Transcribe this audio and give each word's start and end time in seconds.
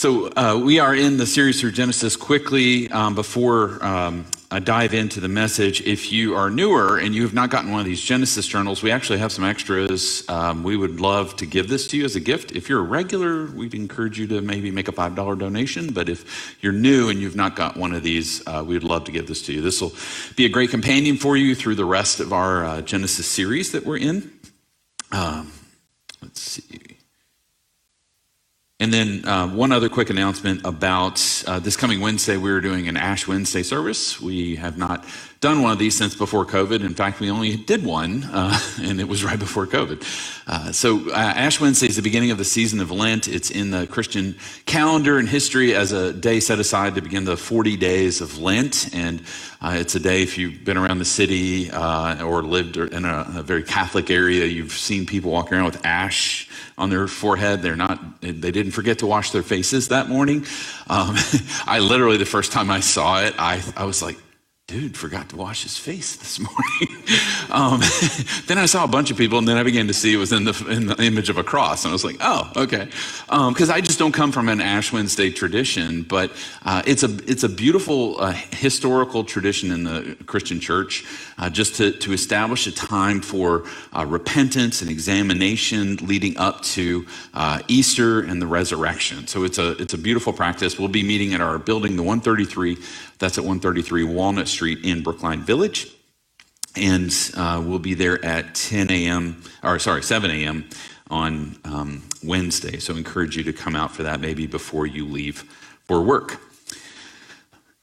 So 0.00 0.32
uh, 0.34 0.58
we 0.58 0.78
are 0.78 0.94
in 0.94 1.18
the 1.18 1.26
series 1.26 1.60
through 1.60 1.72
Genesis 1.72 2.16
quickly 2.16 2.90
um, 2.90 3.14
before 3.14 3.84
um, 3.84 4.24
I 4.50 4.58
dive 4.58 4.94
into 4.94 5.20
the 5.20 5.28
message. 5.28 5.82
If 5.82 6.10
you 6.10 6.34
are 6.36 6.48
newer 6.48 6.96
and 6.96 7.14
you 7.14 7.20
have 7.20 7.34
not 7.34 7.50
gotten 7.50 7.70
one 7.70 7.80
of 7.80 7.84
these 7.84 8.00
Genesis 8.00 8.46
journals, 8.46 8.82
we 8.82 8.90
actually 8.90 9.18
have 9.18 9.30
some 9.30 9.44
extras. 9.44 10.26
Um, 10.30 10.62
we 10.62 10.74
would 10.74 11.00
love 11.00 11.36
to 11.36 11.44
give 11.44 11.68
this 11.68 11.86
to 11.88 11.98
you 11.98 12.06
as 12.06 12.16
a 12.16 12.20
gift. 12.20 12.52
If 12.52 12.66
you're 12.66 12.80
a 12.80 12.82
regular, 12.82 13.44
we'd 13.48 13.74
encourage 13.74 14.18
you 14.18 14.26
to 14.28 14.40
maybe 14.40 14.70
make 14.70 14.88
a 14.88 14.92
$5 14.92 15.38
donation. 15.38 15.92
But 15.92 16.08
if 16.08 16.56
you're 16.62 16.72
new 16.72 17.10
and 17.10 17.20
you've 17.20 17.36
not 17.36 17.54
got 17.54 17.76
one 17.76 17.92
of 17.92 18.02
these, 18.02 18.42
uh, 18.46 18.64
we 18.66 18.76
would 18.76 18.84
love 18.84 19.04
to 19.04 19.12
give 19.12 19.26
this 19.26 19.42
to 19.42 19.52
you. 19.52 19.60
This 19.60 19.82
will 19.82 19.92
be 20.34 20.46
a 20.46 20.48
great 20.48 20.70
companion 20.70 21.18
for 21.18 21.36
you 21.36 21.54
through 21.54 21.74
the 21.74 21.84
rest 21.84 22.20
of 22.20 22.32
our 22.32 22.64
uh, 22.64 22.80
Genesis 22.80 23.26
series 23.26 23.72
that 23.72 23.84
we're 23.84 23.98
in. 23.98 24.32
Um, 25.12 25.52
let's 26.22 26.40
see. 26.40 26.96
And 28.80 28.90
then 28.90 29.28
uh, 29.28 29.46
one 29.46 29.72
other 29.72 29.90
quick 29.90 30.08
announcement 30.08 30.62
about 30.64 31.44
uh, 31.46 31.60
this 31.60 31.76
coming 31.76 32.00
Wednesday, 32.00 32.38
we're 32.38 32.62
doing 32.62 32.88
an 32.88 32.96
Ash 32.96 33.28
Wednesday 33.28 33.62
service. 33.62 34.18
We 34.18 34.56
have 34.56 34.78
not 34.78 35.04
done 35.40 35.62
one 35.62 35.72
of 35.72 35.78
these 35.78 35.96
since 35.96 36.14
before 36.14 36.44
COVID. 36.44 36.84
In 36.84 36.94
fact, 36.94 37.18
we 37.18 37.30
only 37.30 37.56
did 37.56 37.82
one, 37.82 38.24
uh, 38.24 38.60
and 38.82 39.00
it 39.00 39.08
was 39.08 39.24
right 39.24 39.38
before 39.38 39.66
COVID. 39.66 40.04
Uh, 40.46 40.70
so 40.70 41.10
uh, 41.10 41.14
Ash 41.14 41.58
Wednesday 41.58 41.86
is 41.86 41.96
the 41.96 42.02
beginning 42.02 42.30
of 42.30 42.36
the 42.36 42.44
season 42.44 42.78
of 42.78 42.90
Lent. 42.90 43.26
It's 43.26 43.50
in 43.50 43.70
the 43.70 43.86
Christian 43.86 44.36
calendar 44.66 45.18
and 45.18 45.26
history 45.26 45.74
as 45.74 45.92
a 45.92 46.12
day 46.12 46.40
set 46.40 46.58
aside 46.58 46.94
to 46.96 47.00
begin 47.00 47.24
the 47.24 47.38
40 47.38 47.78
days 47.78 48.20
of 48.20 48.38
Lent. 48.38 48.94
And 48.94 49.22
uh, 49.62 49.76
it's 49.78 49.94
a 49.94 50.00
day, 50.00 50.22
if 50.22 50.36
you've 50.36 50.62
been 50.62 50.76
around 50.76 50.98
the 50.98 51.06
city 51.06 51.70
or 51.70 52.42
lived 52.42 52.76
in 52.76 53.06
a, 53.06 53.26
a 53.36 53.42
very 53.42 53.62
Catholic 53.62 54.10
area, 54.10 54.44
you've 54.44 54.72
seen 54.72 55.06
people 55.06 55.30
walking 55.30 55.54
around 55.54 55.66
with 55.66 55.86
ash 55.86 56.50
on 56.76 56.90
their 56.90 57.08
forehead. 57.08 57.62
They're 57.62 57.76
not, 57.76 58.20
they 58.20 58.50
didn't 58.50 58.72
forget 58.72 58.98
to 58.98 59.06
wash 59.06 59.30
their 59.30 59.42
faces 59.42 59.88
that 59.88 60.08
morning. 60.08 60.44
Um, 60.88 61.16
I 61.66 61.78
literally, 61.78 62.18
the 62.18 62.26
first 62.26 62.52
time 62.52 62.70
I 62.70 62.80
saw 62.80 63.22
it, 63.22 63.34
I, 63.38 63.62
I 63.74 63.84
was 63.84 64.02
like, 64.02 64.18
dude 64.70 64.96
forgot 64.96 65.28
to 65.28 65.36
wash 65.36 65.64
his 65.64 65.76
face 65.76 66.14
this 66.14 66.38
morning. 66.38 67.04
um, 67.50 67.80
then 68.46 68.56
I 68.56 68.66
saw 68.66 68.84
a 68.84 68.88
bunch 68.88 69.10
of 69.10 69.16
people, 69.16 69.36
and 69.36 69.48
then 69.48 69.56
I 69.56 69.64
began 69.64 69.88
to 69.88 69.92
see 69.92 70.14
it 70.14 70.16
was 70.16 70.32
in 70.32 70.44
the, 70.44 70.66
in 70.70 70.86
the 70.86 71.02
image 71.02 71.28
of 71.28 71.38
a 71.38 71.42
cross. 71.42 71.84
And 71.84 71.90
I 71.90 71.92
was 71.92 72.04
like, 72.04 72.18
oh, 72.20 72.52
okay. 72.54 72.84
Because 73.26 73.68
um, 73.68 73.74
I 73.74 73.80
just 73.80 73.98
don't 73.98 74.12
come 74.12 74.30
from 74.30 74.48
an 74.48 74.60
Ash 74.60 74.92
Wednesday 74.92 75.30
tradition, 75.32 76.04
but 76.04 76.30
uh, 76.64 76.82
it's, 76.86 77.02
a, 77.02 77.12
it's 77.28 77.42
a 77.42 77.48
beautiful 77.48 78.20
uh, 78.20 78.32
historical 78.52 79.24
tradition 79.24 79.72
in 79.72 79.82
the 79.82 80.16
Christian 80.26 80.60
church 80.60 81.04
uh, 81.36 81.50
just 81.50 81.74
to, 81.76 81.90
to 81.90 82.12
establish 82.12 82.68
a 82.68 82.72
time 82.72 83.20
for 83.20 83.64
uh, 83.92 84.06
repentance 84.06 84.82
and 84.82 84.90
examination 84.90 85.96
leading 85.96 86.36
up 86.36 86.62
to 86.62 87.04
uh, 87.34 87.60
Easter 87.66 88.20
and 88.20 88.40
the 88.40 88.46
resurrection. 88.46 89.26
So 89.26 89.42
it's 89.42 89.58
a, 89.58 89.72
it's 89.82 89.94
a 89.94 89.98
beautiful 89.98 90.32
practice. 90.32 90.78
We'll 90.78 90.88
be 90.88 91.02
meeting 91.02 91.34
at 91.34 91.40
our 91.40 91.58
building, 91.58 91.96
the 91.96 92.04
133 92.04 92.78
that's 93.20 93.36
at 93.36 93.44
133 93.44 94.04
Walnut 94.04 94.48
Street 94.48 94.59
in 94.68 95.02
Brookline 95.02 95.42
Village. 95.42 95.88
And 96.76 97.12
uh, 97.36 97.62
we'll 97.64 97.78
be 97.80 97.94
there 97.94 98.24
at 98.24 98.54
10 98.54 98.90
a.m., 98.90 99.42
or 99.62 99.78
sorry, 99.78 100.02
7 100.02 100.30
a.m. 100.30 100.68
on 101.10 101.58
um, 101.64 102.02
Wednesday. 102.22 102.78
So 102.78 102.94
I 102.94 102.98
encourage 102.98 103.36
you 103.36 103.42
to 103.44 103.52
come 103.52 103.74
out 103.74 103.92
for 103.92 104.04
that 104.04 104.20
maybe 104.20 104.46
before 104.46 104.86
you 104.86 105.06
leave 105.06 105.42
for 105.86 106.00
work. 106.00 106.40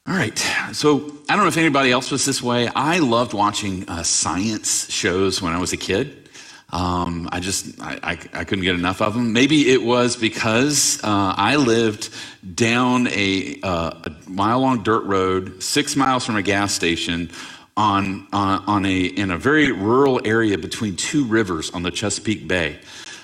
All 0.07 0.15
right. 0.15 0.37
So 0.71 1.17
I 1.27 1.35
don't 1.35 1.43
know 1.43 1.49
if 1.49 1.57
anybody 1.57 1.91
else 1.91 2.11
was 2.11 2.25
this 2.25 2.41
way. 2.41 2.69
I 2.69 2.99
loved 2.99 3.33
watching 3.33 3.87
uh, 3.89 4.03
science 4.03 4.89
shows 4.89 5.41
when 5.41 5.51
I 5.51 5.59
was 5.59 5.73
a 5.73 5.77
kid. 5.77 6.26
Um, 6.69 7.29
I 7.31 7.39
just 7.39 7.79
I, 7.81 7.97
I, 8.03 8.11
I, 8.33 8.43
couldn't 8.43 8.65
get 8.65 8.75
enough 8.75 9.01
of 9.01 9.13
them. 9.13 9.31
Maybe 9.31 9.71
it 9.71 9.81
was 9.81 10.17
because 10.17 11.01
uh, 11.01 11.33
I 11.37 11.55
lived 11.55 12.09
down 12.55 13.07
a, 13.07 13.57
uh, 13.63 13.91
a 14.03 14.11
mile 14.29 14.59
long 14.59 14.83
dirt 14.83 15.05
road, 15.05 15.63
six 15.63 15.95
miles 15.95 16.25
from 16.25 16.35
a 16.35 16.41
gas 16.41 16.73
station, 16.73 17.29
on 17.77 18.27
on, 18.33 18.63
on 18.65 18.85
a 18.85 19.05
in 19.05 19.31
a 19.31 19.37
very 19.37 19.71
rural 19.71 20.19
area 20.25 20.57
between 20.57 20.97
two 20.97 21.23
rivers 21.23 21.71
on 21.71 21.83
the 21.83 21.91
Chesapeake 21.91 22.49
Bay. 22.49 22.79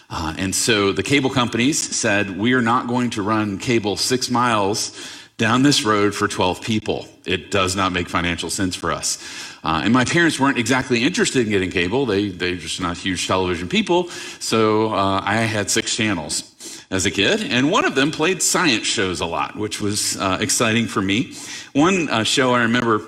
Uh, 0.10 0.36
and 0.38 0.54
so 0.54 0.92
the 0.92 1.02
cable 1.02 1.32
companies 1.32 1.80
said, 1.80 2.38
We 2.38 2.54
are 2.54 2.62
not 2.62 2.88
going 2.88 3.10
to 3.12 3.24
run 3.24 3.58
cable 3.58 3.98
six 3.98 4.30
miles 4.30 4.96
down 5.38 5.64
this 5.64 5.84
road 5.84 6.14
for 6.14 6.28
12 6.28 6.62
people. 6.62 7.08
It 7.26 7.50
does 7.50 7.76
not 7.76 7.92
make 7.92 8.08
financial 8.08 8.52
sense 8.52 8.76
for 8.76 8.92
us. 8.92 9.18
Uh, 9.64 9.82
and 9.84 9.94
my 9.94 10.04
parents 10.04 10.40
weren't 10.40 10.58
exactly 10.58 11.04
interested 11.04 11.46
in 11.46 11.50
getting 11.50 11.72
cable. 11.72 12.06
They, 12.06 12.30
they're 12.30 12.56
just 12.56 12.82
not 12.82 12.98
huge 12.98 13.28
television 13.28 13.70
people. 13.70 14.10
So 14.40 14.94
uh, 14.94 15.22
I 15.24 15.36
had 15.36 15.70
six 15.70 15.96
channels 15.96 16.44
as 16.92 17.06
a 17.06 17.12
kid, 17.12 17.44
and 17.44 17.72
one 17.72 17.86
of 17.86 17.96
them 17.96 18.12
played 18.12 18.42
science 18.42 18.86
shows 18.86 19.22
a 19.22 19.26
lot, 19.26 19.56
which 19.56 19.82
was 19.82 20.18
uh, 20.18 20.38
exciting 20.42 20.88
for 20.88 21.02
me. 21.02 21.34
One 21.74 22.10
uh, 22.10 22.24
show 22.24 22.54
I 22.54 22.64
remember 22.64 23.02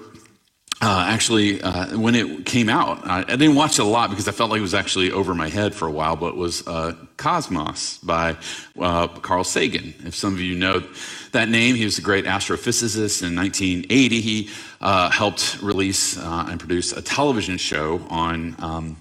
uh, 0.82 1.06
actually, 1.08 1.62
uh, 1.62 1.98
when 1.98 2.16
it 2.16 2.46
came 2.46 2.68
out, 2.68 3.08
I, 3.08 3.20
I, 3.20 3.24
didn't 3.24 3.56
watch 3.56 3.80
it 3.80 3.84
a 3.84 3.86
lot 3.86 4.10
because 4.10 4.28
I 4.28 4.32
felt 4.32 4.50
like 4.50 4.60
it 4.60 4.62
was 4.62 4.74
actually 4.74 5.10
over 5.10 5.34
my 5.34 5.48
head 5.48 5.74
for 5.74 5.88
a 5.88 5.92
while, 5.92 6.18
but 6.18 6.30
it 6.30 6.36
was 6.36 6.68
uh, 6.68 6.94
Cosmos 7.16 7.98
by 8.00 8.36
uh, 8.80 9.08
Carl 9.08 9.46
Sagan. 9.46 9.94
If 10.06 10.16
some 10.16 10.34
of 10.34 10.42
you 10.42 10.56
know 10.56 10.84
that 11.32 11.48
name, 11.48 11.76
he 11.76 11.86
was 11.86 11.98
a 11.98 12.02
great 12.02 12.26
astrophysicist. 12.26 13.24
In 13.24 13.36
1980, 13.36 14.22
he 14.22 14.50
uh, 14.82 15.10
helped 15.12 15.62
release 15.62 16.18
uh, 16.18 16.48
and 16.50 16.60
produce 16.60 16.92
a 16.92 17.02
television 17.02 17.58
show 17.58 18.02
on. 18.10 18.56
Um, 18.60 18.98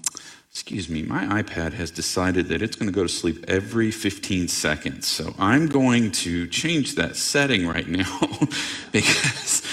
excuse 0.49 0.87
me, 0.87 1.03
my 1.03 1.43
iPad 1.43 1.73
has 1.73 1.91
decided 1.91 2.47
that 2.47 2.61
it's 2.61 2.77
going 2.77 2.87
to 2.87 2.95
go 2.95 3.03
to 3.03 3.09
sleep 3.09 3.43
every 3.49 3.91
15 3.91 4.47
seconds. 4.47 5.05
So 5.05 5.35
I'm 5.37 5.67
going 5.67 6.11
to 6.11 6.47
change 6.47 6.95
that 6.95 7.17
setting 7.17 7.67
right 7.67 7.89
now 7.89 8.21
because 8.93 9.64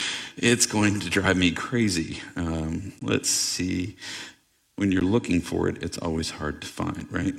it's 0.42 0.66
going 0.66 0.98
to 1.00 1.08
drive 1.08 1.36
me 1.36 1.52
crazy. 1.52 2.20
Um, 2.34 2.92
let's 3.00 3.30
see. 3.30 3.96
When 4.76 4.90
you're 4.90 5.02
looking 5.02 5.40
for 5.40 5.68
it, 5.68 5.82
it's 5.82 5.98
always 5.98 6.30
hard 6.30 6.60
to 6.62 6.66
find, 6.66 7.06
right? 7.10 7.34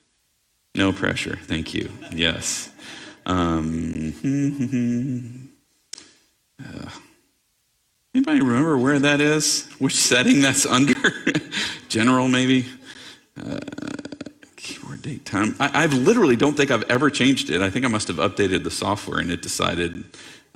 no 0.74 0.92
pressure. 0.92 1.38
Thank 1.44 1.72
you. 1.72 1.90
Yes. 2.12 2.70
Um, 3.24 4.12
uh, 6.62 6.90
anybody 8.14 8.40
remember 8.40 8.76
where 8.76 8.98
that 8.98 9.22
is? 9.22 9.66
Which 9.78 9.94
setting 9.96 10.42
that's 10.42 10.66
under? 10.76 10.94
General, 11.88 12.28
maybe? 12.28 12.66
Uh, 13.42 13.60
keyboard 14.56 15.00
date 15.00 15.24
time. 15.24 15.56
I, 15.58 15.84
I 15.84 15.86
literally 15.86 16.36
don't 16.36 16.54
think 16.54 16.70
I've 16.70 16.84
ever 16.90 17.08
changed 17.08 17.48
it. 17.48 17.62
I 17.62 17.70
think 17.70 17.86
I 17.86 17.88
must 17.88 18.08
have 18.08 18.18
updated 18.18 18.62
the 18.62 18.70
software 18.70 19.20
and 19.20 19.30
it 19.30 19.40
decided 19.40 20.04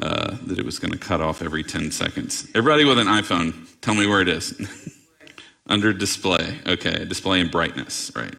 uh, 0.00 0.36
that 0.46 0.58
it 0.58 0.64
was 0.64 0.78
going 0.78 0.92
to 0.92 0.98
cut 0.98 1.20
off 1.20 1.42
every 1.42 1.62
10 1.62 1.90
seconds. 1.90 2.48
Everybody 2.54 2.84
with 2.84 2.98
an 2.98 3.06
iPhone, 3.06 3.68
tell 3.80 3.94
me 3.94 4.06
where 4.06 4.20
it 4.20 4.28
is. 4.28 4.58
Under 5.66 5.92
display. 5.92 6.58
Okay, 6.66 7.04
display 7.04 7.40
and 7.40 7.50
brightness, 7.50 8.10
right. 8.16 8.34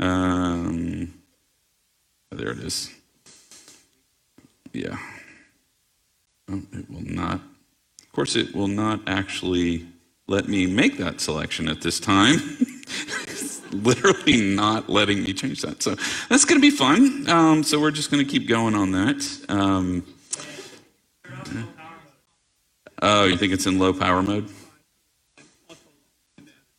Um, 0.00 1.14
there 2.30 2.50
it 2.50 2.58
is. 2.58 2.90
Yeah. 4.72 4.98
Oh, 6.50 6.62
it 6.72 6.90
will 6.90 7.02
not. 7.02 7.40
Of 8.02 8.12
course, 8.12 8.34
it 8.34 8.54
will 8.54 8.68
not 8.68 9.00
actually 9.06 9.86
let 10.26 10.48
me 10.48 10.66
make 10.66 10.98
that 10.98 11.20
selection 11.20 11.68
at 11.68 11.80
this 11.80 12.00
time. 12.00 12.38
literally 13.72 14.54
not 14.54 14.88
letting 14.88 15.22
me 15.22 15.32
change 15.32 15.62
that. 15.62 15.82
So 15.82 15.94
that's 16.28 16.44
going 16.44 16.60
to 16.60 16.60
be 16.60 16.70
fun. 16.70 17.28
Um, 17.28 17.62
so 17.62 17.80
we're 17.80 17.90
just 17.90 18.10
going 18.10 18.24
to 18.24 18.30
keep 18.30 18.48
going 18.48 18.74
on 18.74 18.92
that. 18.92 19.46
Um, 19.48 20.04
Oh, 23.00 23.24
you 23.24 23.36
think 23.36 23.52
it's 23.52 23.66
in 23.66 23.78
low 23.78 23.92
power 23.92 24.22
mode? 24.22 24.48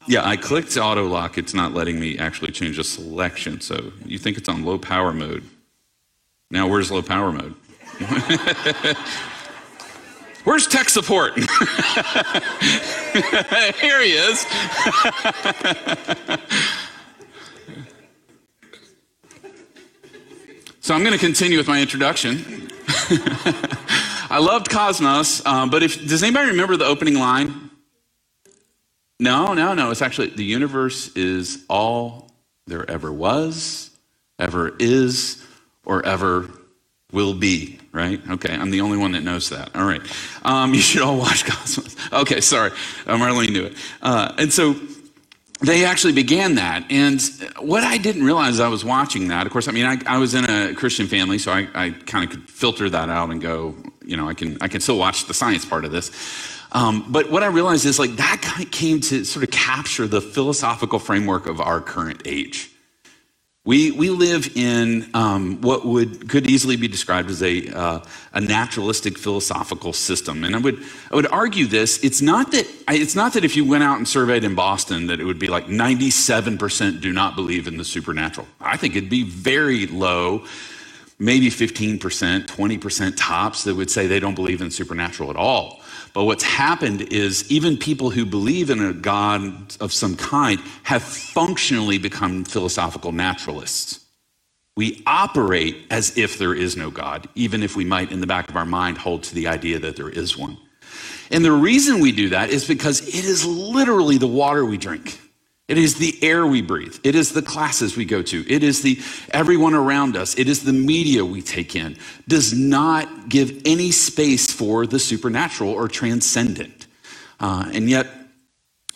Yeah, 0.07 0.25
I 0.27 0.37
clicked 0.37 0.75
auto 0.75 1.07
lock. 1.07 1.37
It's 1.37 1.53
not 1.53 1.73
letting 1.73 1.99
me 1.99 2.17
actually 2.17 2.51
change 2.51 2.77
the 2.77 2.83
selection. 2.83 3.61
So 3.61 3.91
you 4.03 4.17
think 4.17 4.37
it's 4.37 4.49
on 4.49 4.65
low 4.65 4.79
power 4.79 5.13
mode. 5.13 5.43
Now, 6.51 6.67
where's 6.67 6.91
low 6.91 7.01
power 7.03 7.31
mode? 7.31 7.55
Where's 10.45 10.67
tech 10.67 10.89
support? 10.89 11.37
Here 11.37 11.47
he 14.01 14.13
is. 14.13 14.39
so 20.79 20.95
I'm 20.95 21.01
going 21.01 21.11
to 21.11 21.19
continue 21.19 21.57
with 21.57 21.67
my 21.67 21.81
introduction. 21.81 22.69
I 24.29 24.39
loved 24.39 24.69
Cosmos, 24.69 25.43
um, 25.45 25.69
but 25.69 25.81
if 25.81 26.07
does 26.07 26.21
anybody 26.21 26.51
remember 26.51 26.77
the 26.77 26.85
opening 26.85 27.15
line? 27.15 27.71
No, 29.19 29.53
no, 29.53 29.73
no. 29.73 29.89
It's 29.89 30.01
actually 30.01 30.29
the 30.29 30.43
universe 30.43 31.09
is 31.15 31.65
all 31.67 32.31
there 32.67 32.89
ever 32.89 33.11
was, 33.11 33.89
ever 34.37 34.75
is, 34.79 35.43
or 35.83 36.05
ever 36.05 36.49
will 37.11 37.33
be. 37.33 37.79
Right? 37.91 38.21
Okay, 38.29 38.53
I'm 38.53 38.69
the 38.69 38.81
only 38.81 38.97
one 38.97 39.13
that 39.13 39.23
knows 39.23 39.49
that. 39.49 39.75
All 39.75 39.85
right, 39.85 40.01
um, 40.43 40.73
you 40.75 40.81
should 40.81 41.01
all 41.01 41.17
watch 41.17 41.45
Cosmos. 41.45 41.95
Okay, 42.13 42.39
sorry, 42.39 42.71
uh, 43.07 43.17
Marlene 43.17 43.51
knew 43.51 43.65
it, 43.65 43.73
uh, 44.03 44.33
and 44.37 44.53
so 44.53 44.75
they 45.61 45.85
actually 45.85 46.13
began 46.13 46.55
that. 46.55 46.85
And 46.89 47.21
what 47.59 47.83
I 47.83 47.97
didn't 47.97 48.23
realize 48.23 48.59
I 48.59 48.69
was 48.69 48.85
watching 48.85 49.27
that, 49.29 49.45
of 49.45 49.51
course, 49.51 49.67
I 49.67 49.71
mean, 49.71 49.85
I, 49.85 49.97
I 50.05 50.17
was 50.17 50.33
in 50.33 50.45
a 50.45 50.73
Christian 50.73 51.07
family, 51.07 51.37
so 51.37 51.51
I, 51.51 51.67
I 51.73 51.89
kind 51.91 52.23
of 52.23 52.29
could 52.29 52.49
filter 52.49 52.89
that 52.89 53.09
out 53.09 53.29
and 53.31 53.41
go, 53.41 53.75
you 54.09 54.17
know, 54.17 54.27
I 54.27 54.33
can, 54.33 54.57
I 54.61 54.67
can 54.67 54.81
still 54.81 54.97
watch 54.97 55.25
the 55.25 55.33
science 55.33 55.65
part 55.65 55.85
of 55.85 55.91
this. 55.91 56.11
Um, 56.71 57.05
but 57.09 57.31
what 57.31 57.43
I 57.43 57.47
realized 57.47 57.85
is 57.85 57.99
like 57.99 58.15
that 58.17 58.65
came 58.71 58.99
to 59.01 59.23
sort 59.23 59.43
of 59.43 59.51
capture 59.51 60.07
the 60.07 60.21
philosophical 60.21 60.99
framework 60.99 61.47
of 61.47 61.61
our 61.61 61.81
current 61.81 62.21
age. 62.25 62.71
We, 63.65 63.91
we 63.91 64.09
live 64.09 64.55
in 64.55 65.09
um, 65.13 65.61
what 65.61 65.85
would, 65.85 66.29
could 66.29 66.49
easily 66.49 66.75
be 66.75 66.87
described 66.87 67.29
as 67.29 67.43
a, 67.43 67.67
uh, 67.67 67.99
a 68.33 68.41
naturalistic 68.41 69.17
philosophical 69.17 69.93
system. 69.93 70.43
And 70.43 70.55
I 70.55 70.59
would, 70.59 70.81
I 71.11 71.15
would 71.15 71.27
argue 71.27 71.67
this 71.67 72.03
it's 72.03 72.21
not, 72.21 72.51
that, 72.53 72.65
it's 72.87 73.15
not 73.15 73.33
that 73.33 73.43
if 73.43 73.55
you 73.55 73.65
went 73.65 73.83
out 73.83 73.97
and 73.97 74.07
surveyed 74.07 74.43
in 74.43 74.55
Boston 74.55 75.07
that 75.07 75.19
it 75.19 75.25
would 75.25 75.39
be 75.39 75.47
like 75.47 75.67
97% 75.67 77.01
do 77.01 77.11
not 77.11 77.35
believe 77.35 77.67
in 77.67 77.77
the 77.77 77.83
supernatural. 77.83 78.47
I 78.61 78.77
think 78.77 78.95
it'd 78.95 79.09
be 79.09 79.23
very 79.23 79.85
low, 79.87 80.45
maybe 81.19 81.49
15%, 81.49 81.99
20% 82.47 83.13
tops 83.17 83.65
that 83.65 83.75
would 83.75 83.91
say 83.91 84.07
they 84.07 84.19
don't 84.19 84.35
believe 84.35 84.61
in 84.61 84.71
supernatural 84.71 85.29
at 85.29 85.35
all. 85.35 85.81
But 86.13 86.23
what's 86.23 86.43
happened 86.43 87.01
is 87.13 87.49
even 87.51 87.77
people 87.77 88.09
who 88.09 88.25
believe 88.25 88.69
in 88.69 88.83
a 88.83 88.93
God 88.93 89.75
of 89.79 89.93
some 89.93 90.15
kind 90.15 90.59
have 90.83 91.03
functionally 91.03 91.97
become 91.97 92.45
philosophical 92.45 93.11
naturalists. 93.11 93.99
We 94.75 95.03
operate 95.05 95.85
as 95.91 96.17
if 96.17 96.37
there 96.37 96.53
is 96.53 96.77
no 96.77 96.89
God, 96.89 97.27
even 97.35 97.63
if 97.63 97.75
we 97.75 97.83
might, 97.83 98.11
in 98.11 98.21
the 98.21 98.27
back 98.27 98.49
of 98.49 98.55
our 98.55 98.65
mind, 98.65 98.97
hold 98.97 99.23
to 99.23 99.35
the 99.35 99.47
idea 99.47 99.77
that 99.79 99.97
there 99.97 100.09
is 100.09 100.37
one. 100.37 100.57
And 101.31 101.43
the 101.43 101.51
reason 101.51 101.99
we 101.99 102.11
do 102.11 102.29
that 102.29 102.49
is 102.49 102.65
because 102.65 103.01
it 103.01 103.25
is 103.25 103.45
literally 103.45 104.17
the 104.17 104.27
water 104.27 104.65
we 104.65 104.77
drink. 104.77 105.19
It 105.69 105.77
is 105.77 105.95
the 105.95 106.17
air 106.23 106.47
we 106.47 106.63
breathe. 106.63 106.97
It 107.03 107.13
is 107.13 107.31
the 107.31 107.43
classes 107.43 107.95
we 107.95 108.03
go 108.03 108.23
to. 108.23 108.51
It 108.51 108.63
is 108.63 108.81
the 108.81 108.99
everyone 109.29 109.75
around 109.75 110.17
us. 110.17 110.35
It 110.37 110.49
is 110.49 110.63
the 110.63 110.73
media 110.73 111.23
we 111.23 111.43
take 111.43 111.75
in. 111.75 111.95
Does 112.27 112.53
not 112.53 113.29
give 113.29 113.61
any 113.65 113.91
space 113.91 114.51
for 114.51 114.87
the 114.87 114.97
supernatural 114.97 115.69
or 115.69 115.87
transcendent. 115.87 116.87
Uh, 117.39 117.69
and 117.71 117.87
yet 117.87 118.07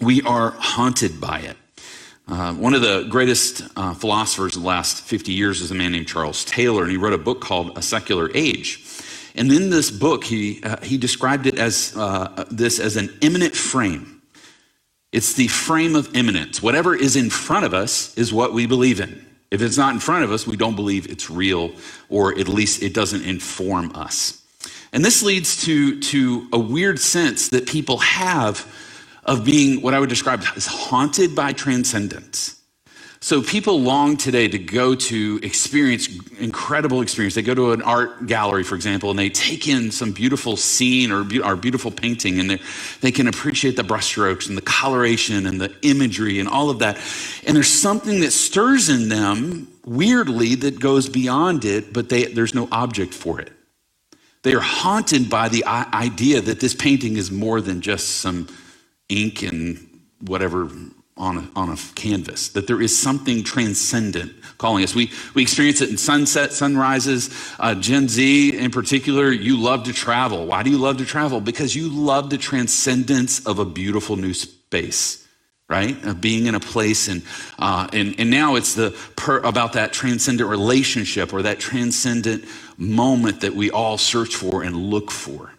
we 0.01 0.23
are 0.23 0.49
haunted 0.57 1.21
by 1.21 1.41
it. 1.41 1.57
Uh, 2.27 2.53
one 2.55 2.73
of 2.73 2.81
the 2.81 3.05
greatest 3.07 3.61
uh, 3.75 3.93
philosophers 3.93 4.55
of 4.55 4.63
the 4.63 4.67
last 4.67 5.03
50 5.03 5.31
years 5.31 5.61
is 5.61 5.69
a 5.69 5.75
man 5.75 5.91
named 5.91 6.07
Charles 6.07 6.43
Taylor, 6.43 6.81
and 6.81 6.91
he 6.91 6.97
wrote 6.97 7.13
a 7.13 7.19
book 7.19 7.39
called 7.39 7.77
A 7.77 7.83
Secular 7.83 8.31
Age. 8.33 8.83
And 9.35 9.51
in 9.51 9.69
this 9.69 9.91
book, 9.91 10.23
he, 10.23 10.63
uh, 10.63 10.77
he 10.81 10.97
described 10.97 11.45
it 11.45 11.59
as 11.59 11.93
uh, 11.95 12.45
this 12.49 12.79
as 12.79 12.95
an 12.95 13.15
immanent 13.21 13.55
frame 13.55 14.12
it's 15.13 15.33
the 15.33 15.48
frame 15.48 15.95
of 15.95 16.13
immanence. 16.15 16.62
Whatever 16.62 16.95
is 16.95 17.15
in 17.15 17.30
front 17.30 17.65
of 17.65 17.74
us 17.74 18.18
is 18.18 18.33
what 18.33 18.51
we 18.51 18.65
believe 18.65 19.00
in. 19.00 19.25
If 19.51 19.62
it's 19.62 19.77
not 19.77 19.94
in 19.94 20.00
front 20.00 20.24
of 20.24 20.31
us, 20.31 20.48
we 20.48 20.57
don't 20.57 20.75
believe 20.75 21.10
it's 21.10 21.30
real, 21.30 21.71
or 22.10 22.38
at 22.38 22.48
least 22.48 22.81
it 22.81 22.95
doesn't 22.95 23.24
inform 23.24 23.95
us. 23.95 24.44
And 24.92 25.06
this 25.06 25.21
leads 25.21 25.63
to, 25.65 26.00
to 26.00 26.48
a 26.51 26.57
weird 26.57 27.00
sense 27.00 27.50
that 27.50 27.68
people 27.68 28.00
have 28.00 28.68
of 29.24 29.45
being 29.45 29.81
what 29.83 29.94
I 29.94 30.00
would 30.00 30.10
describe 30.10 30.44
as 30.56 30.65
haunted 30.65 31.36
by 31.36 31.54
transcendence. 31.54 32.60
So 33.23 33.41
people 33.41 33.79
long 33.79 34.17
today 34.17 34.49
to 34.49 34.59
go 34.59 34.95
to 34.95 35.39
experience 35.41 36.09
incredible 36.39 36.99
experience. 36.99 37.35
They 37.35 37.41
go 37.41 37.55
to 37.55 37.71
an 37.71 37.81
art 37.81 38.27
gallery, 38.27 38.65
for 38.65 38.75
example, 38.75 39.11
and 39.11 39.17
they 39.17 39.29
take 39.29 39.65
in 39.65 39.91
some 39.91 40.11
beautiful 40.11 40.57
scene 40.57 41.09
or, 41.09 41.25
or 41.41 41.55
beautiful 41.55 41.89
painting, 41.89 42.41
and 42.41 42.59
they 42.99 43.11
can 43.13 43.29
appreciate 43.29 43.77
the 43.77 43.81
brushstrokes 43.81 44.49
and 44.49 44.57
the 44.57 44.61
coloration 44.61 45.45
and 45.45 45.61
the 45.61 45.73
imagery 45.83 46.37
and 46.41 46.49
all 46.49 46.69
of 46.69 46.79
that. 46.79 46.99
And 47.47 47.55
there's 47.55 47.71
something 47.71 48.19
that 48.19 48.31
stirs 48.31 48.89
in 48.89 49.07
them 49.07 49.69
weirdly 49.85 50.55
that 50.55 50.81
goes 50.81 51.07
beyond 51.07 51.63
it, 51.63 51.93
but 51.93 52.09
they, 52.09 52.25
there's 52.25 52.53
no 52.53 52.67
object 52.73 53.13
for 53.13 53.39
it. 53.39 53.53
They 54.41 54.53
are 54.53 54.59
haunted 54.59 55.29
by 55.29 55.47
the 55.47 55.63
idea 55.65 56.41
that 56.41 56.59
this 56.59 56.75
painting 56.75 57.15
is 57.15 57.31
more 57.31 57.61
than 57.61 57.79
just 57.79 58.17
some 58.17 58.49
ink 59.07 59.43
and 59.43 60.01
whatever 60.19 60.69
on 61.15 61.38
a, 61.38 61.50
on 61.56 61.69
a 61.69 61.77
canvas, 61.95 62.50
that 62.50 62.65
there 62.65 62.81
is 62.81 62.98
something 62.98 63.44
transcendent 63.44 64.33
calling 64.57 64.83
us. 64.83 64.95
We, 64.95 65.12
we 65.36 65.44
experience 65.44 65.81
it 65.81 65.89
in 65.89 65.98
sunset, 65.98 66.54
sunrises. 66.54 67.30
Uh, 67.60 67.75
Gen 67.75 68.07
Z 68.07 68.57
in 68.57 68.71
particular, 68.71 69.31
you 69.31 69.57
love 69.57 69.83
to 69.83 69.94
travel. 69.94 70.48
Why 70.48 70.63
do 70.63 70.71
you 70.71 70.77
love 70.77 70.98
to 70.98 71.06
travel? 71.06 71.39
Because 71.39 71.75
you 71.75 71.89
love 71.89 72.30
the 72.30 72.38
transcendence 72.38 73.45
of 73.45 73.60
a 73.60 73.65
beautiful 73.65 74.15
new 74.15 74.33
space, 74.33 75.27
right? 75.69 76.04
Of 76.04 76.19
being 76.19 76.48
in 76.48 76.56
a 76.56 76.60
place. 76.60 77.07
And, 77.07 77.21
uh, 77.60 77.88
and, 77.94 78.15
and 78.19 78.31
now 78.31 78.56
it's 78.56 78.74
the 78.74 78.98
per, 79.15 79.39
about 79.39 79.74
that 79.74 79.94
transcendent 79.94 80.50
relationship 80.50 81.31
or 81.31 81.44
that 81.44 81.60
transcendent 81.60 82.45
moment 82.77 83.42
that 83.42 83.54
we 83.54 83.69
all 83.69 84.00
search 84.00 84.36
for 84.36 84.63
and 84.63 84.75
look 84.75 85.12
for. 85.12 85.54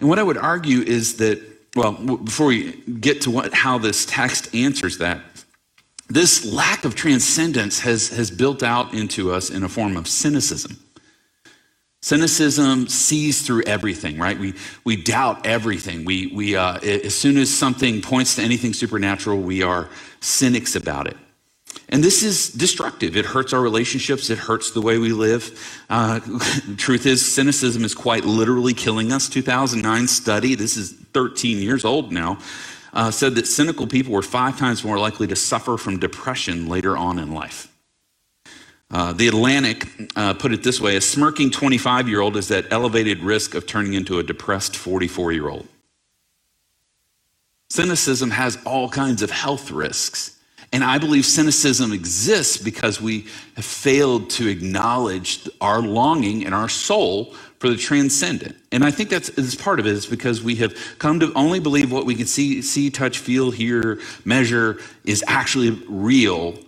And 0.00 0.08
what 0.08 0.18
I 0.18 0.22
would 0.22 0.36
argue 0.36 0.80
is 0.82 1.16
that 1.16 1.40
well, 1.74 1.92
before 1.92 2.46
we 2.46 2.72
get 2.72 3.22
to 3.22 3.30
what, 3.30 3.52
how 3.52 3.78
this 3.78 4.06
text 4.06 4.54
answers 4.54 4.98
that, 4.98 5.20
this 6.08 6.44
lack 6.44 6.84
of 6.84 6.94
transcendence 6.94 7.80
has, 7.80 8.10
has 8.10 8.30
built 8.30 8.62
out 8.62 8.94
into 8.94 9.32
us 9.32 9.50
in 9.50 9.62
a 9.62 9.68
form 9.68 9.96
of 9.96 10.06
cynicism. 10.06 10.78
Cynicism 12.02 12.86
sees 12.86 13.40
through 13.40 13.62
everything, 13.62 14.18
right? 14.18 14.38
We, 14.38 14.52
we 14.84 14.96
doubt 14.96 15.46
everything. 15.46 16.04
We, 16.04 16.26
we, 16.26 16.54
uh, 16.54 16.78
as 16.80 17.16
soon 17.16 17.38
as 17.38 17.52
something 17.52 18.02
points 18.02 18.36
to 18.36 18.42
anything 18.42 18.74
supernatural, 18.74 19.40
we 19.40 19.62
are 19.62 19.88
cynics 20.20 20.76
about 20.76 21.06
it. 21.06 21.16
And 21.94 22.02
this 22.02 22.24
is 22.24 22.50
destructive. 22.50 23.16
It 23.16 23.24
hurts 23.24 23.52
our 23.52 23.60
relationships. 23.60 24.28
It 24.28 24.36
hurts 24.36 24.72
the 24.72 24.80
way 24.80 24.98
we 24.98 25.12
live. 25.12 25.80
Uh, 25.88 26.18
truth 26.76 27.06
is, 27.06 27.24
cynicism 27.24 27.84
is 27.84 27.94
quite 27.94 28.24
literally 28.24 28.74
killing 28.74 29.12
us. 29.12 29.28
2009 29.28 30.08
study, 30.08 30.56
this 30.56 30.76
is 30.76 30.92
13 31.12 31.58
years 31.58 31.84
old 31.84 32.10
now, 32.10 32.38
uh, 32.94 33.12
said 33.12 33.36
that 33.36 33.46
cynical 33.46 33.86
people 33.86 34.12
were 34.12 34.22
five 34.22 34.58
times 34.58 34.82
more 34.82 34.98
likely 34.98 35.28
to 35.28 35.36
suffer 35.36 35.76
from 35.76 36.00
depression 36.00 36.68
later 36.68 36.96
on 36.96 37.20
in 37.20 37.30
life. 37.30 37.72
Uh, 38.90 39.12
the 39.12 39.28
Atlantic 39.28 39.86
uh, 40.16 40.34
put 40.34 40.52
it 40.52 40.64
this 40.64 40.80
way 40.80 40.96
a 40.96 41.00
smirking 41.00 41.48
25 41.48 42.08
year 42.08 42.20
old 42.20 42.36
is 42.36 42.50
at 42.50 42.72
elevated 42.72 43.20
risk 43.20 43.54
of 43.54 43.68
turning 43.68 43.94
into 43.94 44.18
a 44.18 44.24
depressed 44.24 44.76
44 44.76 45.30
year 45.30 45.48
old. 45.48 45.68
Cynicism 47.70 48.32
has 48.32 48.58
all 48.66 48.88
kinds 48.88 49.22
of 49.22 49.30
health 49.30 49.70
risks. 49.70 50.33
And 50.74 50.82
I 50.82 50.98
believe 50.98 51.24
cynicism 51.24 51.92
exists 51.92 52.56
because 52.56 53.00
we 53.00 53.28
have 53.54 53.64
failed 53.64 54.28
to 54.30 54.48
acknowledge 54.48 55.48
our 55.60 55.80
longing 55.80 56.44
and 56.44 56.52
our 56.52 56.68
soul 56.68 57.32
for 57.60 57.68
the 57.68 57.76
transcendent. 57.76 58.56
And 58.72 58.84
I 58.84 58.90
think 58.90 59.08
that's, 59.08 59.30
that's 59.30 59.54
part 59.54 59.78
of 59.78 59.86
it 59.86 59.92
is 59.92 60.04
because 60.04 60.42
we 60.42 60.56
have 60.56 60.76
come 60.98 61.20
to 61.20 61.32
only 61.34 61.60
believe 61.60 61.92
what 61.92 62.06
we 62.06 62.16
can 62.16 62.26
see, 62.26 62.60
see, 62.60 62.90
touch, 62.90 63.18
feel, 63.18 63.52
hear, 63.52 64.00
measure 64.24 64.80
is 65.04 65.22
actually 65.28 65.70
real. 65.88 66.58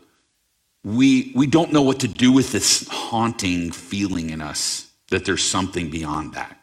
We, 0.84 1.32
we 1.34 1.48
don't 1.48 1.72
know 1.72 1.82
what 1.82 1.98
to 1.98 2.08
do 2.08 2.30
with 2.30 2.52
this 2.52 2.86
haunting 2.86 3.72
feeling 3.72 4.30
in 4.30 4.40
us 4.40 4.88
that 5.10 5.24
there's 5.24 5.42
something 5.42 5.90
beyond 5.90 6.34
that. 6.34 6.60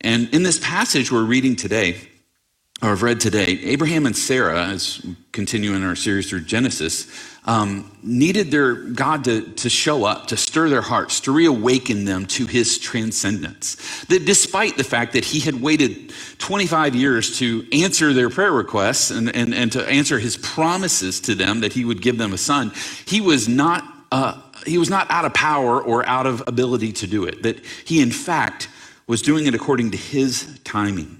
And 0.00 0.32
in 0.32 0.44
this 0.44 0.60
passage 0.60 1.10
we're 1.10 1.24
reading 1.24 1.56
today, 1.56 1.96
or 2.80 2.90
have 2.90 3.02
read 3.02 3.20
today, 3.20 3.58
Abraham 3.64 4.06
and 4.06 4.16
Sarah, 4.16 4.66
as 4.68 5.04
continuing 5.32 5.82
our 5.82 5.96
series 5.96 6.30
through 6.30 6.42
Genesis, 6.42 7.08
um, 7.44 7.90
needed 8.04 8.52
their 8.52 8.74
God 8.74 9.24
to, 9.24 9.40
to 9.40 9.68
show 9.68 10.04
up, 10.04 10.28
to 10.28 10.36
stir 10.36 10.68
their 10.68 10.82
hearts, 10.82 11.18
to 11.20 11.32
reawaken 11.32 12.04
them 12.04 12.26
to 12.26 12.46
his 12.46 12.78
transcendence. 12.78 14.04
That 14.04 14.26
despite 14.26 14.76
the 14.76 14.84
fact 14.84 15.14
that 15.14 15.24
he 15.24 15.40
had 15.40 15.60
waited 15.60 16.12
25 16.38 16.94
years 16.94 17.38
to 17.38 17.66
answer 17.72 18.12
their 18.12 18.30
prayer 18.30 18.52
requests 18.52 19.10
and, 19.10 19.34
and, 19.34 19.54
and 19.54 19.72
to 19.72 19.84
answer 19.88 20.20
his 20.20 20.36
promises 20.36 21.20
to 21.22 21.34
them 21.34 21.60
that 21.62 21.72
he 21.72 21.84
would 21.84 22.00
give 22.00 22.16
them 22.16 22.32
a 22.32 22.38
son, 22.38 22.70
he 23.06 23.20
was 23.20 23.48
not 23.48 23.82
uh, 24.10 24.40
he 24.66 24.78
was 24.78 24.88
not 24.88 25.10
out 25.10 25.24
of 25.24 25.34
power 25.34 25.82
or 25.82 26.06
out 26.06 26.26
of 26.26 26.42
ability 26.46 26.92
to 26.92 27.06
do 27.06 27.24
it. 27.24 27.42
That 27.42 27.64
he, 27.84 28.00
in 28.00 28.10
fact, 28.10 28.68
was 29.06 29.20
doing 29.20 29.46
it 29.46 29.54
according 29.54 29.90
to 29.90 29.98
his 29.98 30.58
timing. 30.64 31.17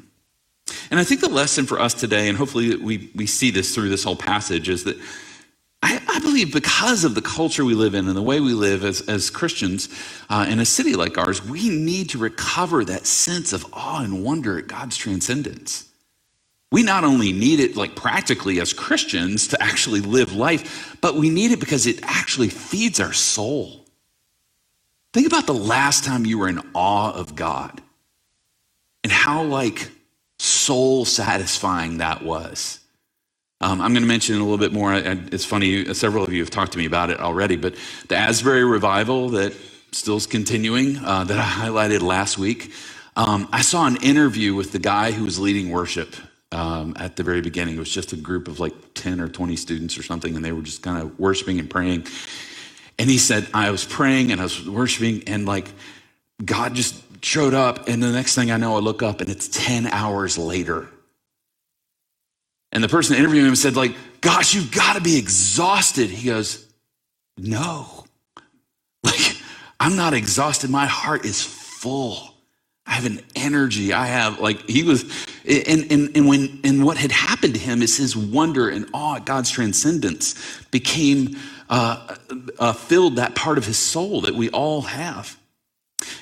And 0.90 0.99
I 0.99 1.04
think 1.04 1.21
the 1.21 1.28
lesson 1.28 1.66
for 1.66 1.78
us 1.78 1.95
today, 1.95 2.28
and 2.28 2.38
hopefully 2.38 2.76
we, 2.76 3.11
we 3.14 3.26
see 3.26 3.50
this 3.50 3.75
through 3.75 3.90
this 3.90 4.04
whole 4.04 4.16
passage, 4.16 4.68
is 4.68 4.85
that 4.85 4.97
I, 5.83 6.00
I 6.09 6.18
believe 6.21 6.52
because 6.52 7.04
of 7.04 7.14
the 7.14 7.23
culture 7.23 7.64
we 7.64 7.75
live 7.75 7.95
in 7.95 8.09
and 8.09 8.16
the 8.16 8.23
way 8.23 8.40
we 8.40 8.52
live 8.52 8.85
as, 8.85 9.02
as 9.02 9.30
Christians 9.30 9.88
uh, 10.28 10.47
in 10.49 10.59
a 10.59 10.64
city 10.64 10.95
like 10.95 11.18
ours, 11.18 11.45
we 11.45 11.68
need 11.68 12.11
to 12.11 12.18
recover 12.18 12.85
that 12.85 13.07
sense 13.07 13.52
of 13.52 13.66
awe 13.73 14.02
and 14.02 14.25
wonder 14.25 14.59
at 14.59 14.66
God's 14.66 14.97
transcendence. 14.97 15.88
We 16.71 16.83
not 16.83 17.04
only 17.04 17.33
need 17.33 17.61
it 17.61 17.76
like 17.76 17.95
practically 17.95 18.61
as 18.61 18.73
Christians 18.73 19.49
to 19.49 19.62
actually 19.62 20.00
live 20.00 20.35
life, 20.35 20.97
but 21.00 21.14
we 21.14 21.30
need 21.30 21.50
it 21.50 21.61
because 21.61 21.87
it 21.87 22.00
actually 22.02 22.49
feeds 22.49 23.00
our 23.00 23.12
soul. 23.12 23.85
Think 25.12 25.26
about 25.26 25.47
the 25.47 25.54
last 25.54 26.04
time 26.04 26.26
you 26.26 26.38
were 26.38 26.49
in 26.49 26.61
awe 26.75 27.12
of 27.12 27.35
God 27.35 27.80
and 29.02 29.11
how 29.11 29.45
like 29.45 29.90
soul 30.38 31.04
satisfying 31.04 31.99
that 31.99 32.23
was. 32.23 32.80
Um, 33.61 33.80
I'm 33.80 33.92
going 33.92 34.02
to 34.02 34.09
mention 34.09 34.37
a 34.37 34.38
little 34.38 34.59
bit 34.59 34.73
more. 34.73 34.95
It's 34.95 35.45
funny, 35.45 35.92
several 35.95 36.25
of 36.25 36.33
you 36.33 36.40
have 36.40 36.50
talked 36.50 36.73
to 36.73 36.78
me 36.78 36.87
about 36.87 37.11
it 37.11 37.18
already, 37.18 37.57
but 37.57 37.75
the 38.09 38.16
Asbury 38.16 38.64
revival 38.64 39.30
that 39.30 39.52
still 39.90 40.16
is 40.16 40.26
continuing 40.26 40.97
uh, 40.99 41.25
that 41.25 41.38
I 41.38 41.42
highlighted 41.42 42.02
last 42.02 42.38
week. 42.38 42.73
Um, 43.16 43.49
I 43.52 43.62
saw 43.62 43.87
an 43.87 43.97
interview 43.97 44.54
with 44.54 44.71
the 44.71 44.78
guy 44.78 45.11
who 45.11 45.25
was 45.25 45.40
leading 45.40 45.71
worship 45.71 46.14
um, 46.52 46.95
at 46.99 47.16
the 47.16 47.25
very 47.25 47.40
beginning. 47.40 47.76
It 47.76 47.80
was 47.80 47.92
just 47.92 48.12
a 48.12 48.16
group 48.16 48.47
of 48.47 48.61
like 48.61 48.75
10 48.95 49.21
or 49.21 49.28
20 49.28 49.57
students 49.57 49.99
or 49.99 50.04
something, 50.04 50.37
and 50.37 50.45
they 50.45 50.52
were 50.52 50.62
just 50.62 50.83
kind 50.83 51.02
of 51.02 51.18
worshiping 51.18 51.59
and 51.59 51.68
praying. 51.68 52.07
And 52.97 53.11
he 53.11 53.18
said, 53.18 53.49
I 53.52 53.73
was 53.73 53.85
praying 53.85 54.30
and 54.30 54.40
I 54.40 54.45
was 54.45 54.68
worshiping, 54.68 55.25
and 55.26 55.47
like 55.47 55.68
God 56.45 56.75
just 56.75 56.95
showed 57.22 57.54
up. 57.54 57.88
And 57.88 58.02
the 58.02 58.12
next 58.12 58.34
thing 58.34 58.50
I 58.50 58.56
know, 58.56 58.76
I 58.76 58.80
look 58.80 59.02
up 59.02 59.20
and 59.20 59.30
it's 59.30 59.48
10 59.48 59.87
hours 59.87 60.38
later. 60.38 60.88
And 62.72 62.84
the 62.84 62.88
person 62.88 63.16
interviewing 63.16 63.46
him 63.46 63.56
said, 63.56 63.76
like, 63.76 63.94
gosh, 64.20 64.54
you've 64.54 64.70
got 64.70 64.94
to 64.94 65.00
be 65.00 65.16
exhausted. 65.16 66.10
He 66.10 66.28
goes, 66.28 66.66
no. 67.37 67.87
Like, 69.04 69.37
I'm 69.78 69.94
not 69.94 70.12
exhausted. 70.12 70.70
My 70.70 70.87
heart 70.87 71.25
is 71.25 71.40
full. 71.40 72.34
I 72.84 72.92
have 72.92 73.06
an 73.06 73.20
energy. 73.37 73.92
I 73.92 74.06
have 74.06 74.40
like 74.40 74.68
he 74.68 74.82
was, 74.82 75.04
and 75.46 75.90
and 75.92 76.16
and 76.16 76.26
when 76.26 76.58
and 76.64 76.84
what 76.84 76.96
had 76.96 77.12
happened 77.12 77.54
to 77.54 77.60
him 77.60 77.80
is 77.80 77.96
his 77.96 78.16
wonder 78.16 78.68
and 78.68 78.88
awe 78.92 79.16
at 79.16 79.25
God's 79.25 79.50
transcendence 79.50 80.34
became 80.72 81.37
uh, 81.70 82.16
uh, 82.58 82.72
filled 82.72 83.16
that 83.16 83.37
part 83.37 83.56
of 83.56 83.66
his 83.66 83.78
soul 83.78 84.22
that 84.22 84.34
we 84.34 84.50
all 84.50 84.82
have. 84.82 85.38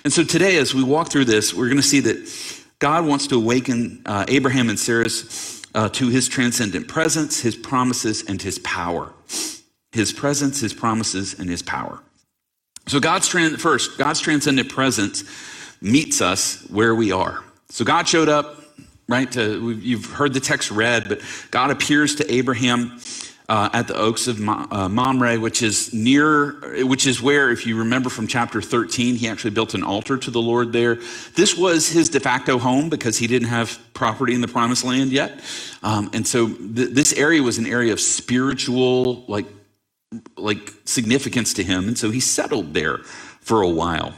And 0.04 0.12
so 0.12 0.24
today, 0.24 0.56
as 0.56 0.74
we 0.74 0.82
walk 0.82 1.10
through 1.10 1.26
this, 1.26 1.52
we're 1.52 1.66
going 1.66 1.76
to 1.76 1.82
see 1.82 2.00
that 2.00 2.62
God 2.78 3.06
wants 3.06 3.26
to 3.28 3.36
awaken 3.36 4.02
uh, 4.06 4.24
Abraham 4.28 4.68
and 4.68 4.78
Sarah's 4.78 5.62
uh, 5.74 5.88
to 5.90 6.08
his 6.08 6.28
transcendent 6.28 6.88
presence, 6.88 7.40
his 7.40 7.56
promises, 7.56 8.24
and 8.26 8.40
his 8.40 8.58
power. 8.60 9.12
His 9.92 10.12
presence, 10.12 10.60
his 10.60 10.74
promises, 10.74 11.38
and 11.38 11.48
his 11.48 11.62
power. 11.62 12.00
So 12.86 13.00
God's 13.00 13.28
trans- 13.28 13.60
first, 13.60 13.98
God's 13.98 14.20
transcendent 14.20 14.68
presence 14.70 15.24
meets 15.80 16.20
us 16.20 16.62
where 16.70 16.94
we 16.94 17.12
are. 17.12 17.42
So 17.68 17.84
God 17.84 18.06
showed 18.08 18.28
up, 18.28 18.62
right? 19.08 19.30
To, 19.32 19.70
you've 19.70 20.06
heard 20.06 20.32
the 20.32 20.40
text 20.40 20.70
read, 20.70 21.08
but 21.08 21.20
God 21.50 21.70
appears 21.70 22.14
to 22.16 22.32
Abraham 22.32 22.98
uh, 23.48 23.68
at 23.72 23.86
the 23.86 23.96
Oaks 23.96 24.26
of 24.26 24.40
uh, 24.48 24.88
Mamre, 24.88 25.38
which 25.38 25.62
is 25.62 25.92
near, 25.94 26.84
which 26.84 27.06
is 27.06 27.22
where, 27.22 27.50
if 27.50 27.66
you 27.66 27.78
remember 27.78 28.10
from 28.10 28.26
chapter 28.26 28.60
13, 28.60 29.14
he 29.14 29.28
actually 29.28 29.52
built 29.52 29.74
an 29.74 29.84
altar 29.84 30.16
to 30.18 30.30
the 30.30 30.40
Lord 30.40 30.72
there. 30.72 30.96
This 31.34 31.56
was 31.56 31.88
his 31.88 32.08
de 32.08 32.18
facto 32.18 32.58
home 32.58 32.88
because 32.88 33.18
he 33.18 33.26
didn't 33.26 33.48
have 33.48 33.78
property 33.94 34.34
in 34.34 34.40
the 34.40 34.48
promised 34.48 34.84
land 34.84 35.12
yet. 35.12 35.40
Um, 35.82 36.10
and 36.12 36.26
so 36.26 36.48
th- 36.48 36.90
this 36.90 37.12
area 37.12 37.42
was 37.42 37.58
an 37.58 37.66
area 37.66 37.92
of 37.92 38.00
spiritual, 38.00 39.24
like, 39.28 39.46
like 40.36 40.72
significance 40.84 41.54
to 41.54 41.62
him. 41.62 41.86
And 41.86 41.96
so 41.96 42.10
he 42.10 42.20
settled 42.20 42.74
there 42.74 42.98
for 43.40 43.62
a 43.62 43.68
while. 43.68 44.14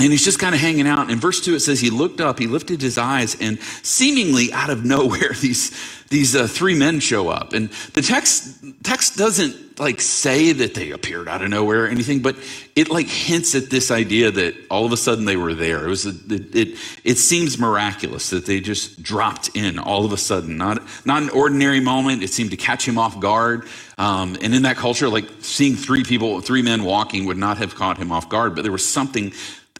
And 0.00 0.12
he's 0.12 0.24
just 0.24 0.38
kind 0.38 0.54
of 0.54 0.60
hanging 0.60 0.86
out. 0.86 1.10
In 1.10 1.18
verse 1.18 1.40
2, 1.40 1.56
it 1.56 1.60
says, 1.60 1.80
He 1.80 1.90
looked 1.90 2.20
up, 2.20 2.38
he 2.38 2.46
lifted 2.46 2.80
his 2.80 2.98
eyes, 2.98 3.36
and 3.40 3.60
seemingly 3.82 4.52
out 4.52 4.70
of 4.70 4.84
nowhere, 4.84 5.32
these, 5.40 5.72
these 6.08 6.36
uh, 6.36 6.46
three 6.46 6.74
men 6.74 7.00
show 7.00 7.28
up. 7.28 7.52
And 7.52 7.70
the 7.94 8.02
text, 8.02 8.64
text 8.84 9.16
doesn't 9.16 9.68
like 9.80 10.00
say 10.00 10.52
that 10.52 10.74
they 10.74 10.90
appeared 10.90 11.28
out 11.28 11.42
of 11.42 11.50
nowhere 11.50 11.84
or 11.84 11.86
anything, 11.88 12.20
but 12.20 12.36
it 12.74 12.90
like 12.90 13.06
hints 13.06 13.54
at 13.54 13.70
this 13.70 13.90
idea 13.90 14.30
that 14.30 14.54
all 14.70 14.84
of 14.84 14.92
a 14.92 14.96
sudden 14.96 15.24
they 15.24 15.36
were 15.36 15.54
there. 15.54 15.86
It 15.86 15.88
was, 15.88 16.06
a, 16.06 16.10
it, 16.32 16.54
it, 16.54 16.78
it 17.04 17.18
seems 17.18 17.58
miraculous 17.58 18.30
that 18.30 18.46
they 18.46 18.60
just 18.60 19.02
dropped 19.02 19.50
in 19.54 19.78
all 19.78 20.04
of 20.04 20.12
a 20.12 20.16
sudden. 20.16 20.56
Not, 20.56 20.82
not 21.04 21.22
an 21.22 21.30
ordinary 21.30 21.80
moment. 21.80 22.22
It 22.22 22.30
seemed 22.30 22.50
to 22.50 22.56
catch 22.56 22.86
him 22.86 22.98
off 22.98 23.20
guard. 23.20 23.68
Um, 23.98 24.36
and 24.42 24.54
in 24.54 24.62
that 24.62 24.76
culture, 24.76 25.08
like 25.08 25.28
seeing 25.40 25.74
three 25.74 26.04
people, 26.04 26.40
three 26.40 26.62
men 26.62 26.84
walking 26.84 27.26
would 27.26 27.38
not 27.38 27.58
have 27.58 27.74
caught 27.74 27.98
him 27.98 28.12
off 28.12 28.28
guard, 28.28 28.54
but 28.54 28.62
there 28.62 28.72
was 28.72 28.86
something 28.86 29.32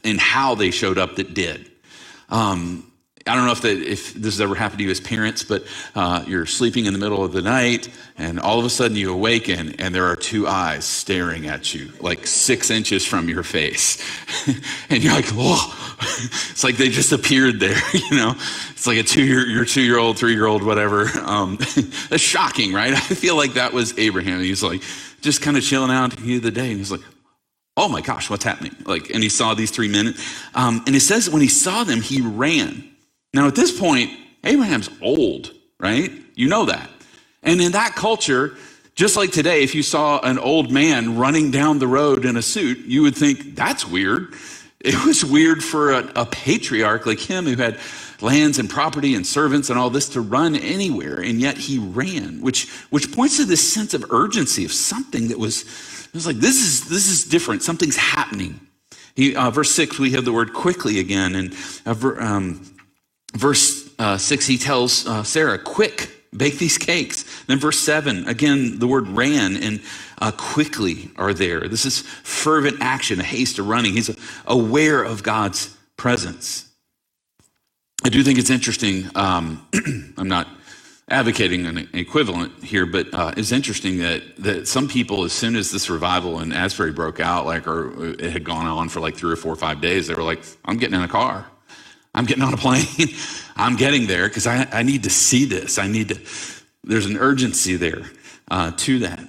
and 0.05 0.21
how 0.21 0.55
they 0.55 0.71
showed 0.71 0.99
up 0.99 1.17
that 1.17 1.35
did. 1.35 1.71
Um, 2.29 2.89
I 3.29 3.35
don't 3.35 3.45
know 3.45 3.53
if, 3.53 3.61
that, 3.63 3.77
if 3.79 4.15
this 4.15 4.35
has 4.35 4.41
ever 4.41 4.55
happened 4.55 4.79
to 4.79 4.85
you 4.85 4.91
as 4.91 5.01
parents, 5.01 5.45
but 5.45 5.65
uh, 5.95 6.25
you're 6.27 6.47
sleeping 6.47 6.87
in 6.87 6.95
the 6.95 6.99
middle 6.99 7.23
of 7.23 7.33
the 7.33 7.43
night, 7.43 7.89
and 8.17 8.41
all 8.41 8.59
of 8.59 8.65
a 8.65 8.71
sudden 8.71 8.97
you 8.97 9.13
awaken, 9.13 9.75
and 9.79 9.95
there 9.95 10.07
are 10.07 10.17
two 10.17 10.47
eyes 10.47 10.87
staring 10.87 11.47
at 11.47 11.75
you, 11.75 11.93
like 12.01 12.27
six 12.27 12.71
inches 12.71 13.05
from 13.05 13.29
your 13.29 13.43
face, 13.43 14.03
and 14.89 15.03
you're 15.03 15.13
like, 15.13 15.27
"Whoa!" 15.27 15.57
it's 16.51 16.65
like 16.65 16.77
they 16.77 16.89
just 16.89 17.13
appeared 17.13 17.61
there. 17.61 17.79
You 18.11 18.17
know, 18.17 18.35
it's 18.71 18.87
like 18.87 18.97
a 18.97 19.03
two 19.03 19.25
year, 19.25 19.47
your 19.47 19.67
two 19.67 19.83
year 19.83 19.99
old, 19.99 20.19
three 20.19 20.33
year 20.33 20.47
old, 20.47 20.63
whatever. 20.63 21.09
Um, 21.25 21.57
that's 22.09 22.23
shocking, 22.23 22.73
right? 22.73 22.95
I 22.95 23.01
feel 23.01 23.37
like 23.37 23.55
that 23.55 23.73
was 23.75 23.99
Abraham. 23.99 24.41
He's 24.41 24.63
like 24.63 24.83
just 25.21 25.43
kind 25.43 25.57
of 25.57 25.63
chilling 25.63 25.91
out 25.91 26.17
the 26.17 26.39
the 26.39 26.51
day, 26.51 26.71
and 26.71 26.79
he's 26.79 26.91
like, 26.91 27.03
oh 27.79 27.89
my 27.89 28.01
gosh, 28.01 28.29
what's 28.29 28.45
happening? 28.45 28.75
Like, 28.85 29.11
and 29.11 29.23
he 29.23 29.29
saw 29.29 29.55
these 29.55 29.71
three 29.71 29.89
men. 29.89 30.15
Um, 30.55 30.83
and 30.87 30.97
it 30.97 31.01
says 31.01 31.31
when 31.31 31.41
he 31.41 31.49
saw 31.49 31.85
them, 31.85 32.01
he 32.01 32.21
ran. 32.21 32.85
Now, 33.33 33.47
at 33.47 33.55
this 33.55 33.79
point, 33.79 34.11
Abraham's 34.43 34.91
old, 35.01 35.53
right? 35.79 36.11
You 36.35 36.49
know 36.49 36.65
that. 36.67 36.91
And 37.45 37.61
in 37.61 37.73
that 37.73 37.95
culture, 37.95 38.57
just 38.97 39.17
like 39.17 39.31
today, 39.31 39.63
if 39.63 39.77
you 39.77 39.85
saw 39.85 40.19
an 40.21 40.41
old 40.41 40.73
man 40.73 41.17
running 41.17 41.53
down 41.53 41.79
the 41.79 41.87
road 41.87 42.25
in 42.25 42.37
a 42.37 42.43
suit, 42.43 42.79
you 42.79 43.03
would 43.03 43.15
think, 43.15 43.55
that's 43.55 43.87
weird. 43.87 44.35
It 44.81 45.05
was 45.05 45.25
weird 45.25 45.63
for 45.63 45.93
a, 45.93 46.13
a 46.17 46.27
patriarch 46.27 47.07
like 47.07 47.21
him 47.21 47.45
who 47.47 47.57
had 47.57 47.79
lands 48.21 48.59
and 48.59 48.69
property 48.69 49.15
and 49.15 49.25
servants 49.25 49.71
and 49.71 49.79
all 49.79 49.91
this 49.91 50.09
to 50.11 50.21
run 50.21 50.57
anywhere. 50.57 51.21
And 51.21 51.41
yet 51.41 51.57
he 51.59 51.79
ran, 51.79 52.41
which, 52.41 52.69
which 52.91 53.13
points 53.13 53.37
to 53.37 53.45
this 53.45 53.73
sense 53.73 53.95
of 53.95 54.05
urgency 54.11 54.65
of 54.65 54.73
something 54.73 55.29
that 55.29 55.39
was 55.39 55.65
it 56.09 56.15
was 56.15 56.27
like, 56.27 56.37
this 56.37 56.57
is, 56.57 56.89
this 56.89 57.09
is 57.09 57.25
different. 57.25 57.63
Something's 57.63 57.97
happening. 57.97 58.61
He, 59.15 59.37
uh, 59.37 59.51
verse 59.51 59.71
6, 59.73 59.99
we 59.99 60.13
have 60.13 60.25
the 60.25 60.33
word 60.33 60.53
quickly 60.53 61.01
again. 61.01 61.35
And 61.35 61.55
uh, 61.85 62.15
um, 62.19 62.63
verse 63.35 63.91
uh, 63.99 64.17
6, 64.17 64.47
he 64.47 64.59
tells 64.59 65.07
uh, 65.07 65.23
Sarah, 65.23 65.59
quick, 65.59 66.11
bake 66.37 66.59
these 66.59 66.79
cakes. 66.79 67.45
Then 67.47 67.59
verse 67.59 67.79
7, 67.79 68.29
again, 68.29 68.79
the 68.79 68.87
word 68.87 69.09
ran 69.09 69.57
and 69.57 69.81
uh, 70.19 70.31
quickly 70.31 71.11
are 71.17 71.35
there. 71.35 71.69
This 71.69 71.85
is 71.85 72.01
fervent 72.01 72.79
action, 72.81 73.21
a 73.21 73.25
haste, 73.25 73.59
a 73.59 73.63
running. 73.63 73.95
He's 73.95 74.17
aware 74.47 75.03
of 75.03 75.23
God's 75.23 75.77
presence. 75.97 76.69
I 78.05 78.09
do 78.11 78.23
think 78.23 78.39
it's 78.39 78.51
interesting. 78.51 79.11
Um, 79.15 79.67
I'm 80.17 80.29
not 80.29 80.49
advocating 81.11 81.67
an 81.67 81.89
equivalent 81.95 82.63
here, 82.63 82.85
but 82.87 83.13
uh, 83.15 83.33
it's 83.37 83.53
interesting 83.53 83.99
that, 83.99 84.23
that 84.39 84.69
some 84.69 84.89
people, 84.89 85.25
as 85.25 85.33
soon 85.33 85.57
as 85.57 85.71
this 85.71 85.89
revival 85.89 86.41
in 86.41 86.53
Asbury 86.53 86.93
broke 86.93 87.21
out, 87.21 87.47
like, 87.47 87.67
or 87.67 88.13
it 88.15 88.31
had 88.31 88.45
gone 88.45 88.67
on 88.67 88.89
for 88.89 89.01
like 89.01 89.17
three 89.17 89.33
or 89.33 89.37
four 89.37 89.53
or 89.53 89.57
five 89.57 89.81
days, 89.81 90.07
they 90.07 90.15
were 90.15 90.23
like, 90.23 90.43
I'm 90.65 90.77
getting 90.77 90.97
in 90.97 91.03
a 91.03 91.09
car. 91.09 91.47
I'm 92.15 92.25
getting 92.25 92.43
on 92.43 92.53
a 92.53 92.59
plane. 92.59 92.85
I'm 93.57 93.77
getting 93.77 94.07
there 94.07 94.29
because 94.29 94.47
I, 94.47 94.67
I 94.71 94.83
need 94.83 95.05
to 95.05 95.11
see 95.11 95.45
this. 95.45 95.79
I 95.79 95.89
need 95.89 96.09
to, 96.11 96.21
there's 96.85 97.07
an 97.07 97.17
urgency 97.17 97.77
there 97.77 98.11
uh, 98.51 98.73
to 98.77 98.99
that. 99.01 99.21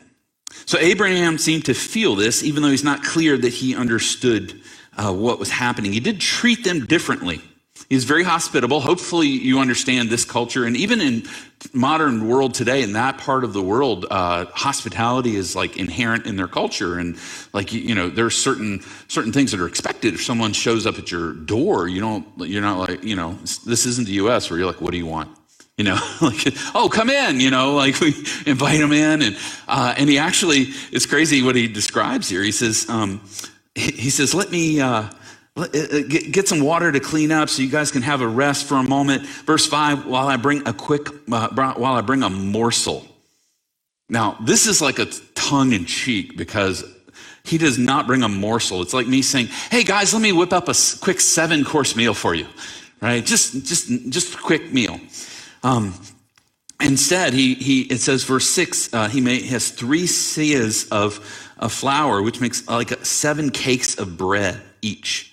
So 0.65 0.77
Abraham 0.79 1.37
seemed 1.37 1.65
to 1.65 1.73
feel 1.73 2.15
this, 2.15 2.43
even 2.43 2.61
though 2.61 2.69
he's 2.69 2.83
not 2.83 3.03
clear 3.03 3.37
that 3.37 3.53
he 3.53 3.75
understood 3.75 4.61
uh, 4.97 5.13
what 5.13 5.39
was 5.39 5.49
happening. 5.49 5.93
He 5.93 5.99
did 5.99 6.19
treat 6.19 6.63
them 6.63 6.85
differently. 6.85 7.41
He's 7.89 8.03
very 8.03 8.23
hospitable. 8.23 8.81
Hopefully, 8.81 9.27
you 9.27 9.59
understand 9.59 10.09
this 10.09 10.23
culture. 10.23 10.63
And 10.65 10.77
even 10.77 11.01
in 11.01 11.23
modern 11.73 12.27
world 12.27 12.53
today, 12.53 12.83
in 12.83 12.93
that 12.93 13.17
part 13.17 13.43
of 13.43 13.53
the 13.53 13.63
world, 13.63 14.05
uh, 14.11 14.45
hospitality 14.53 15.35
is 15.35 15.55
like 15.55 15.75
inherent 15.75 16.27
in 16.27 16.35
their 16.35 16.47
culture. 16.47 16.99
And 16.99 17.17
like 17.51 17.73
you 17.73 17.95
know, 17.95 18.09
there's 18.09 18.37
certain 18.37 18.81
certain 19.07 19.33
things 19.33 19.51
that 19.51 19.59
are 19.59 19.67
expected. 19.67 20.13
If 20.13 20.21
someone 20.21 20.53
shows 20.53 20.85
up 20.85 20.99
at 20.99 21.11
your 21.11 21.33
door, 21.33 21.87
you 21.87 21.99
don't. 21.99 22.27
You're 22.37 22.61
not 22.61 22.77
like 22.77 23.03
you 23.03 23.15
know. 23.15 23.33
This 23.65 23.87
isn't 23.87 24.05
the 24.05 24.13
U.S. 24.13 24.51
where 24.51 24.59
you're 24.59 24.67
like, 24.67 24.81
what 24.81 24.91
do 24.91 24.97
you 24.97 25.07
want? 25.07 25.35
You 25.79 25.85
know, 25.85 25.99
like, 26.21 26.45
oh, 26.75 26.89
come 26.93 27.09
in, 27.09 27.39
you 27.39 27.49
know, 27.49 27.73
like 27.73 27.99
we 28.01 28.09
invite 28.45 28.79
him 28.79 28.91
in. 28.91 29.21
And, 29.23 29.37
uh, 29.67 29.95
and 29.97 30.09
he 30.09 30.17
actually, 30.17 30.73
it's 30.91 31.05
crazy 31.05 31.41
what 31.41 31.55
he 31.55 31.69
describes 31.69 32.27
here. 32.27 32.43
He 32.43 32.51
says, 32.51 32.87
um, 32.89 33.21
he, 33.73 33.91
he, 33.93 34.09
says, 34.09 34.33
let 34.33 34.51
me, 34.51 34.81
uh, 34.81 35.09
get 35.55 36.47
some 36.47 36.61
water 36.61 36.91
to 36.91 36.99
clean 36.99 37.31
up 37.31 37.49
so 37.49 37.61
you 37.61 37.69
guys 37.69 37.91
can 37.91 38.01
have 38.01 38.21
a 38.21 38.27
rest 38.27 38.65
for 38.65 38.75
a 38.75 38.83
moment. 38.83 39.25
Verse 39.25 39.65
5 39.67 40.05
while 40.05 40.27
I 40.27 40.37
bring 40.37 40.67
a 40.67 40.73
quick, 40.73 41.07
uh, 41.31 41.49
while 41.49 41.93
I 41.93 42.01
bring 42.01 42.23
a 42.23 42.29
morsel. 42.29 43.05
Now, 44.09 44.37
this 44.41 44.67
is 44.67 44.81
like 44.81 44.99
a 44.99 45.05
tongue 45.35 45.73
in 45.73 45.85
cheek 45.85 46.35
because 46.35 46.83
he 47.43 47.57
does 47.57 47.77
not 47.77 48.07
bring 48.07 48.23
a 48.23 48.29
morsel. 48.29 48.81
It's 48.81 48.93
like 48.93 49.07
me 49.07 49.21
saying, 49.21 49.47
hey 49.69 49.83
guys, 49.83 50.13
let 50.13 50.21
me 50.21 50.31
whip 50.31 50.53
up 50.53 50.67
a 50.67 50.73
quick 51.01 51.19
seven 51.19 51.63
course 51.63 51.95
meal 51.95 52.13
for 52.13 52.33
you, 52.33 52.47
right? 53.01 53.23
Just, 53.25 53.65
just, 53.65 54.09
just 54.09 54.35
a 54.35 54.37
quick 54.37 54.73
meal. 54.73 54.99
Um, 55.63 55.93
instead, 56.81 57.33
he, 57.33 57.53
he, 57.55 57.81
it 57.81 57.99
says, 57.99 58.23
verse 58.23 58.49
6, 58.49 58.93
uh, 58.93 59.09
he 59.09 59.21
may, 59.21 59.41
has 59.47 59.69
three 59.69 60.03
seahs 60.03 60.89
of, 60.91 61.53
of 61.57 61.71
flour, 61.71 62.21
which 62.21 62.41
makes 62.41 62.67
like 62.67 62.89
seven 63.05 63.51
cakes 63.51 63.97
of 63.97 64.17
bread 64.17 64.59
each. 64.81 65.28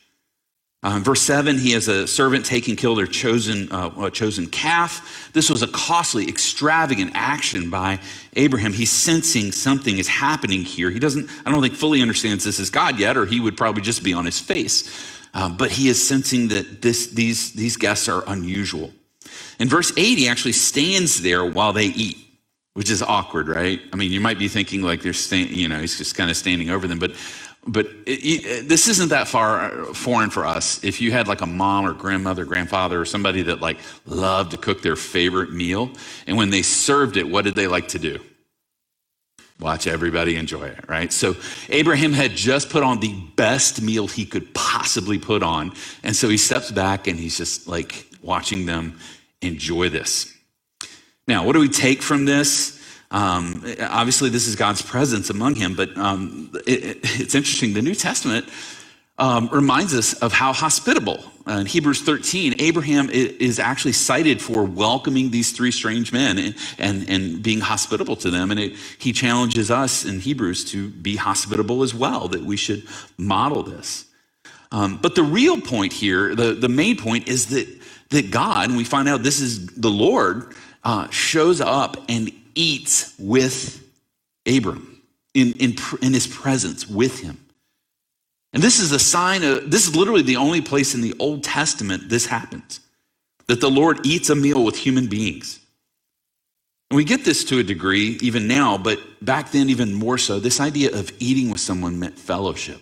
Uh, 0.83 1.01
verse 1.01 1.23
7, 1.23 1.59
he 1.59 1.73
has 1.73 1.89
a 1.89 2.07
servant 2.07 2.45
take 2.45 2.69
and 2.69 2.79
kill 2.79 2.95
their 2.95 3.07
chosen, 3.07 3.67
uh, 3.73 4.11
chosen 4.11 4.47
calf. 4.47 5.31
This 5.33 5.51
was 5.51 5.63
a 5.63 5.67
costly, 5.69 6.29
extravagant 6.29 7.13
action 7.15 7.71
by 7.71 7.99
Abraham. 8.35 8.73
He's 8.73 8.93
sensing 8.93 9.51
something 9.53 9.99
is 9.99 10.07
happening 10.07 10.63
here. 10.63 10.91
He 10.91 11.01
doesn't, 11.01 11.29
I 11.45 11.51
don't 11.51 11.63
think, 11.63 11.75
fully 11.75 12.03
understands 12.03 12.45
this 12.45 12.61
is 12.61 12.71
God 12.71 13.01
yet, 13.01 13.17
or 13.17 13.27
he 13.27 13.41
would 13.41 13.57
probably 13.57 13.83
just 13.83 14.05
be 14.05 14.13
on 14.13 14.27
his 14.27 14.39
face. 14.39 15.17
Uh, 15.35 15.49
but 15.49 15.71
he 15.71 15.89
is 15.89 16.07
sensing 16.07 16.49
that 16.49 16.83
this, 16.83 17.09
these, 17.09 17.53
these 17.53 17.77
guests 17.77 18.09
are 18.09 18.23
unusual. 18.27 18.93
In 19.59 19.69
verse 19.69 19.93
8, 19.97 20.19
he 20.19 20.29
actually 20.29 20.53
stands 20.53 21.21
there 21.23 21.45
while 21.45 21.73
they 21.73 21.87
eat, 21.87 22.17
which 22.75 22.91
is 22.91 23.03
awkward, 23.03 23.49
right? 23.49 23.81
I 23.93 23.97
mean, 23.97 24.13
you 24.13 24.21
might 24.21 24.39
be 24.39 24.49
thinking 24.49 24.83
like 24.83 25.03
they're, 25.03 25.13
sta- 25.13 25.37
you 25.37 25.69
know, 25.69 25.81
he's 25.81 25.99
just 25.99 26.15
kind 26.15 26.31
of 26.31 26.37
standing 26.37 26.71
over 26.71 26.87
them, 26.87 26.99
but 26.99 27.13
but 27.67 27.87
it, 28.07 28.47
it, 28.47 28.69
this 28.69 28.89
isn't 28.89 29.09
that 29.09 29.29
far 29.29 29.87
foreign 29.95 30.31
for 30.31 30.47
us. 30.47 30.83
If 30.85 31.01
you 31.01 31.13
had 31.13 31.29
like 31.29 31.41
a 31.41 31.47
mom 31.47 31.87
or 31.87 31.93
grandmother, 31.93 32.45
grandfather, 32.45 33.01
or 33.01 33.05
somebody 33.05 33.43
that 33.43 33.61
like 33.61 33.79
loved 34.07 34.53
to 34.53 34.57
cook 34.57 34.83
their 34.83 34.97
favorite 34.97 35.53
meal, 35.53 35.91
and 36.27 36.37
when 36.37 36.51
they 36.51 36.63
served 36.63 37.17
it, 37.17 37.29
what 37.29 37.45
did 37.45 37.55
they 37.55 37.67
like 37.67 37.89
to 37.89 37.99
do? 37.99 38.21
Watch 39.59 39.87
everybody 39.87 40.37
enjoy 40.37 40.65
it, 40.65 40.87
right? 40.87 41.11
So 41.13 41.35
Abraham 41.71 42.13
had 42.13 42.33
just 42.33 42.69
put 42.69 42.83
on 42.83 43.01
the 43.01 43.15
best 43.37 43.81
meal 43.81 44.07
he 44.07 44.27
could 44.27 44.53
possibly 44.53 45.19
put 45.19 45.43
on. 45.43 45.73
And 46.03 46.15
so 46.15 46.29
he 46.29 46.37
steps 46.37 46.71
back 46.71 47.07
and 47.07 47.19
he's 47.19 47.39
just 47.39 47.67
like 47.67 48.07
watching 48.21 48.67
them 48.67 48.99
enjoy 49.41 49.89
this. 49.89 50.33
Now, 51.27 51.45
what 51.45 51.55
do 51.55 51.61
we 51.61 51.71
take 51.71 52.03
from 52.03 52.27
this? 52.27 52.76
Um, 53.11 53.65
obviously, 53.81 54.31
this 54.31 54.47
is 54.47 54.57
God's 54.57 54.83
presence 54.83 55.31
among 55.31 55.55
him, 55.55 55.75
but 55.75 55.97
um, 55.97 56.51
it, 56.67 56.99
it's 57.03 57.35
interesting. 57.35 57.75
The 57.75 57.83
New 57.83 57.95
Testament 57.95 58.47
um, 59.19 59.49
reminds 59.51 59.95
us 59.95 60.15
of 60.15 60.33
how 60.33 60.53
hospitable. 60.53 61.25
Uh, 61.47 61.59
in 61.61 61.67
Hebrews 61.67 62.03
13, 62.03 62.57
Abraham 62.59 63.09
is 63.09 63.61
actually 63.61 63.93
cited 63.93 64.43
for 64.43 64.65
welcoming 64.65 65.31
these 65.31 65.53
three 65.53 65.71
strange 65.71 66.13
men 66.13 66.39
and, 66.39 66.57
and, 66.79 67.09
and 67.09 67.43
being 67.43 67.61
hospitable 67.61 68.17
to 68.17 68.31
them. 68.31 68.51
And 68.51 68.59
it, 68.59 68.77
he 68.99 69.13
challenges 69.13 69.71
us 69.71 70.05
in 70.05 70.21
Hebrews 70.21 70.65
to 70.73 70.89
be 70.89 71.17
hospitable 71.17 71.85
as 71.85 71.95
well, 71.95 72.29
that 72.29 72.43
we 72.43 72.57
should 72.57 72.83
model 73.17 73.63
this. 73.63 74.07
Um, 74.73 74.99
but 75.01 75.15
the 75.15 75.23
real 75.23 75.61
point 75.61 75.93
here, 75.93 76.35
the, 76.35 76.55
the 76.55 76.69
main 76.69 76.97
point, 76.97 77.29
is 77.29 77.47
that, 77.47 77.69
that 78.11 78.33
God, 78.33 78.69
and 78.69 78.77
we 78.77 78.85
find 78.85 79.09
out 79.09 79.23
this 79.23 79.41
is 79.41 79.67
the 79.67 79.89
Lord, 79.89 80.53
uh, 80.83 81.09
shows 81.11 81.61
up 81.61 81.97
and 82.09 82.33
eats 82.57 83.15
with 83.19 83.85
Abram 84.47 85.01
in, 85.35 85.53
in, 85.53 85.77
in 86.03 86.13
his 86.13 86.27
presence 86.27 86.89
with 86.89 87.21
him. 87.21 87.39
And 88.53 88.63
this 88.63 88.81
is 88.81 88.91
a 88.93 88.99
sign 88.99 89.45
of, 89.45 89.71
this 89.71 89.87
is 89.87 89.95
literally 89.95 90.23
the 90.23 90.37
only 90.37 90.63
place 90.63 90.95
in 90.95 91.03
the 91.03 91.15
Old 91.19 91.45
Testament 91.45 92.09
this 92.09 92.27
happens 92.27 92.81
that 93.49 93.61
the 93.61 93.71
Lord 93.71 94.05
eats 94.05 94.31
a 94.31 94.35
meal 94.35 94.65
with 94.65 94.77
human 94.77 95.07
beings. 95.07 95.61
And 96.91 96.97
we 96.97 97.05
get 97.05 97.25
this 97.25 97.45
to 97.45 97.59
a 97.59 97.63
degree 97.63 98.19
even 98.21 98.47
now, 98.47 98.79
but 98.79 98.99
back 99.25 99.51
then, 99.51 99.69
even 99.71 99.93
more 99.93 100.19
so. 100.19 100.39
This 100.39 100.61
idea 100.61 100.97
of 100.97 101.13
eating 101.19 101.51
with 101.51 101.61
someone 101.61 101.99
meant 101.99 102.19
fellowship, 102.19 102.81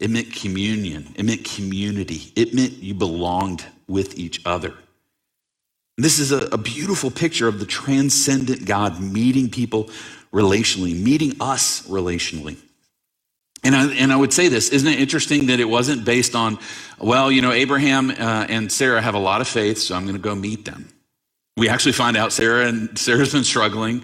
it 0.00 0.10
meant 0.10 0.32
communion, 0.34 1.12
it 1.14 1.24
meant 1.24 1.44
community, 1.44 2.32
it 2.34 2.54
meant 2.54 2.72
you 2.74 2.94
belonged 2.94 3.64
with 3.88 4.18
each 4.18 4.44
other. 4.46 4.74
This 6.02 6.18
is 6.18 6.32
a, 6.32 6.46
a, 6.46 6.58
beautiful 6.58 7.12
picture 7.12 7.46
of 7.46 7.60
the 7.60 7.64
transcendent 7.64 8.64
God 8.64 9.00
meeting 9.00 9.48
people 9.48 9.84
relationally, 10.32 11.00
meeting 11.00 11.36
us 11.40 11.86
relationally. 11.86 12.56
And 13.62 13.76
I, 13.76 13.92
and 13.92 14.12
I 14.12 14.16
would 14.16 14.32
say 14.32 14.48
this, 14.48 14.70
isn't 14.70 14.88
it 14.88 14.98
interesting 14.98 15.46
that 15.46 15.60
it 15.60 15.64
wasn't 15.64 16.04
based 16.04 16.34
on, 16.34 16.58
well, 16.98 17.30
you 17.30 17.40
know, 17.40 17.52
Abraham 17.52 18.10
uh, 18.10 18.46
and 18.48 18.72
Sarah 18.72 19.00
have 19.00 19.14
a 19.14 19.20
lot 19.20 19.40
of 19.40 19.46
faith, 19.46 19.78
so 19.78 19.94
I'm 19.94 20.02
going 20.02 20.16
to 20.16 20.22
go 20.22 20.34
meet 20.34 20.64
them. 20.64 20.88
We 21.56 21.68
actually 21.68 21.92
find 21.92 22.16
out 22.16 22.32
Sarah 22.32 22.66
and 22.66 22.98
Sarah's 22.98 23.32
been 23.32 23.44
struggling. 23.44 24.02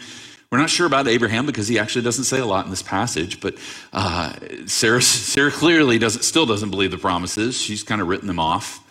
We're 0.53 0.59
not 0.59 0.71
sure 0.71 0.87
about 0.87 1.09
Abraham 1.09 1.47
because 1.47 1.67
he 1.67 1.81
actually 1.81 2.03
doesn't 2.03 2.25
say 2.25 2.39
a 2.39 2.47
lot 2.47 2.65
in 2.65 2.71
this 2.71 2.83
passage, 2.83 3.41
but 3.41 3.57
uh, 3.93 4.35
Sarah, 4.67 5.03
Sarah 5.03 5.51
clearly 5.51 5.99
doesn't, 5.99 6.23
still 6.23 6.47
doesn't 6.47 6.71
believe 6.71 6.93
the 6.93 6.99
promises. 6.99 7.61
She's 7.61 7.83
kind 7.83 8.01
of 8.01 8.07
written 8.07 8.29
them 8.29 8.39
off. 8.39 8.85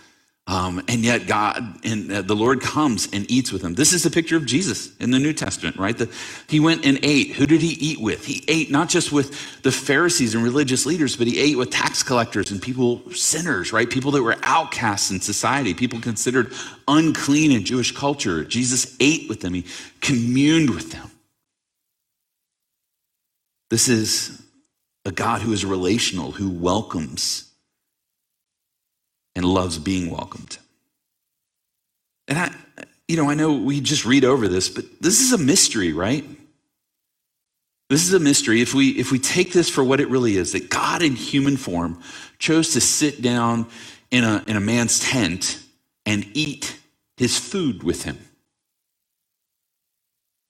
Um, 0.50 0.82
and 0.88 1.04
yet 1.04 1.28
God 1.28 1.62
and 1.84 2.10
uh, 2.10 2.22
the 2.22 2.36
Lord 2.36 2.62
comes 2.62 3.10
and 3.12 3.30
eats 3.30 3.52
with 3.52 3.62
them. 3.62 3.74
This 3.74 3.92
is 3.92 4.06
a 4.06 4.10
picture 4.10 4.38
of 4.38 4.46
Jesus 4.46 4.96
in 4.96 5.12
the 5.12 5.20
New 5.20 5.34
Testament, 5.34 5.76
right? 5.76 5.98
The, 5.98 6.10
he 6.48 6.62
went 6.62 6.86
and 6.86 6.98
ate. 7.04 7.34
Who 7.34 7.46
did 7.46 7.62
he 7.62 7.74
eat 7.74 8.00
with? 8.00 8.26
He 8.26 8.46
ate 8.48 8.72
not 8.72 8.88
just 8.88 9.12
with 9.12 9.62
the 9.64 9.74
Pharisees 9.74 10.36
and 10.36 10.44
religious 10.46 10.86
leaders, 10.86 11.18
but 11.18 11.28
he 11.28 11.38
ate 11.38 11.58
with 11.58 11.70
tax 11.70 12.02
collectors 12.02 12.50
and 12.50 12.62
people, 12.62 13.12
sinners, 13.12 13.74
right? 13.74 13.90
People 13.90 14.12
that 14.12 14.24
were 14.24 14.38
outcasts 14.44 15.12
in 15.12 15.20
society, 15.20 15.74
people 15.74 16.00
considered 16.00 16.54
unclean 16.88 17.52
in 17.52 17.66
Jewish 17.66 17.92
culture. 17.92 18.46
Jesus 18.46 18.96
ate 19.02 19.28
with 19.28 19.42
them. 19.42 19.54
He 19.54 19.66
communed 20.00 20.70
with 20.70 20.94
them. 20.94 21.12
This 23.70 23.90
is 23.90 24.42
a 25.04 25.12
God 25.12 25.42
who 25.42 25.52
is 25.52 25.66
relational, 25.66 26.32
who 26.32 26.50
welcomes 26.50 27.47
and 29.38 29.46
loves 29.46 29.78
being 29.78 30.10
welcomed. 30.10 30.58
And 32.28 32.40
I, 32.40 32.56
you 33.08 33.16
know, 33.16 33.30
I 33.30 33.36
know 33.36 33.54
we 33.54 33.80
just 33.80 34.04
read 34.04 34.26
over 34.26 34.48
this, 34.48 34.68
but 34.68 34.86
this 35.00 35.22
is 35.22 35.32
a 35.32 35.38
mystery, 35.38 35.94
right? 35.94 36.26
This 37.90 38.06
is 38.06 38.14
a 38.14 38.20
mystery. 38.20 38.62
If 38.62 38.74
we 38.74 38.90
if 38.90 39.12
we 39.12 39.20
take 39.20 39.54
this 39.54 39.70
for 39.70 39.84
what 39.84 40.02
it 40.02 40.10
really 40.10 40.36
is, 40.36 40.52
that 40.54 40.70
God 40.70 41.04
in 41.04 41.16
human 41.16 41.56
form 41.56 42.02
chose 42.40 42.74
to 42.74 42.82
sit 42.82 43.22
down 43.22 43.68
in 44.12 44.26
a 44.26 44.44
in 44.48 44.58
a 44.58 44.60
man's 44.60 45.00
tent 45.00 45.64
and 46.06 46.26
eat 46.34 46.78
his 47.16 47.38
food 47.38 47.84
with 47.84 48.04
him. 48.04 48.18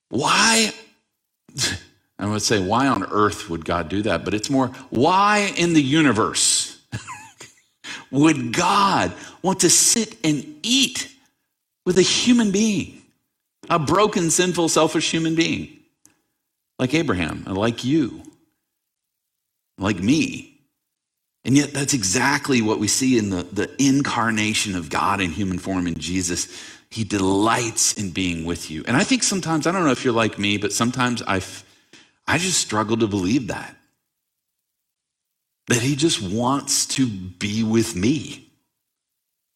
Why? 0.09 0.71
I 2.19 2.25
would 2.25 2.41
say, 2.41 2.59
why 2.59 2.87
on 2.87 3.03
earth 3.03 3.47
would 3.49 3.63
God 3.63 3.89
do 3.89 4.01
that? 4.03 4.25
But 4.25 4.33
it's 4.33 4.49
more, 4.49 4.69
why 4.89 5.53
in 5.55 5.73
the 5.73 5.83
universe 5.83 6.76
would 8.11 8.53
God 8.53 9.13
want 9.41 9.61
to 9.61 9.69
sit 9.69 10.17
and 10.23 10.59
eat 10.63 11.13
with 11.85 11.97
a 11.97 12.03
human 12.03 12.51
being, 12.51 13.01
a 13.69 13.79
broken, 13.79 14.29
sinful, 14.29 14.69
selfish 14.69 15.11
human 15.11 15.35
being, 15.35 15.79
like 16.79 16.93
Abraham, 16.93 17.43
and 17.45 17.57
like 17.57 17.83
you, 17.83 18.23
like 19.77 19.99
me? 19.99 20.53
And 21.45 21.55
yet, 21.55 21.71
that's 21.71 21.93
exactly 21.93 22.61
what 22.61 22.79
we 22.79 22.89
see 22.89 23.17
in 23.17 23.29
the, 23.29 23.43
the 23.43 23.73
incarnation 23.81 24.75
of 24.75 24.89
God 24.89 25.21
in 25.21 25.31
human 25.31 25.59
form 25.59 25.87
in 25.87 25.95
Jesus. 25.95 26.47
He 26.89 27.05
delights 27.05 27.93
in 27.93 28.09
being 28.09 28.43
with 28.43 28.69
you. 28.69 28.83
And 28.85 28.97
I 28.97 29.03
think 29.05 29.23
sometimes, 29.23 29.65
I 29.65 29.71
don't 29.71 29.85
know 29.85 29.91
if 29.91 30.03
you're 30.03 30.13
like 30.13 30.37
me, 30.37 30.57
but 30.57 30.73
sometimes 30.73 31.23
I, 31.25 31.41
I 32.27 32.37
just 32.37 32.59
struggle 32.59 32.97
to 32.97 33.07
believe 33.07 33.47
that 33.47 33.76
that 35.67 35.81
he 35.81 35.95
just 35.95 36.21
wants 36.21 36.85
to 36.85 37.07
be 37.07 37.63
with 37.63 37.95
me. 37.95 38.49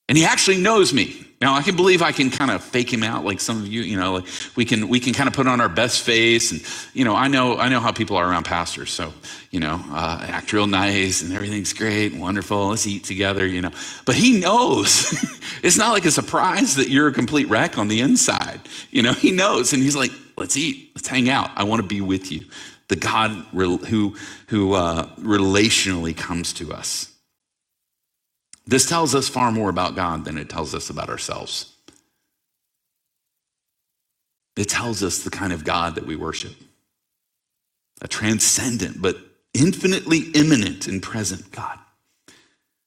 And 0.09 0.17
he 0.17 0.25
actually 0.25 0.57
knows 0.57 0.93
me. 0.93 1.25
Now 1.39 1.55
I 1.55 1.63
can 1.63 1.75
believe 1.75 2.03
I 2.03 2.11
can 2.11 2.29
kind 2.29 2.51
of 2.51 2.63
fake 2.63 2.91
him 2.91 3.01
out 3.01 3.25
like 3.25 3.39
some 3.39 3.61
of 3.61 3.67
you, 3.67 3.81
you 3.81 3.97
know, 3.97 4.13
like 4.15 4.25
we 4.55 4.63
can 4.63 4.89
we 4.89 4.99
can 4.99 5.11
kind 5.11 5.27
of 5.27 5.33
put 5.33 5.47
on 5.47 5.59
our 5.59 5.69
best 5.69 6.01
face 6.01 6.51
and 6.51 6.61
you 6.93 7.03
know, 7.03 7.15
I 7.15 7.29
know 7.29 7.57
I 7.57 7.69
know 7.69 7.79
how 7.79 7.91
people 7.91 8.15
are 8.17 8.29
around 8.29 8.43
pastors. 8.43 8.91
So, 8.91 9.11
you 9.49 9.59
know, 9.59 9.81
uh, 9.89 10.23
act 10.27 10.53
real 10.53 10.67
nice 10.67 11.23
and 11.23 11.33
everything's 11.33 11.73
great 11.73 12.11
and 12.11 12.21
wonderful. 12.21 12.67
Let's 12.67 12.85
eat 12.85 13.05
together, 13.05 13.47
you 13.47 13.61
know. 13.61 13.71
But 14.05 14.15
he 14.15 14.39
knows. 14.39 15.13
it's 15.63 15.77
not 15.77 15.93
like 15.93 16.05
a 16.05 16.11
surprise 16.11 16.75
that 16.75 16.89
you're 16.89 17.07
a 17.07 17.13
complete 17.13 17.49
wreck 17.49 17.79
on 17.79 17.87
the 17.87 18.01
inside. 18.01 18.61
You 18.91 19.01
know, 19.01 19.13
he 19.13 19.31
knows 19.31 19.73
and 19.73 19.81
he's 19.81 19.95
like, 19.95 20.11
"Let's 20.37 20.57
eat. 20.57 20.91
Let's 20.93 21.07
hang 21.07 21.27
out. 21.29 21.49
I 21.55 21.63
want 21.63 21.81
to 21.81 21.87
be 21.87 22.01
with 22.01 22.31
you." 22.31 22.45
The 22.91 22.97
God 22.97 23.31
who, 23.53 24.17
who 24.47 24.73
uh, 24.73 25.07
relationally 25.15 26.15
comes 26.15 26.51
to 26.51 26.73
us. 26.73 27.09
This 28.67 28.85
tells 28.85 29.15
us 29.15 29.29
far 29.29 29.49
more 29.49 29.69
about 29.69 29.95
God 29.95 30.25
than 30.25 30.37
it 30.37 30.49
tells 30.49 30.75
us 30.75 30.89
about 30.89 31.07
ourselves. 31.07 31.73
It 34.57 34.67
tells 34.67 35.03
us 35.03 35.19
the 35.19 35.29
kind 35.29 35.53
of 35.53 35.63
God 35.63 35.95
that 35.95 36.05
we 36.05 36.17
worship 36.17 36.53
a 38.01 38.07
transcendent 38.07 39.01
but 39.01 39.15
infinitely 39.53 40.31
immanent 40.33 40.87
and 40.87 41.01
present 41.01 41.49
God. 41.51 41.79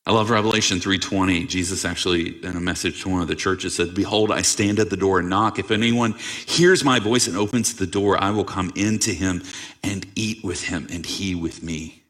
I 0.07 0.13
love 0.13 0.29
Revelation 0.29 0.81
3:20. 0.81 1.47
Jesus 1.47 1.85
actually 1.85 2.45
in 2.45 2.57
a 2.57 2.61
message 2.61 3.01
to 3.03 3.09
one 3.09 3.23
of 3.23 3.29
the 3.29 3.35
churches 3.35 3.75
said, 3.75 3.95
"Behold, 3.95 4.31
I 4.31 4.43
stand 4.43 4.79
at 4.79 4.91
the 4.91 4.99
door 4.99 5.21
and 5.21 5.31
knock. 5.31 5.59
If 5.59 5.71
anyone 5.71 6.15
hears 6.47 6.85
my 6.85 6.99
voice 6.99 7.27
and 7.27 7.37
opens 7.37 7.73
the 7.73 7.87
door, 7.87 8.23
I 8.23 8.31
will 8.31 8.45
come 8.45 8.71
into 8.77 9.13
him 9.13 9.43
and 9.83 10.07
eat 10.15 10.45
with 10.45 10.65
him 10.65 10.87
and 10.91 11.07
he 11.07 11.35
with 11.35 11.63
me." 11.63 12.03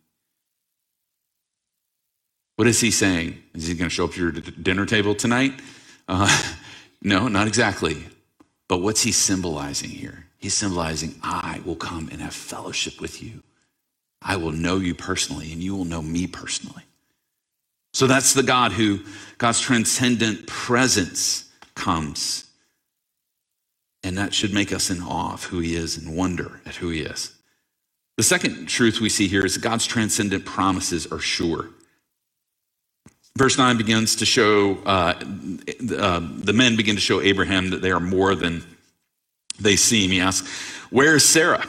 What 2.57 2.67
is 2.67 2.81
he 2.81 2.91
saying? 2.91 3.43
Is 3.55 3.69
he 3.69 3.75
going 3.75 3.89
to 3.89 3.95
show 3.95 4.05
up 4.05 4.13
to 4.13 4.21
your 4.21 4.33
dinner 4.33 4.87
table 4.87 5.15
tonight? 5.15 5.61
Uh, 6.09 6.55
no, 7.03 7.29
not 7.29 7.47
exactly. 7.47 8.05
But 8.69 8.79
what's 8.79 9.03
he 9.03 9.13
symbolizing 9.13 9.91
here? 9.91 10.27
He's 10.39 10.55
symbolizing, 10.55 11.15
I 11.23 11.61
will 11.65 11.77
come 11.77 12.09
and 12.11 12.21
have 12.21 12.35
fellowship 12.35 13.01
with 13.01 13.23
you. 13.23 13.43
I 14.21 14.37
will 14.37 14.53
know 14.53 14.79
you 14.79 14.95
personally, 14.95 15.53
and 15.53 15.63
you 15.63 15.77
will 15.77 15.85
know 15.85 16.03
me 16.03 16.27
personally. 16.27 16.85
So 17.95 18.09
that's 18.09 18.35
the 18.35 18.43
God 18.43 18.73
who 18.73 19.01
God's 19.39 19.61
transcendent 19.61 20.49
presence 20.49 21.51
comes. 21.77 22.45
And 24.03 24.19
that 24.19 24.35
should 24.35 24.53
make 24.53 24.73
us 24.73 24.91
in 24.91 25.01
awe 25.01 25.33
of 25.33 25.45
who 25.45 25.61
he 25.61 25.77
is 25.77 25.97
and 25.97 26.15
wonder 26.15 26.61
at 26.67 26.75
who 26.75 26.91
he 26.91 27.01
is. 27.01 27.33
The 28.17 28.25
second 28.25 28.67
truth 28.67 29.01
we 29.01 29.09
see 29.09 29.29
here 29.29 29.47
is 29.47 29.57
God's 29.59 29.87
transcendent 29.87 30.45
promises 30.45 31.07
are 31.07 31.21
sure. 31.21 31.71
Verse 33.39 33.57
9 33.57 33.77
begins 33.77 34.17
to 34.17 34.27
show, 34.27 34.79
uh, 34.85 35.15
uh, 35.97 36.21
the 36.21 36.53
men 36.53 36.77
begin 36.77 36.97
to 36.97 37.01
show 37.01 37.21
Abraham 37.21 37.71
that 37.71 37.81
they 37.81 37.91
are 37.91 38.01
more 38.01 38.35
than 38.35 38.65
they 39.59 39.77
seem. 39.77 40.11
He 40.11 40.21
asks, 40.21 40.49
Where 40.91 41.17
is 41.17 41.29
Sarah? 41.29 41.67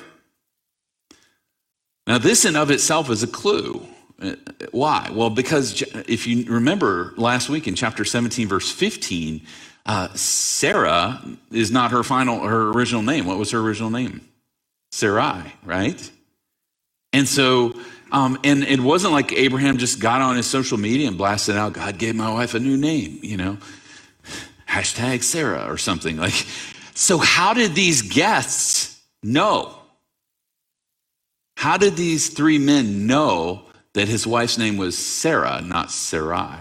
Now, 2.07 2.17
this 2.17 2.45
in 2.45 2.55
of 2.55 2.69
itself 2.69 3.09
is 3.09 3.23
a 3.23 3.27
clue. 3.27 3.87
Uh, 4.21 4.35
why? 4.71 5.09
Well, 5.11 5.29
because 5.29 5.81
if 6.07 6.25
you 6.25 6.45
remember 6.45 7.13
last 7.17 7.49
week 7.49 7.67
in 7.67 7.75
chapter 7.75 8.05
17, 8.05 8.47
verse 8.47 8.71
15, 8.71 9.41
uh, 9.85 10.13
Sarah 10.13 11.21
is 11.51 11.71
not 11.71 11.91
her 11.91 12.03
final, 12.03 12.39
her 12.39 12.69
original 12.69 13.01
name. 13.01 13.25
What 13.25 13.37
was 13.37 13.51
her 13.51 13.59
original 13.59 13.89
name? 13.89 14.21
Sarai, 14.91 15.53
right? 15.63 16.11
And 17.11 17.27
so, 17.27 17.77
um, 18.11 18.39
and 18.43 18.63
it 18.63 18.79
wasn't 18.79 19.13
like 19.13 19.33
Abraham 19.33 19.77
just 19.77 19.99
got 19.99 20.21
on 20.21 20.37
his 20.37 20.47
social 20.47 20.77
media 20.77 21.07
and 21.07 21.17
blasted 21.17 21.55
out, 21.55 21.73
God 21.73 21.97
gave 21.97 22.15
my 22.15 22.31
wife 22.31 22.53
a 22.53 22.59
new 22.59 22.77
name, 22.77 23.19
you 23.21 23.37
know, 23.37 23.57
hashtag 24.67 25.23
Sarah 25.23 25.65
or 25.69 25.77
something. 25.77 26.17
Like, 26.17 26.45
so 26.93 27.17
how 27.17 27.53
did 27.53 27.75
these 27.75 28.01
guests 28.01 29.01
know? 29.21 29.75
How 31.57 31.77
did 31.77 31.95
these 31.95 32.29
three 32.29 32.57
men 32.57 33.07
know 33.07 33.64
that 33.95 34.07
his 34.07 34.27
wife's 34.27 34.57
name 34.57 34.77
was 34.77 34.97
Sarah, 34.97 35.61
not 35.61 35.91
Sarai? 35.91 36.59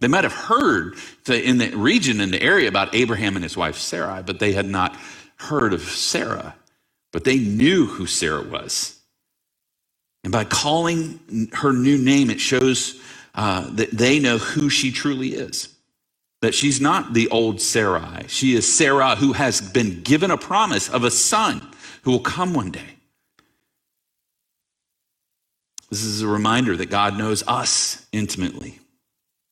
They 0.00 0.08
might 0.08 0.24
have 0.24 0.32
heard 0.32 0.96
in 1.28 1.58
the 1.58 1.70
region, 1.76 2.20
in 2.20 2.32
the 2.32 2.42
area 2.42 2.68
about 2.68 2.94
Abraham 2.94 3.36
and 3.36 3.44
his 3.44 3.56
wife 3.56 3.76
Sarai, 3.78 4.22
but 4.22 4.40
they 4.40 4.52
had 4.52 4.66
not 4.66 4.96
heard 5.36 5.72
of 5.72 5.82
Sarah. 5.82 6.56
But 7.12 7.24
they 7.24 7.38
knew 7.38 7.86
who 7.86 8.06
Sarah 8.06 8.42
was. 8.42 8.98
And 10.24 10.32
by 10.32 10.44
calling 10.44 11.48
her 11.52 11.72
new 11.72 11.98
name, 11.98 12.30
it 12.30 12.40
shows 12.40 13.00
uh, 13.34 13.68
that 13.74 13.92
they 13.92 14.18
know 14.18 14.38
who 14.38 14.68
she 14.68 14.90
truly 14.90 15.34
is. 15.34 15.68
That 16.40 16.54
she's 16.54 16.80
not 16.80 17.14
the 17.14 17.28
old 17.28 17.60
Sarai. 17.60 18.26
She 18.26 18.54
is 18.54 18.72
Sarah 18.72 19.14
who 19.16 19.34
has 19.34 19.60
been 19.60 20.02
given 20.02 20.30
a 20.32 20.36
promise 20.38 20.88
of 20.88 21.04
a 21.04 21.10
son 21.10 21.62
who 22.02 22.10
will 22.10 22.20
come 22.20 22.54
one 22.54 22.72
day. 22.72 22.91
This 25.92 26.04
is 26.04 26.22
a 26.22 26.26
reminder 26.26 26.74
that 26.74 26.88
God 26.88 27.18
knows 27.18 27.46
us 27.46 28.06
intimately. 28.12 28.78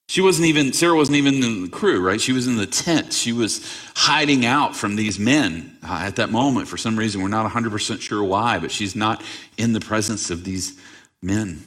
She 0.09 0.23
wasn't 0.23 0.49
even, 0.49 0.73
Sarah 0.73 0.97
wasn't 0.97 1.19
even 1.19 1.35
in 1.35 1.65
the 1.65 1.69
crew, 1.69 2.01
right? 2.01 2.19
She 2.19 2.33
was 2.33 2.47
in 2.47 2.57
the 2.57 2.67
tent. 2.67 3.13
She 3.13 3.31
was 3.31 3.63
hiding 3.95 4.47
out 4.47 4.75
from 4.75 4.97
these 4.97 5.19
men 5.19 5.77
uh, 5.83 6.01
at 6.03 6.17
that 6.17 6.31
moment 6.31 6.67
for 6.67 6.79
some 6.79 6.99
reason. 6.99 7.21
We're 7.21 7.29
not 7.29 7.53
100% 7.53 8.01
sure 8.01 8.25
why, 8.25 8.59
but 8.59 8.71
she's 8.71 8.97
not 8.97 9.23
in 9.59 9.75
the 9.75 9.81
presence 9.81 10.31
of 10.31 10.45
these 10.45 10.81
men. 11.21 11.63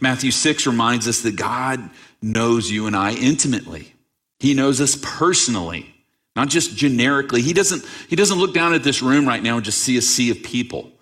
Matthew 0.00 0.30
6 0.30 0.64
reminds 0.68 1.08
us 1.08 1.22
that 1.22 1.34
God 1.34 1.90
knows 2.22 2.70
you 2.70 2.86
and 2.86 2.94
I 2.94 3.14
intimately. 3.14 3.94
He 4.38 4.54
knows 4.54 4.80
us 4.80 4.96
personally, 5.02 5.92
not 6.36 6.50
just 6.50 6.76
generically. 6.76 7.42
He 7.42 7.52
doesn't, 7.52 7.84
he 8.08 8.14
doesn't 8.14 8.38
look 8.38 8.54
down 8.54 8.74
at 8.74 8.84
this 8.84 9.02
room 9.02 9.26
right 9.26 9.42
now 9.42 9.56
and 9.56 9.64
just 9.64 9.78
see 9.78 9.96
a 9.96 10.02
sea 10.02 10.30
of 10.30 10.44
people. 10.44 10.92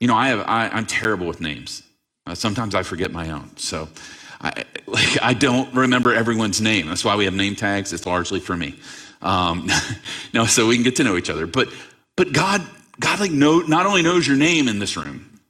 You 0.00 0.08
know, 0.08 0.14
I 0.14 0.28
have, 0.28 0.40
I, 0.40 0.68
I'm 0.68 0.86
terrible 0.86 1.26
with 1.26 1.40
names. 1.40 1.82
Uh, 2.26 2.34
sometimes 2.34 2.74
I 2.74 2.82
forget 2.82 3.12
my 3.12 3.30
own. 3.30 3.56
So, 3.56 3.88
I, 4.40 4.64
like, 4.86 5.22
I 5.22 5.32
don't 5.32 5.72
remember 5.74 6.12
everyone's 6.12 6.60
name. 6.60 6.88
That's 6.88 7.04
why 7.04 7.16
we 7.16 7.24
have 7.24 7.34
name 7.34 7.56
tags. 7.56 7.92
It's 7.92 8.06
largely 8.06 8.40
for 8.40 8.56
me. 8.56 8.74
Um, 9.22 9.70
no, 10.34 10.44
so 10.44 10.66
we 10.66 10.74
can 10.74 10.84
get 10.84 10.96
to 10.96 11.04
know 11.04 11.16
each 11.16 11.30
other. 11.30 11.46
But, 11.46 11.68
but 12.16 12.32
God, 12.32 12.66
God 13.00 13.20
like 13.20 13.30
know, 13.30 13.60
not 13.60 13.86
only 13.86 14.02
knows 14.02 14.26
your 14.26 14.36
name 14.36 14.68
in 14.68 14.78
this 14.78 14.96
room. 14.96 15.40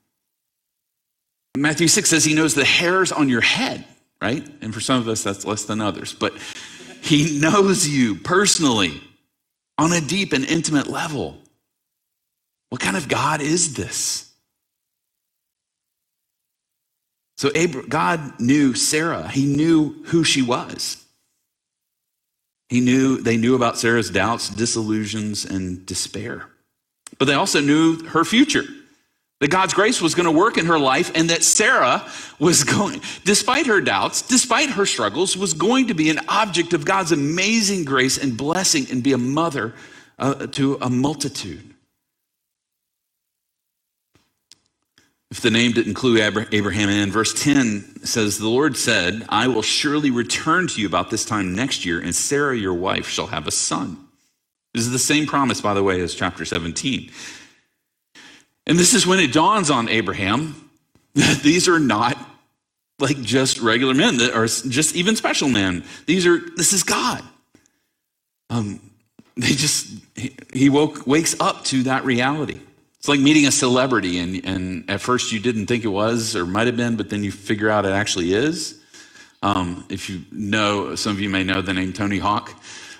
Matthew 1.56 1.88
6 1.88 2.08
says 2.08 2.24
he 2.24 2.34
knows 2.34 2.54
the 2.54 2.64
hairs 2.64 3.12
on 3.12 3.28
your 3.28 3.40
head, 3.40 3.84
right? 4.20 4.46
And 4.60 4.74
for 4.74 4.80
some 4.80 5.00
of 5.00 5.08
us, 5.08 5.22
that's 5.22 5.44
less 5.44 5.64
than 5.64 5.80
others. 5.80 6.12
But 6.12 6.34
he 7.02 7.38
knows 7.38 7.88
you 7.88 8.16
personally 8.16 9.00
on 9.78 9.92
a 9.92 10.00
deep 10.00 10.32
and 10.32 10.44
intimate 10.44 10.86
level. 10.86 11.38
What 12.68 12.80
kind 12.80 12.96
of 12.96 13.08
God 13.08 13.40
is 13.40 13.74
this? 13.74 14.32
So 17.36 17.50
God 17.88 18.40
knew 18.40 18.74
Sarah. 18.74 19.28
He 19.28 19.44
knew 19.44 20.02
who 20.06 20.24
she 20.24 20.42
was. 20.42 21.04
He 22.68 22.80
knew 22.80 23.20
they 23.20 23.36
knew 23.36 23.54
about 23.54 23.78
Sarah's 23.78 24.10
doubts, 24.10 24.48
disillusions, 24.48 25.44
and 25.44 25.84
despair. 25.86 26.48
But 27.18 27.26
they 27.26 27.34
also 27.34 27.60
knew 27.60 28.02
her 28.06 28.24
future. 28.24 28.64
That 29.40 29.50
God's 29.50 29.74
grace 29.74 30.00
was 30.00 30.14
going 30.14 30.24
to 30.24 30.32
work 30.32 30.56
in 30.56 30.64
her 30.64 30.78
life 30.78 31.12
and 31.14 31.28
that 31.28 31.44
Sarah 31.44 32.02
was 32.38 32.64
going, 32.64 33.02
despite 33.24 33.66
her 33.66 33.82
doubts, 33.82 34.22
despite 34.22 34.70
her 34.70 34.86
struggles, 34.86 35.36
was 35.36 35.52
going 35.52 35.88
to 35.88 35.94
be 35.94 36.08
an 36.08 36.20
object 36.26 36.72
of 36.72 36.86
God's 36.86 37.12
amazing 37.12 37.84
grace 37.84 38.16
and 38.16 38.34
blessing 38.34 38.86
and 38.90 39.02
be 39.02 39.12
a 39.12 39.18
mother 39.18 39.74
uh, 40.18 40.46
to 40.46 40.78
a 40.80 40.88
multitude. 40.88 41.75
If 45.30 45.40
the 45.40 45.50
name 45.50 45.72
didn't 45.72 45.88
include 45.88 46.20
Abraham 46.52 46.88
in, 46.88 47.10
verse 47.10 47.34
10 47.42 48.04
says, 48.04 48.38
The 48.38 48.48
Lord 48.48 48.76
said, 48.76 49.24
I 49.28 49.48
will 49.48 49.62
surely 49.62 50.10
return 50.10 50.68
to 50.68 50.80
you 50.80 50.86
about 50.86 51.10
this 51.10 51.24
time 51.24 51.54
next 51.54 51.84
year, 51.84 52.00
and 52.00 52.14
Sarah, 52.14 52.56
your 52.56 52.74
wife, 52.74 53.08
shall 53.08 53.26
have 53.26 53.46
a 53.48 53.50
son. 53.50 54.06
This 54.72 54.84
is 54.84 54.92
the 54.92 54.98
same 54.98 55.26
promise, 55.26 55.60
by 55.60 55.74
the 55.74 55.82
way, 55.82 56.00
as 56.00 56.14
chapter 56.14 56.44
17. 56.44 57.10
And 58.66 58.78
this 58.78 58.94
is 58.94 59.06
when 59.06 59.18
it 59.18 59.32
dawns 59.32 59.70
on 59.70 59.88
Abraham 59.88 60.70
that 61.14 61.38
these 61.42 61.68
are 61.68 61.80
not 61.80 62.16
like 62.98 63.20
just 63.22 63.60
regular 63.60 63.94
men 63.94 64.18
that 64.18 64.32
are 64.34 64.46
just 64.46 64.94
even 64.94 65.16
special 65.16 65.48
men. 65.48 65.84
These 66.06 66.26
are, 66.26 66.38
this 66.56 66.72
is 66.72 66.82
God. 66.82 67.22
Um, 68.48 68.80
they 69.36 69.48
just, 69.48 69.88
he 70.52 70.68
woke, 70.70 71.06
wakes 71.06 71.38
up 71.40 71.64
to 71.64 71.84
that 71.84 72.04
reality. 72.04 72.60
It's 73.06 73.08
like 73.08 73.20
meeting 73.20 73.46
a 73.46 73.52
celebrity, 73.52 74.18
and, 74.18 74.44
and 74.44 74.90
at 74.90 75.00
first 75.00 75.30
you 75.30 75.38
didn't 75.38 75.68
think 75.68 75.84
it 75.84 75.88
was 75.90 76.34
or 76.34 76.44
might 76.44 76.66
have 76.66 76.76
been, 76.76 76.96
but 76.96 77.08
then 77.08 77.22
you 77.22 77.30
figure 77.30 77.70
out 77.70 77.84
it 77.84 77.92
actually 77.92 78.32
is. 78.32 78.80
Um, 79.44 79.84
if 79.88 80.10
you 80.10 80.22
know, 80.32 80.96
some 80.96 81.12
of 81.12 81.20
you 81.20 81.30
may 81.30 81.44
know 81.44 81.62
the 81.62 81.72
name 81.72 81.92
Tony 81.92 82.18
Hawk. 82.18 82.52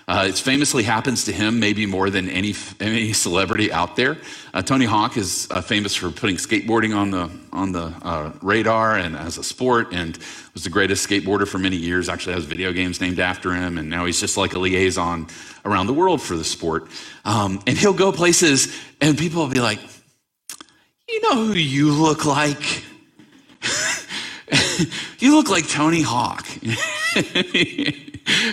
Uh, 0.07 0.27
it 0.29 0.39
famously 0.39 0.85
happens 0.85 1.25
to 1.25 1.33
him 1.33 1.59
maybe 1.59 1.87
more 1.87 2.09
than 2.09 2.29
any, 2.29 2.55
any 2.79 3.13
celebrity 3.13 3.73
out 3.73 3.97
there. 3.97 4.17
Uh, 4.55 4.63
Tony 4.63 4.85
Hawk 4.85 5.17
is 5.17 5.49
uh, 5.51 5.61
famous 5.61 5.97
for 5.97 6.13
putting 6.13 6.37
skateboarding 6.37 6.97
on 6.97 7.11
the, 7.11 7.29
on 7.53 7.73
the 7.73 7.93
uh, 8.03 8.31
radar 8.43 8.97
and 8.97 9.17
as 9.17 9.39
a 9.39 9.43
sport 9.43 9.89
and 9.91 10.21
was 10.55 10.63
the 10.63 10.71
greatest 10.71 11.09
skateboarder 11.09 11.49
for 11.49 11.59
many 11.59 11.75
years. 11.75 12.09
Actually 12.09 12.35
has 12.35 12.45
video 12.45 12.73
games 12.73 13.01
named 13.01 13.19
after 13.19 13.53
him. 13.53 13.77
And 13.77 13.91
now 13.91 14.05
he's 14.05 14.21
just 14.21 14.37
like 14.37 14.55
a 14.55 14.61
liaison 14.61 15.27
around 15.65 15.89
the 15.89 15.95
world 15.95 16.23
for 16.23 16.37
the 16.37 16.45
sport. 16.45 16.87
Um, 17.25 17.61
and 17.67 17.77
he'll 17.77 17.93
go 17.93 18.13
places 18.13 18.73
and 19.01 19.19
people 19.19 19.43
will 19.43 19.53
be 19.53 19.59
like, 19.59 19.81
you 21.09 21.21
know 21.23 21.47
who 21.47 21.53
you 21.55 21.93
look 21.93 22.25
like? 22.25 22.85
you 25.19 25.35
look 25.37 25.49
like 25.49 25.69
Tony 25.69 26.03
Hawk. 26.03 26.47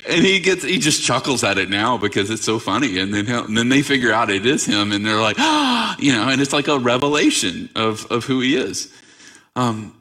and 0.07 0.23
he 0.23 0.39
gets 0.39 0.63
he 0.63 0.77
just 0.77 1.03
chuckles 1.03 1.43
at 1.43 1.57
it 1.57 1.69
now 1.69 1.97
because 1.97 2.29
it's 2.29 2.45
so 2.45 2.59
funny 2.59 2.99
and 2.99 3.13
then 3.13 3.27
and 3.27 3.57
then 3.57 3.69
they 3.69 3.81
figure 3.81 4.11
out 4.13 4.29
it 4.29 4.45
is 4.45 4.65
him 4.65 4.91
and 4.91 5.05
they're 5.05 5.19
like 5.19 5.37
you 5.99 6.13
know 6.13 6.29
and 6.29 6.39
it's 6.41 6.53
like 6.53 6.67
a 6.67 6.77
revelation 6.77 7.69
of 7.75 8.05
of 8.11 8.23
who 8.23 8.39
he 8.39 8.55
is 8.55 8.93
um 9.55 9.95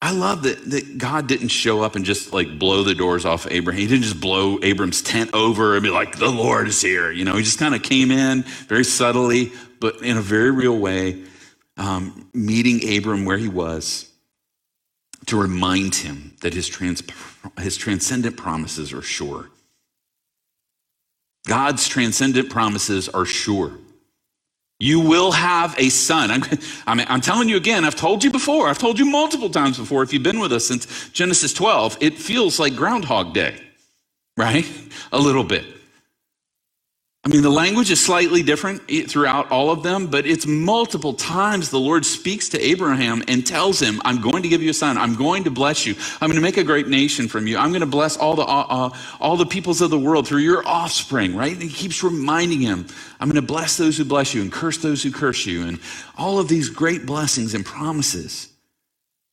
I 0.00 0.10
love 0.10 0.42
that, 0.42 0.62
that 0.70 0.98
God 0.98 1.26
didn't 1.26 1.48
show 1.48 1.80
up 1.80 1.96
and 1.96 2.04
just 2.04 2.32
like 2.34 2.58
blow 2.58 2.82
the 2.82 2.94
doors 2.94 3.24
off 3.24 3.46
Abraham. 3.50 3.80
He 3.80 3.86
didn't 3.86 4.02
just 4.02 4.20
blow 4.20 4.58
Abram's 4.60 5.00
tent 5.00 5.30
over 5.32 5.76
and 5.76 5.82
be 5.82 5.88
like, 5.88 6.18
the 6.18 6.28
Lord 6.28 6.68
is 6.68 6.78
here. 6.82 7.10
You 7.10 7.24
know, 7.24 7.36
he 7.36 7.42
just 7.42 7.58
kind 7.58 7.74
of 7.74 7.82
came 7.82 8.10
in 8.10 8.42
very 8.42 8.84
subtly, 8.84 9.50
but 9.80 10.02
in 10.02 10.18
a 10.18 10.20
very 10.20 10.50
real 10.50 10.76
way, 10.76 11.24
um, 11.76 12.28
meeting 12.32 12.96
Abram 12.96 13.24
where 13.24 13.38
he 13.38 13.48
was 13.48 14.10
to 15.26 15.40
remind 15.40 15.94
him 15.94 16.36
that 16.42 16.54
his, 16.54 16.68
trans, 16.68 17.02
his 17.58 17.76
transcendent 17.76 18.36
promises 18.36 18.92
are 18.92 19.02
sure. 19.02 19.50
God's 21.46 21.88
transcendent 21.88 22.50
promises 22.50 23.08
are 23.08 23.24
sure. 23.24 23.72
You 24.80 25.00
will 25.00 25.32
have 25.32 25.74
a 25.78 25.88
son. 25.88 26.30
I'm, 26.30 26.42
I 26.86 26.94
mean, 26.94 27.06
I'm 27.08 27.20
telling 27.20 27.48
you 27.48 27.56
again, 27.56 27.84
I've 27.84 27.94
told 27.94 28.24
you 28.24 28.30
before, 28.30 28.68
I've 28.68 28.78
told 28.78 28.98
you 28.98 29.06
multiple 29.06 29.50
times 29.50 29.78
before, 29.78 30.02
if 30.02 30.12
you've 30.12 30.22
been 30.22 30.40
with 30.40 30.52
us 30.52 30.66
since 30.66 31.08
Genesis 31.10 31.52
12, 31.52 31.98
it 32.00 32.18
feels 32.18 32.58
like 32.58 32.74
Groundhog 32.74 33.34
Day, 33.34 33.60
right? 34.36 34.66
A 35.12 35.18
little 35.18 35.44
bit. 35.44 35.64
I 37.26 37.30
mean, 37.30 37.40
the 37.40 37.50
language 37.50 37.90
is 37.90 38.04
slightly 38.04 38.42
different 38.42 38.82
throughout 39.08 39.50
all 39.50 39.70
of 39.70 39.82
them, 39.82 40.08
but 40.08 40.26
it's 40.26 40.46
multiple 40.46 41.14
times 41.14 41.70
the 41.70 41.80
Lord 41.80 42.04
speaks 42.04 42.50
to 42.50 42.60
Abraham 42.60 43.22
and 43.28 43.46
tells 43.46 43.80
him, 43.80 44.02
I'm 44.04 44.20
going 44.20 44.42
to 44.42 44.48
give 44.48 44.60
you 44.60 44.68
a 44.68 44.74
son. 44.74 44.98
I'm 44.98 45.14
going 45.14 45.44
to 45.44 45.50
bless 45.50 45.86
you. 45.86 45.94
I'm 46.20 46.28
going 46.28 46.36
to 46.36 46.42
make 46.42 46.58
a 46.58 46.64
great 46.64 46.86
nation 46.86 47.26
from 47.26 47.46
you. 47.46 47.56
I'm 47.56 47.70
going 47.70 47.80
to 47.80 47.86
bless 47.86 48.18
all 48.18 48.36
the, 48.36 48.42
uh, 48.42 48.66
uh, 48.68 48.90
all 49.20 49.38
the 49.38 49.46
peoples 49.46 49.80
of 49.80 49.88
the 49.88 49.98
world 49.98 50.28
through 50.28 50.40
your 50.40 50.68
offspring, 50.68 51.34
right? 51.34 51.54
And 51.54 51.62
he 51.62 51.70
keeps 51.70 52.02
reminding 52.04 52.60
him, 52.60 52.86
I'm 53.18 53.28
going 53.30 53.40
to 53.40 53.46
bless 53.46 53.78
those 53.78 53.96
who 53.96 54.04
bless 54.04 54.34
you 54.34 54.42
and 54.42 54.52
curse 54.52 54.76
those 54.76 55.02
who 55.02 55.10
curse 55.10 55.46
you. 55.46 55.66
And 55.66 55.80
all 56.18 56.38
of 56.38 56.48
these 56.48 56.68
great 56.68 57.06
blessings 57.06 57.54
and 57.54 57.64
promises. 57.64 58.48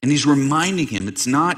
And 0.01 0.09
he's 0.09 0.25
reminding 0.25 0.87
him, 0.87 1.09
it's 1.09 1.27
not, 1.27 1.57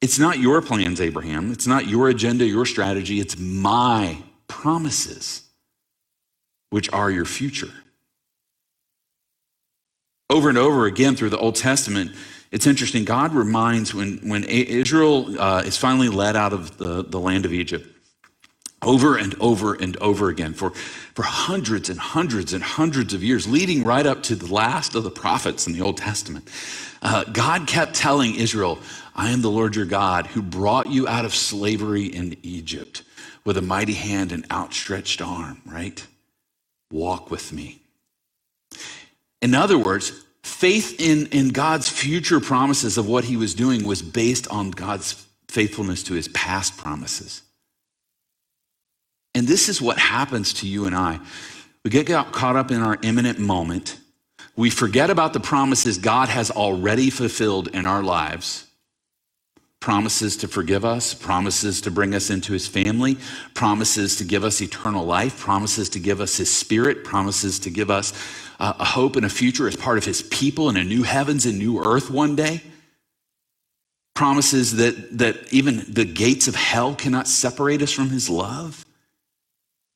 it's 0.00 0.18
not 0.18 0.38
your 0.38 0.62
plans, 0.62 1.02
Abraham. 1.02 1.52
It's 1.52 1.66
not 1.66 1.86
your 1.86 2.08
agenda, 2.08 2.46
your 2.46 2.64
strategy. 2.64 3.20
It's 3.20 3.38
my 3.38 4.22
promises 4.48 5.42
which 6.70 6.92
are 6.92 7.10
your 7.10 7.24
future. 7.24 7.72
Over 10.28 10.48
and 10.48 10.58
over 10.58 10.86
again 10.86 11.14
through 11.14 11.30
the 11.30 11.38
Old 11.38 11.54
Testament, 11.54 12.10
it's 12.50 12.66
interesting. 12.66 13.04
God 13.04 13.32
reminds 13.32 13.94
when, 13.94 14.18
when 14.28 14.44
Israel 14.44 15.40
uh, 15.40 15.62
is 15.64 15.76
finally 15.76 16.08
led 16.08 16.36
out 16.36 16.52
of 16.52 16.78
the, 16.78 17.04
the 17.04 17.20
land 17.20 17.44
of 17.44 17.52
Egypt, 17.52 17.86
over 18.82 19.16
and 19.16 19.34
over 19.40 19.74
and 19.74 19.96
over 19.98 20.28
again 20.28 20.52
for, 20.52 20.70
for 20.70 21.22
hundreds 21.22 21.88
and 21.88 21.98
hundreds 21.98 22.52
and 22.52 22.62
hundreds 22.62 23.14
of 23.14 23.22
years, 23.22 23.48
leading 23.48 23.84
right 23.84 24.06
up 24.06 24.22
to 24.24 24.34
the 24.34 24.52
last 24.52 24.94
of 24.94 25.02
the 25.02 25.10
prophets 25.10 25.66
in 25.66 25.72
the 25.72 25.80
Old 25.80 25.96
Testament. 25.96 26.48
Uh, 27.02 27.24
God 27.24 27.66
kept 27.66 27.94
telling 27.94 28.34
Israel, 28.34 28.78
I 29.14 29.30
am 29.30 29.42
the 29.42 29.50
Lord 29.50 29.76
your 29.76 29.86
God 29.86 30.26
who 30.26 30.42
brought 30.42 30.88
you 30.88 31.08
out 31.08 31.24
of 31.24 31.34
slavery 31.34 32.06
in 32.06 32.36
Egypt 32.42 33.02
with 33.44 33.56
a 33.56 33.62
mighty 33.62 33.94
hand 33.94 34.32
and 34.32 34.44
outstretched 34.50 35.22
arm, 35.22 35.62
right? 35.64 36.06
Walk 36.90 37.30
with 37.30 37.52
me. 37.52 37.80
In 39.42 39.54
other 39.54 39.78
words, 39.78 40.12
faith 40.42 41.00
in, 41.00 41.26
in 41.26 41.50
God's 41.50 41.88
future 41.88 42.40
promises 42.40 42.98
of 42.98 43.06
what 43.08 43.24
he 43.24 43.36
was 43.36 43.54
doing 43.54 43.84
was 43.84 44.02
based 44.02 44.48
on 44.48 44.70
God's 44.70 45.26
faithfulness 45.48 46.02
to 46.04 46.14
his 46.14 46.28
past 46.28 46.76
promises. 46.76 47.42
And 49.34 49.46
this 49.46 49.68
is 49.68 49.82
what 49.82 49.98
happens 49.98 50.54
to 50.54 50.68
you 50.68 50.86
and 50.86 50.94
I. 50.94 51.20
We 51.84 51.90
get 51.90 52.08
caught 52.32 52.56
up 52.56 52.70
in 52.70 52.80
our 52.80 52.98
immanent 53.02 53.38
moment. 53.38 53.98
We 54.56 54.70
forget 54.70 55.10
about 55.10 55.34
the 55.34 55.40
promises 55.40 55.98
God 55.98 56.28
has 56.28 56.50
already 56.50 57.10
fulfilled 57.10 57.68
in 57.68 57.86
our 57.86 58.02
lives 58.02 58.65
promises 59.86 60.36
to 60.36 60.48
forgive 60.48 60.84
us, 60.84 61.14
promises 61.14 61.80
to 61.80 61.92
bring 61.92 62.12
us 62.12 62.28
into 62.28 62.52
his 62.52 62.66
family, 62.66 63.16
promises 63.54 64.16
to 64.16 64.24
give 64.24 64.42
us 64.42 64.60
eternal 64.60 65.04
life, 65.04 65.38
promises 65.38 65.88
to 65.88 66.00
give 66.00 66.20
us 66.20 66.36
his 66.36 66.50
spirit, 66.52 67.04
promises 67.04 67.60
to 67.60 67.70
give 67.70 67.88
us 67.88 68.12
uh, 68.58 68.72
a 68.80 68.84
hope 68.84 69.14
and 69.14 69.24
a 69.24 69.28
future 69.28 69.68
as 69.68 69.76
part 69.76 69.96
of 69.96 70.04
his 70.04 70.22
people 70.22 70.68
in 70.68 70.76
a 70.76 70.82
new 70.82 71.04
heavens 71.04 71.46
and 71.46 71.56
new 71.56 71.80
earth 71.84 72.10
one 72.10 72.34
day. 72.34 72.62
Promises 74.16 74.74
that, 74.74 75.18
that 75.18 75.52
even 75.52 75.84
the 75.86 76.04
gates 76.04 76.48
of 76.48 76.56
hell 76.56 76.96
cannot 76.96 77.28
separate 77.28 77.80
us 77.80 77.92
from 77.92 78.10
his 78.10 78.28
love. 78.28 78.84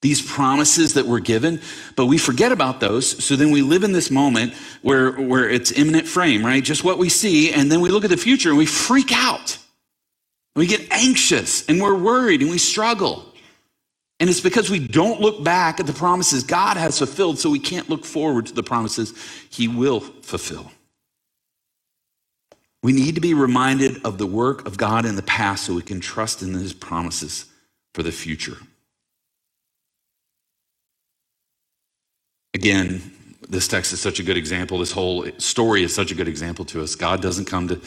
These 0.02 0.22
promises 0.22 0.94
that 0.94 1.06
we're 1.06 1.18
given, 1.18 1.60
but 1.96 2.06
we 2.06 2.16
forget 2.16 2.52
about 2.52 2.78
those. 2.78 3.24
So 3.24 3.34
then 3.34 3.50
we 3.50 3.62
live 3.62 3.82
in 3.82 3.90
this 3.90 4.08
moment 4.08 4.54
where, 4.82 5.10
where 5.14 5.50
it's 5.50 5.72
immanent 5.72 6.06
frame, 6.06 6.46
right? 6.46 6.62
Just 6.62 6.84
what 6.84 6.96
we 6.96 7.08
see. 7.08 7.52
And 7.52 7.72
then 7.72 7.80
we 7.80 7.90
look 7.90 8.04
at 8.04 8.10
the 8.10 8.16
future 8.16 8.50
and 8.50 8.58
we 8.58 8.66
freak 8.66 9.10
out. 9.12 9.56
We 10.60 10.66
get 10.66 10.92
anxious 10.92 11.66
and 11.70 11.80
we're 11.80 11.96
worried 11.96 12.42
and 12.42 12.50
we 12.50 12.58
struggle. 12.58 13.24
And 14.20 14.28
it's 14.28 14.42
because 14.42 14.68
we 14.68 14.78
don't 14.78 15.18
look 15.18 15.42
back 15.42 15.80
at 15.80 15.86
the 15.86 15.94
promises 15.94 16.42
God 16.42 16.76
has 16.76 16.98
fulfilled, 16.98 17.38
so 17.38 17.48
we 17.48 17.58
can't 17.58 17.88
look 17.88 18.04
forward 18.04 18.44
to 18.44 18.52
the 18.52 18.62
promises 18.62 19.14
He 19.48 19.68
will 19.68 20.00
fulfill. 20.00 20.70
We 22.82 22.92
need 22.92 23.14
to 23.14 23.22
be 23.22 23.32
reminded 23.32 24.04
of 24.04 24.18
the 24.18 24.26
work 24.26 24.66
of 24.66 24.76
God 24.76 25.06
in 25.06 25.16
the 25.16 25.22
past 25.22 25.64
so 25.64 25.72
we 25.72 25.80
can 25.80 25.98
trust 25.98 26.42
in 26.42 26.52
His 26.52 26.74
promises 26.74 27.46
for 27.94 28.02
the 28.02 28.12
future. 28.12 28.58
Again, 32.52 33.00
this 33.48 33.66
text 33.66 33.94
is 33.94 34.00
such 34.02 34.20
a 34.20 34.22
good 34.22 34.36
example. 34.36 34.76
This 34.76 34.92
whole 34.92 35.26
story 35.38 35.84
is 35.84 35.94
such 35.94 36.12
a 36.12 36.14
good 36.14 36.28
example 36.28 36.66
to 36.66 36.82
us. 36.82 36.96
God 36.96 37.22
doesn't 37.22 37.46
come 37.46 37.66
to 37.68 37.80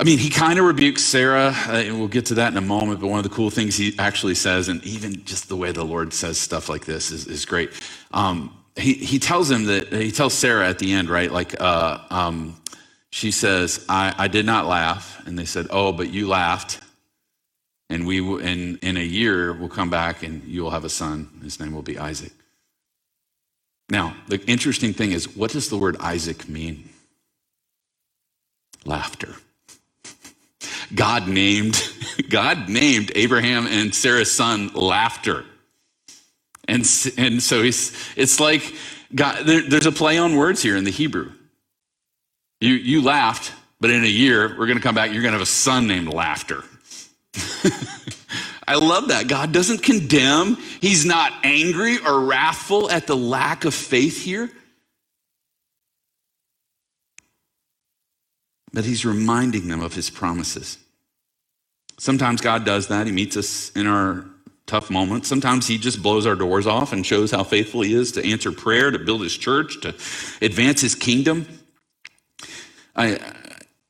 I 0.00 0.04
mean, 0.04 0.18
he 0.18 0.30
kind 0.30 0.58
of 0.58 0.64
rebukes 0.64 1.04
Sarah, 1.04 1.54
uh, 1.68 1.72
and 1.72 1.98
we'll 1.98 2.08
get 2.08 2.26
to 2.26 2.34
that 2.34 2.50
in 2.52 2.58
a 2.58 2.62
moment, 2.62 3.00
but 3.00 3.08
one 3.08 3.18
of 3.18 3.24
the 3.24 3.34
cool 3.34 3.50
things 3.50 3.76
he 3.76 3.94
actually 3.98 4.34
says, 4.34 4.68
and 4.68 4.82
even 4.84 5.24
just 5.24 5.48
the 5.48 5.56
way 5.56 5.70
the 5.70 5.84
Lord 5.84 6.12
says 6.12 6.38
stuff 6.38 6.68
like 6.68 6.86
this 6.86 7.10
is, 7.10 7.26
is 7.26 7.44
great. 7.44 7.70
Um, 8.12 8.56
he, 8.76 8.94
he 8.94 9.18
tells 9.18 9.50
him 9.50 9.66
that, 9.66 9.92
he 9.92 10.10
tells 10.10 10.32
Sarah 10.34 10.66
at 10.66 10.78
the 10.78 10.92
end, 10.92 11.10
right? 11.10 11.30
Like, 11.30 11.60
uh, 11.60 11.98
um, 12.10 12.56
she 13.12 13.30
says, 13.30 13.84
I, 13.88 14.14
I 14.16 14.28
did 14.28 14.46
not 14.46 14.66
laugh. 14.66 15.22
And 15.26 15.38
they 15.38 15.44
said, 15.44 15.66
Oh, 15.70 15.92
but 15.92 16.10
you 16.10 16.28
laughed. 16.28 16.80
And 17.90 18.06
we 18.06 18.22
will, 18.22 18.38
in, 18.38 18.78
in 18.78 18.96
a 18.96 19.04
year, 19.04 19.52
we'll 19.52 19.68
come 19.68 19.90
back 19.90 20.22
and 20.22 20.42
you 20.44 20.62
will 20.62 20.70
have 20.70 20.84
a 20.84 20.88
son. 20.88 21.28
His 21.42 21.60
name 21.60 21.74
will 21.74 21.82
be 21.82 21.98
Isaac. 21.98 22.32
Now, 23.90 24.16
the 24.28 24.42
interesting 24.46 24.94
thing 24.94 25.12
is, 25.12 25.36
what 25.36 25.50
does 25.50 25.68
the 25.68 25.76
word 25.76 25.98
Isaac 26.00 26.48
mean? 26.48 26.88
Laughter. 28.86 29.36
God 30.94 31.28
named, 31.28 31.82
God 32.28 32.68
named 32.68 33.12
Abraham 33.14 33.66
and 33.66 33.94
Sarah's 33.94 34.30
son 34.30 34.68
laughter. 34.74 35.44
And, 36.68 36.86
and 37.18 37.42
so 37.42 37.62
he's, 37.62 37.96
it's 38.16 38.38
like 38.38 38.74
God, 39.14 39.44
there, 39.46 39.62
there's 39.62 39.86
a 39.86 39.92
play 39.92 40.18
on 40.18 40.36
words 40.36 40.62
here 40.62 40.76
in 40.76 40.84
the 40.84 40.90
Hebrew. 40.90 41.32
You, 42.60 42.74
you 42.74 43.02
laughed, 43.02 43.52
but 43.80 43.90
in 43.90 44.04
a 44.04 44.08
year, 44.08 44.48
we're 44.50 44.66
going 44.66 44.78
to 44.78 44.82
come 44.82 44.94
back, 44.94 45.12
you're 45.12 45.22
going 45.22 45.32
to 45.32 45.38
have 45.38 45.42
a 45.42 45.46
son 45.46 45.86
named 45.86 46.08
Laughter. 46.08 46.62
I 48.68 48.76
love 48.76 49.08
that. 49.08 49.26
God 49.26 49.52
doesn't 49.52 49.82
condemn, 49.82 50.56
He's 50.80 51.04
not 51.04 51.32
angry 51.42 51.98
or 51.98 52.20
wrathful 52.20 52.90
at 52.90 53.06
the 53.06 53.16
lack 53.16 53.64
of 53.64 53.74
faith 53.74 54.22
here. 54.22 54.50
But 58.72 58.84
He's 58.84 59.04
reminding 59.04 59.68
them 59.68 59.82
of 59.82 59.94
His 59.94 60.08
promises. 60.08 60.78
Sometimes 62.02 62.40
God 62.40 62.64
does 62.64 62.88
that. 62.88 63.06
He 63.06 63.12
meets 63.12 63.36
us 63.36 63.70
in 63.76 63.86
our 63.86 64.24
tough 64.66 64.90
moments. 64.90 65.28
Sometimes 65.28 65.68
He 65.68 65.78
just 65.78 66.02
blows 66.02 66.26
our 66.26 66.34
doors 66.34 66.66
off 66.66 66.92
and 66.92 67.06
shows 67.06 67.30
how 67.30 67.44
faithful 67.44 67.82
He 67.82 67.94
is 67.94 68.10
to 68.12 68.28
answer 68.28 68.50
prayer, 68.50 68.90
to 68.90 68.98
build 68.98 69.22
His 69.22 69.36
church, 69.36 69.80
to 69.82 69.90
advance 70.44 70.80
His 70.80 70.96
kingdom. 70.96 71.46
I, 72.96 73.20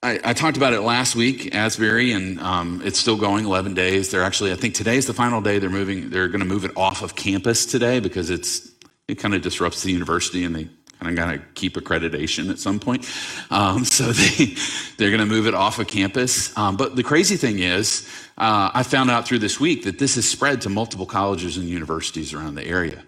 I, 0.03 0.21
I 0.23 0.33
talked 0.35 0.59
about 0.59 0.75
it 0.75 0.83
last 0.83 1.17
week, 1.17 1.55
Asbury, 1.55 2.13
and 2.13 2.39
um, 2.41 2.83
it's 2.85 2.99
still 2.99 3.17
going 3.17 3.47
11 3.47 3.73
days. 3.73 4.11
They're 4.11 4.25
actually, 4.25 4.53
I 4.53 4.57
think 4.57 4.75
today 4.75 4.99
is 4.99 5.07
the 5.07 5.15
final 5.15 5.41
day. 5.41 5.59
They're 5.59 5.71
moving, 5.71 6.11
they're 6.11 6.29
going 6.29 6.41
to 6.41 6.47
move 6.47 6.67
it 6.67 6.73
off 6.77 7.01
of 7.01 7.17
campus 7.17 7.65
today 7.65 7.99
because 7.99 8.29
it's, 8.29 8.73
it 9.09 9.15
kind 9.15 9.35
of 9.35 9.41
disrupts 9.41 9.85
the 9.85 9.91
university 9.91 10.45
and 10.45 10.55
they 10.55 10.69
got 11.11 11.33
to 11.33 11.39
keep 11.55 11.75
accreditation 11.75 12.51
at 12.51 12.61
some 12.61 12.79
point. 12.79 13.11
Um, 13.51 13.85
so 13.97 14.13
they, 14.13 14.55
they're 14.97 15.11
going 15.11 15.19
to 15.21 15.27
move 15.27 15.49
it 15.49 15.55
off 15.55 15.81
of 15.81 15.89
campus. 15.89 16.57
Um, 16.57 16.77
but 16.77 16.95
the 16.95 17.03
crazy 17.03 17.37
thing 17.37 17.59
is, 17.59 18.09
uh, 18.39 18.71
I 18.73 18.85
found 18.85 19.11
out 19.11 19.27
through 19.27 19.41
this 19.41 19.59
week 19.59 19.85
that 19.85 19.99
this 19.99 20.15
has 20.15 20.29
spread 20.29 20.61
to 20.63 20.69
multiple 20.69 21.07
colleges 21.07 21.57
and 21.57 21.69
universities 21.69 22.33
around 22.33 22.55
the 22.55 22.65
area. 22.65 23.03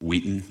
Wheaton, 0.00 0.44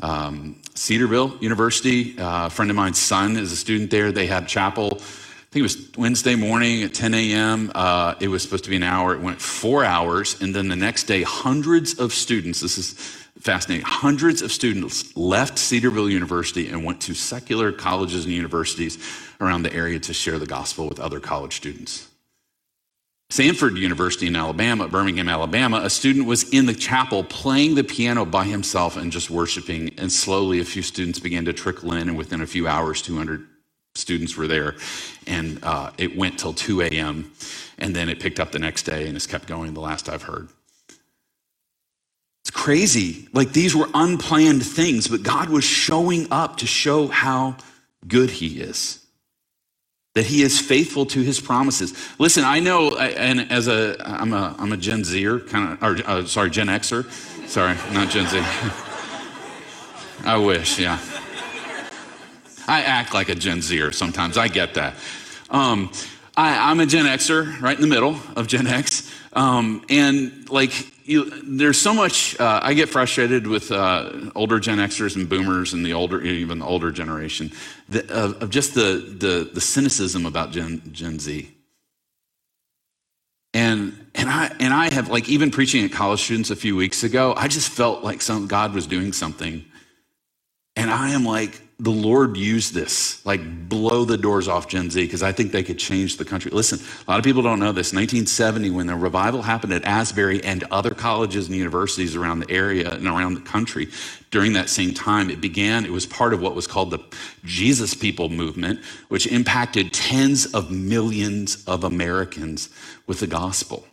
um, 0.00 0.60
Cedarville 0.74 1.36
University, 1.40 2.18
uh, 2.18 2.46
a 2.46 2.50
friend 2.50 2.70
of 2.70 2.76
mine's 2.76 2.98
son 2.98 3.36
is 3.36 3.52
a 3.52 3.56
student 3.56 3.90
there. 3.90 4.10
They 4.10 4.26
had 4.26 4.48
chapel, 4.48 5.00
think 5.52 5.60
it 5.60 5.62
was 5.62 5.90
Wednesday 5.98 6.34
morning 6.34 6.82
at 6.82 6.94
10 6.94 7.12
a.m. 7.12 7.70
Uh, 7.74 8.14
it 8.20 8.28
was 8.28 8.42
supposed 8.42 8.64
to 8.64 8.70
be 8.70 8.76
an 8.76 8.82
hour. 8.82 9.14
It 9.14 9.20
went 9.20 9.38
four 9.38 9.84
hours. 9.84 10.40
And 10.40 10.54
then 10.54 10.68
the 10.68 10.76
next 10.76 11.04
day, 11.04 11.22
hundreds 11.22 11.98
of 11.98 12.14
students, 12.14 12.60
this 12.60 12.78
is 12.78 12.94
fascinating. 13.38 13.84
Hundreds 13.84 14.40
of 14.40 14.50
students 14.50 15.14
left 15.14 15.58
Cedarville 15.58 16.08
University 16.08 16.70
and 16.70 16.86
went 16.86 17.02
to 17.02 17.12
secular 17.12 17.70
colleges 17.70 18.24
and 18.24 18.32
universities 18.32 18.98
around 19.42 19.62
the 19.62 19.74
area 19.74 20.00
to 20.00 20.14
share 20.14 20.38
the 20.38 20.46
gospel 20.46 20.88
with 20.88 20.98
other 20.98 21.20
college 21.20 21.54
students. 21.54 22.08
Samford 23.30 23.76
University 23.76 24.28
in 24.28 24.36
Alabama, 24.36 24.88
Birmingham, 24.88 25.28
Alabama, 25.28 25.80
a 25.82 25.90
student 25.90 26.26
was 26.26 26.48
in 26.50 26.64
the 26.64 26.74
chapel 26.74 27.24
playing 27.24 27.74
the 27.74 27.84
piano 27.84 28.24
by 28.24 28.44
himself 28.44 28.96
and 28.96 29.12
just 29.12 29.28
worshiping. 29.28 29.90
And 29.98 30.10
slowly, 30.10 30.60
a 30.60 30.64
few 30.64 30.82
students 30.82 31.18
began 31.18 31.44
to 31.44 31.52
trickle 31.52 31.92
in, 31.92 32.08
and 32.08 32.16
within 32.16 32.40
a 32.40 32.46
few 32.46 32.66
hours, 32.66 33.02
200 33.02 33.46
students 33.94 34.36
were 34.36 34.48
there. 34.48 34.76
And 35.26 35.60
uh, 35.64 35.92
it 35.98 36.16
went 36.16 36.38
till 36.38 36.54
2 36.54 36.82
a.m. 36.82 37.32
And 37.78 37.96
then 37.96 38.08
it 38.08 38.20
picked 38.20 38.40
up 38.40 38.52
the 38.52 38.58
next 38.60 38.84
day 38.84 39.06
and 39.08 39.16
it's 39.16 39.26
kept 39.26 39.46
going, 39.48 39.74
the 39.74 39.80
last 39.80 40.08
I've 40.08 40.24
heard 40.24 40.48
It's 42.42 42.50
crazy. 42.50 43.28
Like 43.32 43.52
these 43.52 43.76
were 43.76 43.88
unplanned 43.94 44.64
things, 44.66 45.08
but 45.08 45.22
God 45.22 45.50
was 45.50 45.64
showing 45.64 46.28
up 46.32 46.58
to 46.58 46.66
show 46.66 47.08
how 47.08 47.56
good 48.08 48.30
He 48.30 48.60
is. 48.60 49.00
That 50.14 50.26
he 50.26 50.42
is 50.42 50.60
faithful 50.60 51.06
to 51.06 51.22
his 51.22 51.40
promises. 51.40 51.94
Listen, 52.18 52.44
I 52.44 52.60
know, 52.60 52.96
and 52.98 53.50
as 53.52 53.68
a, 53.68 53.96
I'm 54.04 54.32
a, 54.34 54.54
I'm 54.58 54.72
a 54.72 54.76
Gen 54.76 55.04
Zer 55.04 55.40
kind 55.40 55.72
of, 55.72 55.82
or 55.82 56.08
uh, 56.10 56.24
sorry, 56.26 56.50
Gen 56.50 56.68
Xer. 56.68 57.10
Sorry, 57.48 57.76
not 57.94 58.10
Gen 58.10 58.26
Z. 58.28 58.40
I 60.24 60.36
wish, 60.38 60.78
yeah. 60.78 60.98
I 62.66 62.82
act 62.82 63.14
like 63.14 63.28
a 63.28 63.34
Gen 63.34 63.60
Zer 63.60 63.92
sometimes. 63.92 64.38
I 64.38 64.48
get 64.48 64.74
that. 64.74 64.94
Um, 65.50 65.90
I, 66.36 66.70
am 66.70 66.80
a 66.80 66.86
Gen 66.86 67.04
Xer, 67.04 67.60
right 67.60 67.76
in 67.76 67.82
the 67.82 67.88
middle 67.88 68.16
of 68.36 68.46
Gen 68.46 68.66
X. 68.66 69.12
Um, 69.34 69.84
and 69.88 70.48
like, 70.50 70.72
you, 71.06 71.30
there's 71.42 71.80
so 71.80 71.92
much, 71.92 72.38
uh, 72.40 72.60
I 72.62 72.74
get 72.74 72.88
frustrated 72.88 73.46
with 73.46 73.70
uh, 73.70 74.30
older 74.34 74.60
Gen 74.60 74.78
Xers 74.78 75.16
and 75.16 75.28
boomers 75.28 75.72
and 75.72 75.84
the 75.84 75.92
older, 75.92 76.22
even 76.22 76.60
the 76.60 76.66
older 76.66 76.90
generation, 76.90 77.52
the, 77.88 78.10
of 78.12 78.50
just 78.50 78.74
the, 78.74 79.14
the, 79.18 79.50
the 79.52 79.60
cynicism 79.60 80.26
about 80.26 80.52
Gen, 80.52 80.82
Gen 80.92 81.18
Z. 81.18 81.50
And, 83.54 84.06
and, 84.14 84.30
I, 84.30 84.54
and 84.60 84.72
I 84.72 84.92
have, 84.94 85.10
like, 85.10 85.28
even 85.28 85.50
preaching 85.50 85.84
at 85.84 85.92
college 85.92 86.22
students 86.22 86.50
a 86.50 86.56
few 86.56 86.74
weeks 86.74 87.04
ago, 87.04 87.34
I 87.36 87.48
just 87.48 87.68
felt 87.68 88.02
like 88.02 88.22
some, 88.22 88.46
God 88.46 88.72
was 88.72 88.86
doing 88.86 89.12
something. 89.12 89.64
I 90.92 91.10
am 91.10 91.24
like, 91.24 91.60
the 91.78 91.90
Lord 91.90 92.36
used 92.36 92.74
this, 92.74 93.24
like 93.26 93.68
blow 93.68 94.04
the 94.04 94.16
doors 94.16 94.46
off 94.46 94.68
Gen 94.68 94.90
Z, 94.90 95.02
because 95.02 95.22
I 95.22 95.32
think 95.32 95.50
they 95.50 95.64
could 95.64 95.78
change 95.78 96.16
the 96.16 96.24
country. 96.24 96.52
Listen, 96.52 96.78
a 96.78 97.10
lot 97.10 97.18
of 97.18 97.24
people 97.24 97.42
don't 97.42 97.58
know 97.58 97.72
this. 97.72 97.92
1970, 97.92 98.70
when 98.70 98.86
the 98.86 98.94
revival 98.94 99.42
happened 99.42 99.72
at 99.72 99.84
Asbury 99.84 100.44
and 100.44 100.62
other 100.70 100.90
colleges 100.94 101.48
and 101.48 101.56
universities 101.56 102.14
around 102.14 102.40
the 102.40 102.50
area 102.52 102.92
and 102.94 103.08
around 103.08 103.34
the 103.34 103.40
country, 103.40 103.88
during 104.30 104.52
that 104.52 104.68
same 104.70 104.94
time, 104.94 105.30
it 105.30 105.40
began, 105.40 105.84
it 105.84 105.90
was 105.90 106.06
part 106.06 106.32
of 106.32 106.40
what 106.40 106.54
was 106.54 106.68
called 106.68 106.92
the 106.92 107.00
Jesus 107.44 107.94
People 107.94 108.28
movement, 108.28 108.80
which 109.08 109.26
impacted 109.26 109.92
tens 109.92 110.46
of 110.54 110.70
millions 110.70 111.64
of 111.66 111.82
Americans 111.82 112.68
with 113.08 113.18
the 113.20 113.26
gospel. 113.26 113.86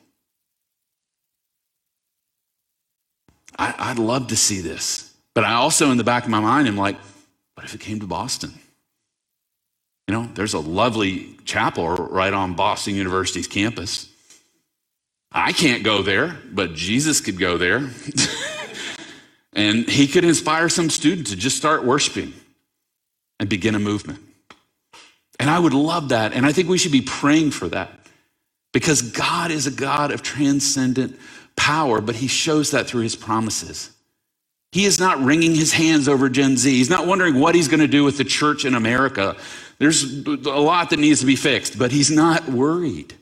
I, 3.58 3.94
would 3.94 4.00
love 4.00 4.28
to 4.28 4.38
see 4.38 4.62
this. 4.62 5.09
But 5.36 5.44
I 5.44 5.54
also, 5.54 5.92
in 5.92 5.98
the 5.98 6.04
back 6.04 6.24
of 6.24 6.30
my 6.30 6.40
mind, 6.40 6.68
am 6.68 6.78
like, 6.78 6.98
what 7.56 7.66
if 7.66 7.74
it 7.74 7.82
came 7.82 8.00
to 8.00 8.08
Boston? 8.08 8.54
You 10.08 10.16
know, 10.16 10.30
there's 10.34 10.54
a 10.54 10.60
lovely 10.60 11.38
chapel 11.46 11.88
right 11.88 12.34
on 12.34 12.56
Boston 12.56 12.96
University's 12.96 13.48
campus. 13.48 14.10
I 15.32 15.52
can't 15.52 15.84
go 15.84 16.02
there, 16.02 16.38
but 16.52 16.74
Jesus 16.74 17.22
could 17.22 17.38
go 17.38 17.58
there. 17.58 17.90
and 19.54 19.88
he 19.88 20.08
could 20.08 20.24
inspire 20.24 20.68
some 20.70 20.90
student 20.90 21.28
to 21.28 21.36
just 21.36 21.58
start 21.58 21.84
worshiping 21.84 22.34
and 23.40 23.48
begin 23.48 23.76
a 23.76 23.80
movement. 23.80 24.20
And 25.40 25.50
I 25.50 25.60
would 25.60 25.74
love 25.74 26.10
that. 26.10 26.34
And 26.34 26.46
I 26.46 26.52
think 26.52 26.68
we 26.70 26.78
should 26.78 26.92
be 26.92 27.02
praying 27.02 27.52
for 27.52 27.68
that 27.70 27.92
because 28.74 29.02
God 29.02 29.52
is 29.52 29.68
a 29.68 29.72
God 29.72 30.12
of 30.12 30.22
transcendent 30.22 31.20
power, 31.56 32.02
but 32.02 32.16
he 32.16 32.28
shows 32.28 32.72
that 32.72 32.88
through 32.88 33.04
his 33.04 33.16
promises. 33.16 33.92
He 34.72 34.86
is 34.86 35.00
not 35.00 35.20
wringing 35.20 35.56
his 35.56 35.74
hands 35.74 36.08
over 36.08 36.30
Gen 36.30 36.56
Z. 36.56 36.70
He's 36.70 36.90
not 36.90 37.08
wondering 37.08 37.40
what 37.40 37.56
he's 37.56 37.68
going 37.68 37.80
to 37.80 37.88
do 37.88 38.04
with 38.04 38.18
the 38.18 38.24
church 38.24 38.66
in 38.66 38.76
America. 38.76 39.36
There's 39.80 40.26
a 40.28 40.60
lot 40.60 40.92
that 40.92 41.00
needs 41.00 41.22
to 41.22 41.26
be 41.26 41.36
fixed, 41.36 41.80
but 41.80 41.92
he's 41.92 42.12
not 42.12 42.48
worried. 42.48 43.16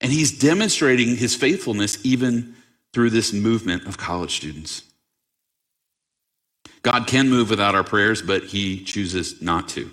And 0.00 0.10
he's 0.10 0.38
demonstrating 0.38 1.16
his 1.16 1.34
faithfulness 1.34 1.98
even 2.04 2.54
through 2.92 3.10
this 3.10 3.32
movement 3.32 3.86
of 3.86 3.98
college 3.98 4.36
students. 4.36 4.82
God 6.82 7.06
can 7.06 7.28
move 7.28 7.50
without 7.50 7.74
our 7.74 7.84
prayers, 7.84 8.22
but 8.22 8.44
he 8.44 8.84
chooses 8.84 9.42
not 9.42 9.68
to. 9.70 9.90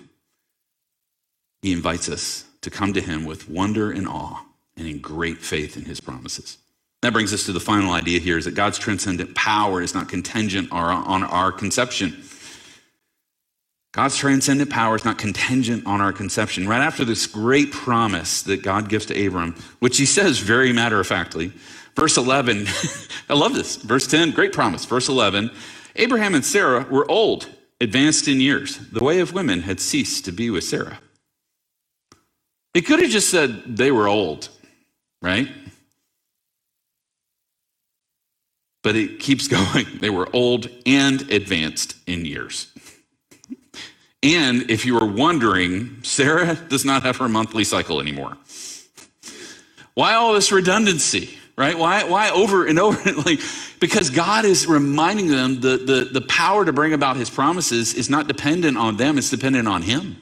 He 1.62 1.72
invites 1.72 2.08
us 2.08 2.44
to 2.60 2.70
come 2.70 2.92
to 2.92 3.00
him 3.00 3.24
with 3.24 3.48
wonder 3.48 3.90
and 3.90 4.06
awe 4.06 4.44
and 4.76 4.86
in 4.86 5.00
great 5.00 5.38
faith 5.38 5.76
in 5.76 5.84
his 5.84 6.00
promises. 6.00 6.58
That 7.02 7.12
brings 7.12 7.34
us 7.34 7.44
to 7.46 7.52
the 7.52 7.60
final 7.60 7.92
idea 7.92 8.20
here 8.20 8.38
is 8.38 8.44
that 8.44 8.54
God's 8.54 8.78
transcendent 8.78 9.34
power 9.34 9.82
is 9.82 9.92
not 9.92 10.08
contingent 10.08 10.70
on 10.70 11.24
our 11.24 11.50
conception. 11.50 12.22
God's 13.92 14.16
transcendent 14.16 14.70
power 14.70 14.94
is 14.94 15.04
not 15.04 15.18
contingent 15.18 15.84
on 15.84 16.00
our 16.00 16.12
conception. 16.12 16.66
Right 16.66 16.80
after 16.80 17.04
this 17.04 17.26
great 17.26 17.72
promise 17.72 18.42
that 18.42 18.62
God 18.62 18.88
gives 18.88 19.04
to 19.06 19.26
Abram, 19.26 19.54
which 19.80 19.98
he 19.98 20.06
says 20.06 20.38
very 20.38 20.72
matter 20.72 20.98
of 21.00 21.06
factly, 21.06 21.52
verse 21.96 22.16
11, 22.16 22.66
I 23.28 23.34
love 23.34 23.52
this. 23.52 23.76
Verse 23.76 24.06
10, 24.06 24.30
great 24.30 24.52
promise. 24.52 24.84
Verse 24.84 25.08
11, 25.08 25.50
Abraham 25.96 26.34
and 26.34 26.44
Sarah 26.44 26.86
were 26.88 27.10
old, 27.10 27.48
advanced 27.80 28.28
in 28.28 28.40
years. 28.40 28.78
The 28.78 29.04
way 29.04 29.18
of 29.18 29.34
women 29.34 29.62
had 29.62 29.80
ceased 29.80 30.24
to 30.26 30.32
be 30.32 30.50
with 30.50 30.64
Sarah. 30.64 31.00
It 32.74 32.82
could 32.82 33.00
have 33.02 33.10
just 33.10 33.28
said 33.28 33.76
they 33.76 33.90
were 33.90 34.08
old, 34.08 34.48
right? 35.20 35.48
But 38.82 38.96
it 38.96 39.20
keeps 39.20 39.48
going. 39.48 39.86
They 40.00 40.10
were 40.10 40.28
old 40.32 40.68
and 40.86 41.22
advanced 41.30 41.96
in 42.06 42.24
years. 42.24 42.72
And 44.22 44.70
if 44.70 44.86
you 44.86 44.94
were 44.94 45.06
wondering, 45.06 45.98
Sarah 46.04 46.54
does 46.54 46.84
not 46.84 47.02
have 47.02 47.16
her 47.16 47.28
monthly 47.28 47.64
cycle 47.64 48.00
anymore. 48.00 48.36
Why 49.94 50.14
all 50.14 50.32
this 50.32 50.52
redundancy, 50.52 51.36
right? 51.56 51.76
Why, 51.76 52.04
why 52.04 52.30
over 52.30 52.66
and 52.66 52.78
over? 52.78 52.98
Like, 53.26 53.40
because 53.80 54.10
God 54.10 54.44
is 54.44 54.66
reminding 54.68 55.26
them 55.26 55.60
the, 55.60 55.76
the, 55.76 56.08
the 56.12 56.20
power 56.20 56.64
to 56.64 56.72
bring 56.72 56.92
about 56.92 57.16
his 57.16 57.28
promises 57.28 57.94
is 57.94 58.08
not 58.08 58.28
dependent 58.28 58.78
on 58.78 58.96
them, 58.96 59.18
it's 59.18 59.28
dependent 59.28 59.66
on 59.66 59.82
him. 59.82 60.16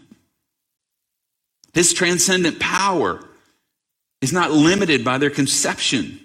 His 1.74 1.92
transcendent 1.92 2.58
power 2.58 3.22
is 4.22 4.32
not 4.32 4.50
limited 4.50 5.04
by 5.04 5.18
their 5.18 5.30
conception, 5.30 6.20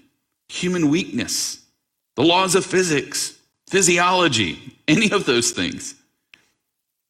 human 0.47 0.89
weakness 0.89 1.64
the 2.15 2.23
laws 2.23 2.55
of 2.55 2.65
physics, 2.65 3.37
physiology, 3.67 4.59
any 4.87 5.11
of 5.11 5.25
those 5.25 5.51
things. 5.51 5.95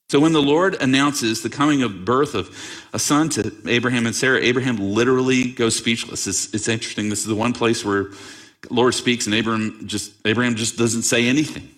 So 0.09 0.19
when 0.19 0.33
the 0.33 0.41
Lord 0.41 0.81
announces 0.81 1.41
the 1.41 1.49
coming 1.49 1.83
of 1.83 2.05
birth 2.05 2.35
of 2.35 2.55
a 2.93 2.99
son 2.99 3.29
to 3.29 3.51
Abraham 3.67 4.05
and 4.05 4.15
Sarah, 4.15 4.39
Abraham 4.41 4.77
literally 4.77 5.51
goes 5.51 5.75
speechless. 5.75 6.27
It's, 6.27 6.53
it's 6.53 6.67
interesting. 6.67 7.09
This 7.09 7.21
is 7.21 7.25
the 7.27 7.35
one 7.35 7.53
place 7.53 7.83
where 7.83 8.07
Lord 8.69 8.93
speaks 8.93 9.25
and 9.25 9.35
Abraham 9.35 9.87
just 9.87 10.13
Abraham 10.25 10.55
just 10.55 10.77
doesn't 10.77 11.03
say 11.03 11.27
anything. 11.27 11.69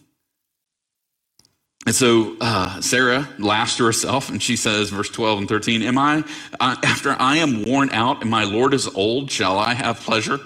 And 1.85 1.95
so 1.95 2.35
uh, 2.41 2.81
Sarah 2.81 3.29
laughs 3.39 3.77
to 3.77 3.85
herself 3.85 4.29
and 4.29 4.43
she 4.43 4.57
says, 4.57 4.89
verse 4.89 5.09
12 5.09 5.39
and 5.39 5.49
13, 5.49 5.83
Am 5.83 5.97
I, 5.97 6.23
uh, 6.59 6.75
after 6.83 7.15
I 7.17 7.37
am 7.37 7.63
worn 7.63 7.91
out 7.91 8.21
and 8.21 8.29
my 8.29 8.43
Lord 8.43 8.73
is 8.73 8.87
old, 8.87 9.31
shall 9.31 9.57
I 9.57 9.73
have 9.73 10.01
pleasure? 10.01 10.39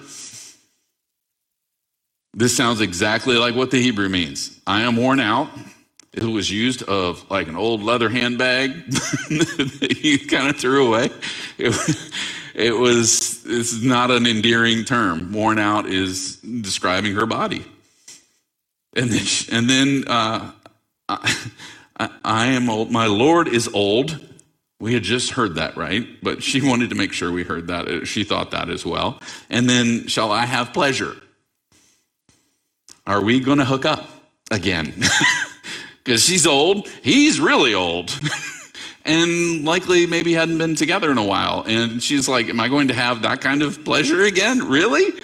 This 2.34 2.56
sounds 2.56 2.80
exactly 2.80 3.36
like 3.36 3.54
what 3.54 3.70
the 3.70 3.80
Hebrew 3.80 4.08
means. 4.08 4.58
I 4.66 4.82
am 4.82 4.96
worn 4.96 5.20
out. 5.20 5.50
It 6.14 6.24
was 6.24 6.50
used 6.50 6.82
of 6.82 7.30
like 7.30 7.48
an 7.48 7.56
old 7.56 7.82
leather 7.82 8.08
handbag 8.08 8.86
that 8.90 9.98
you 10.02 10.18
kind 10.26 10.48
of 10.48 10.56
threw 10.56 10.86
away. 10.86 11.10
It, 11.58 12.10
it 12.54 12.76
was, 12.76 13.44
it's 13.46 13.82
not 13.82 14.10
an 14.10 14.26
endearing 14.26 14.84
term. 14.84 15.32
Worn 15.32 15.58
out 15.58 15.86
is 15.86 16.36
describing 16.36 17.14
her 17.14 17.26
body. 17.26 17.64
And 18.94 19.10
then, 19.10 19.26
and 19.50 19.70
then 19.70 20.04
uh, 20.06 20.52
I, 21.08 21.36
I 22.24 22.46
am 22.46 22.68
old. 22.68 22.90
My 22.90 23.06
Lord 23.06 23.48
is 23.48 23.68
old. 23.68 24.18
We 24.80 24.94
had 24.94 25.02
just 25.02 25.30
heard 25.30 25.54
that, 25.54 25.76
right? 25.76 26.06
But 26.22 26.42
she 26.42 26.66
wanted 26.66 26.90
to 26.90 26.96
make 26.96 27.12
sure 27.12 27.30
we 27.30 27.44
heard 27.44 27.68
that. 27.68 28.06
She 28.06 28.24
thought 28.24 28.50
that 28.50 28.68
as 28.68 28.84
well. 28.84 29.20
And 29.48 29.68
then, 29.68 30.08
shall 30.08 30.32
I 30.32 30.44
have 30.44 30.72
pleasure? 30.72 31.16
Are 33.06 33.20
we 33.22 33.40
going 33.40 33.58
to 33.58 33.64
hook 33.64 33.84
up 33.84 34.08
again? 34.50 34.94
Because 36.04 36.24
she's 36.24 36.46
old, 36.46 36.88
he's 37.02 37.40
really 37.40 37.74
old. 37.74 38.18
and 39.04 39.64
likely 39.64 40.06
maybe 40.06 40.32
hadn't 40.34 40.58
been 40.58 40.74
together 40.74 41.10
in 41.10 41.18
a 41.18 41.24
while. 41.24 41.64
And 41.66 42.02
she's 42.02 42.28
like, 42.28 42.48
Am 42.48 42.60
I 42.60 42.68
going 42.68 42.88
to 42.88 42.94
have 42.94 43.22
that 43.22 43.40
kind 43.40 43.62
of 43.62 43.84
pleasure 43.84 44.22
again? 44.22 44.68
Really? 44.68 45.20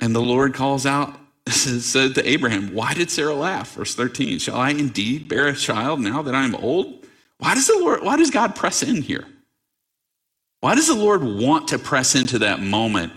And 0.00 0.14
the 0.14 0.20
Lord 0.20 0.54
calls 0.54 0.84
out, 0.84 1.18
said 1.48 2.14
to 2.16 2.28
Abraham, 2.28 2.74
Why 2.74 2.92
did 2.94 3.10
Sarah 3.10 3.34
laugh? 3.34 3.74
Verse 3.74 3.94
13, 3.94 4.38
Shall 4.38 4.56
I 4.56 4.70
indeed 4.70 5.28
bear 5.28 5.46
a 5.46 5.54
child 5.54 6.00
now 6.00 6.22
that 6.22 6.34
I'm 6.34 6.54
old? 6.56 7.04
Why 7.38 7.54
does 7.54 7.66
the 7.66 7.78
Lord, 7.78 8.02
why 8.02 8.16
does 8.16 8.30
God 8.30 8.56
press 8.56 8.82
in 8.82 9.02
here? 9.02 9.26
Why 10.60 10.74
does 10.74 10.88
the 10.88 10.94
Lord 10.94 11.22
want 11.22 11.68
to 11.68 11.78
press 11.78 12.14
into 12.14 12.40
that 12.40 12.60
moment 12.60 13.12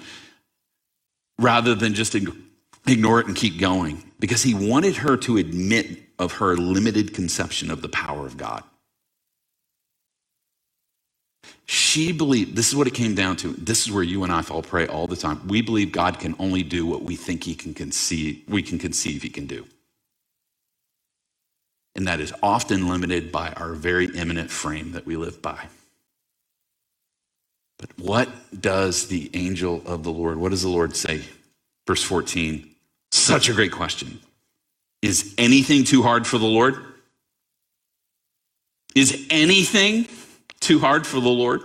rather 1.39 1.73
than 1.73 1.93
just 1.95 2.15
ignore 2.15 3.19
it 3.19 3.28
and 3.28 3.36
keep 3.36 3.60
going 3.60 4.04
because 4.20 4.43
he 4.43 4.53
wanted 4.53 4.97
her 4.97 5.18
to 5.18 5.38
admit 5.38 5.99
of 6.20 6.34
her 6.34 6.55
limited 6.55 7.14
conception 7.14 7.72
of 7.72 7.82
the 7.82 7.89
power 7.89 8.26
of 8.28 8.38
God. 8.38 8.64
She 11.66 12.11
believed, 12.11 12.55
this 12.55 12.68
is 12.68 12.76
what 12.76 12.88
it 12.88 12.93
came 12.93 13.16
down 13.16 13.38
to. 13.38 13.53
This 13.53 13.86
is 13.86 13.91
where 13.91 14.03
you 14.03 14.24
and 14.24 14.34
I 14.34 14.41
fall 14.41 14.61
prey 14.61 14.88
all 14.88 15.07
the 15.07 15.16
time. 15.16 15.47
We 15.47 15.61
believe 15.61 15.91
God 15.91 16.20
can 16.20 16.36
only 16.39 16.64
do 16.64 16.86
what 16.86 17.03
we 17.03 17.16
think 17.16 17.43
he 17.43 17.55
can 17.55 17.74
conceive, 17.74 18.43
we 18.47 18.61
can 18.61 18.80
conceive 18.80 19.22
he 19.22 19.30
can 19.30 19.45
do. 19.45 19.66
And 21.95 22.07
that 22.07 22.20
is 22.20 22.34
often 22.43 22.89
limited 22.89 23.32
by 23.32 23.51
our 23.51 23.74
very 23.74 24.07
immanent 24.16 24.49
frame 24.51 24.91
that 24.91 25.05
we 25.05 25.16
live 25.16 25.41
by. 25.41 25.68
But 27.80 27.89
what 27.97 28.30
does 28.61 29.07
the 29.07 29.32
angel 29.34 29.82
of 29.86 30.03
the 30.03 30.11
Lord, 30.11 30.38
what 30.38 30.49
does 30.51 30.63
the 30.63 30.69
Lord 30.69 30.95
say? 30.95 31.23
Verse 31.88 32.03
14. 32.03 32.69
Such 33.11 33.49
a 33.49 33.53
great 33.53 33.71
question. 33.71 34.19
Is 35.01 35.34
anything 35.38 35.86
too 35.86 36.03
hard 36.03 36.27
for 36.27 36.38
the 36.38 36.45
Lord? 36.45 36.75
Is 38.95 39.27
anything 39.30 40.07
too 40.59 40.80
hard 40.80 41.07
for 41.07 41.21
the 41.21 41.30
Lord? 41.30 41.61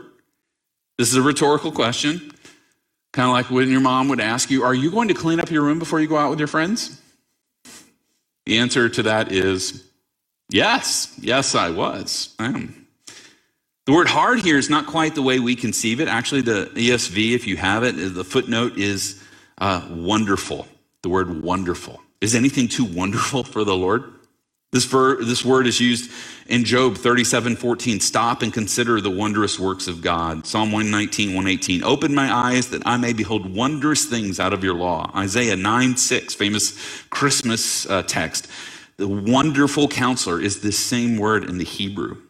This 0.99 1.11
is 1.11 1.17
a 1.17 1.23
rhetorical 1.23 1.73
question. 1.73 2.33
Kind 3.13 3.29
of 3.29 3.33
like 3.33 3.51
when 3.51 3.71
your 3.71 3.81
mom 3.81 4.09
would 4.09 4.21
ask 4.21 4.51
you, 4.51 4.65
Are 4.65 4.75
you 4.75 4.91
going 4.91 5.09
to 5.09 5.15
clean 5.15 5.41
up 5.41 5.51
your 5.51 5.63
room 5.63 5.79
before 5.81 6.01
you 6.01 6.07
go 6.07 6.17
out 6.17 6.31
with 6.31 6.39
your 6.39 6.49
friends? 6.49 7.01
The 8.47 8.59
answer 8.59 8.89
to 8.89 9.03
that 9.05 9.33
is 9.33 9.85
yes. 10.51 11.15
Yes, 11.21 11.55
I 11.55 11.71
was. 11.71 12.35
I 12.39 12.47
am. 12.47 12.84
The 13.87 13.93
word 13.93 14.09
hard 14.09 14.41
here 14.41 14.57
is 14.57 14.71
not 14.71 14.87
quite 14.87 15.15
the 15.15 15.23
way 15.23 15.41
we 15.41 15.55
conceive 15.57 16.01
it. 16.01 16.09
Actually, 16.09 16.41
the 16.41 16.71
ESV, 16.75 17.35
if 17.35 17.47
you 17.47 17.59
have 17.59 17.85
it, 17.85 17.93
the 18.15 18.25
footnote 18.25 18.79
is 18.79 19.23
uh, 19.59 19.87
wonderful. 19.91 20.67
The 21.03 21.11
word 21.11 21.43
wonderful. 21.43 22.01
Is 22.23 22.35
anything 22.35 22.69
too 22.69 22.87
wonderful 22.87 23.45
for 23.45 23.63
the 23.63 23.77
Lord? 23.77 24.05
This, 24.73 24.87
ver- 24.87 25.23
this 25.23 25.45
word 25.45 25.67
is 25.67 25.81
used 25.81 26.11
in 26.47 26.65
Job 26.65 26.97
37 26.97 27.57
14. 27.57 28.01
Stop 28.01 28.43
and 28.43 28.55
consider 28.55 29.03
the 29.03 29.11
wondrous 29.11 29.61
works 29.61 29.87
of 29.87 30.01
God. 30.03 30.47
Psalm 30.47 30.73
119, 30.73 31.29
118. 31.29 31.85
Open 31.85 32.15
my 32.15 32.33
eyes 32.33 32.71
that 32.71 32.83
I 32.87 32.97
may 32.97 33.13
behold 33.13 33.55
wondrous 33.55 34.07
things 34.07 34.41
out 34.41 34.55
of 34.55 34.65
your 34.65 34.75
law. 34.75 35.13
Isaiah 35.15 35.57
9 35.57 35.97
6, 35.99 36.35
famous 36.35 37.03
Christmas 37.11 37.89
uh, 37.91 38.03
text. 38.03 38.49
The 38.97 39.09
wonderful 39.09 39.89
counselor 39.89 40.41
is 40.41 40.63
this 40.63 40.79
same 40.79 41.19
word 41.19 41.45
in 41.45 41.59
the 41.59 41.65
Hebrew. 41.65 42.23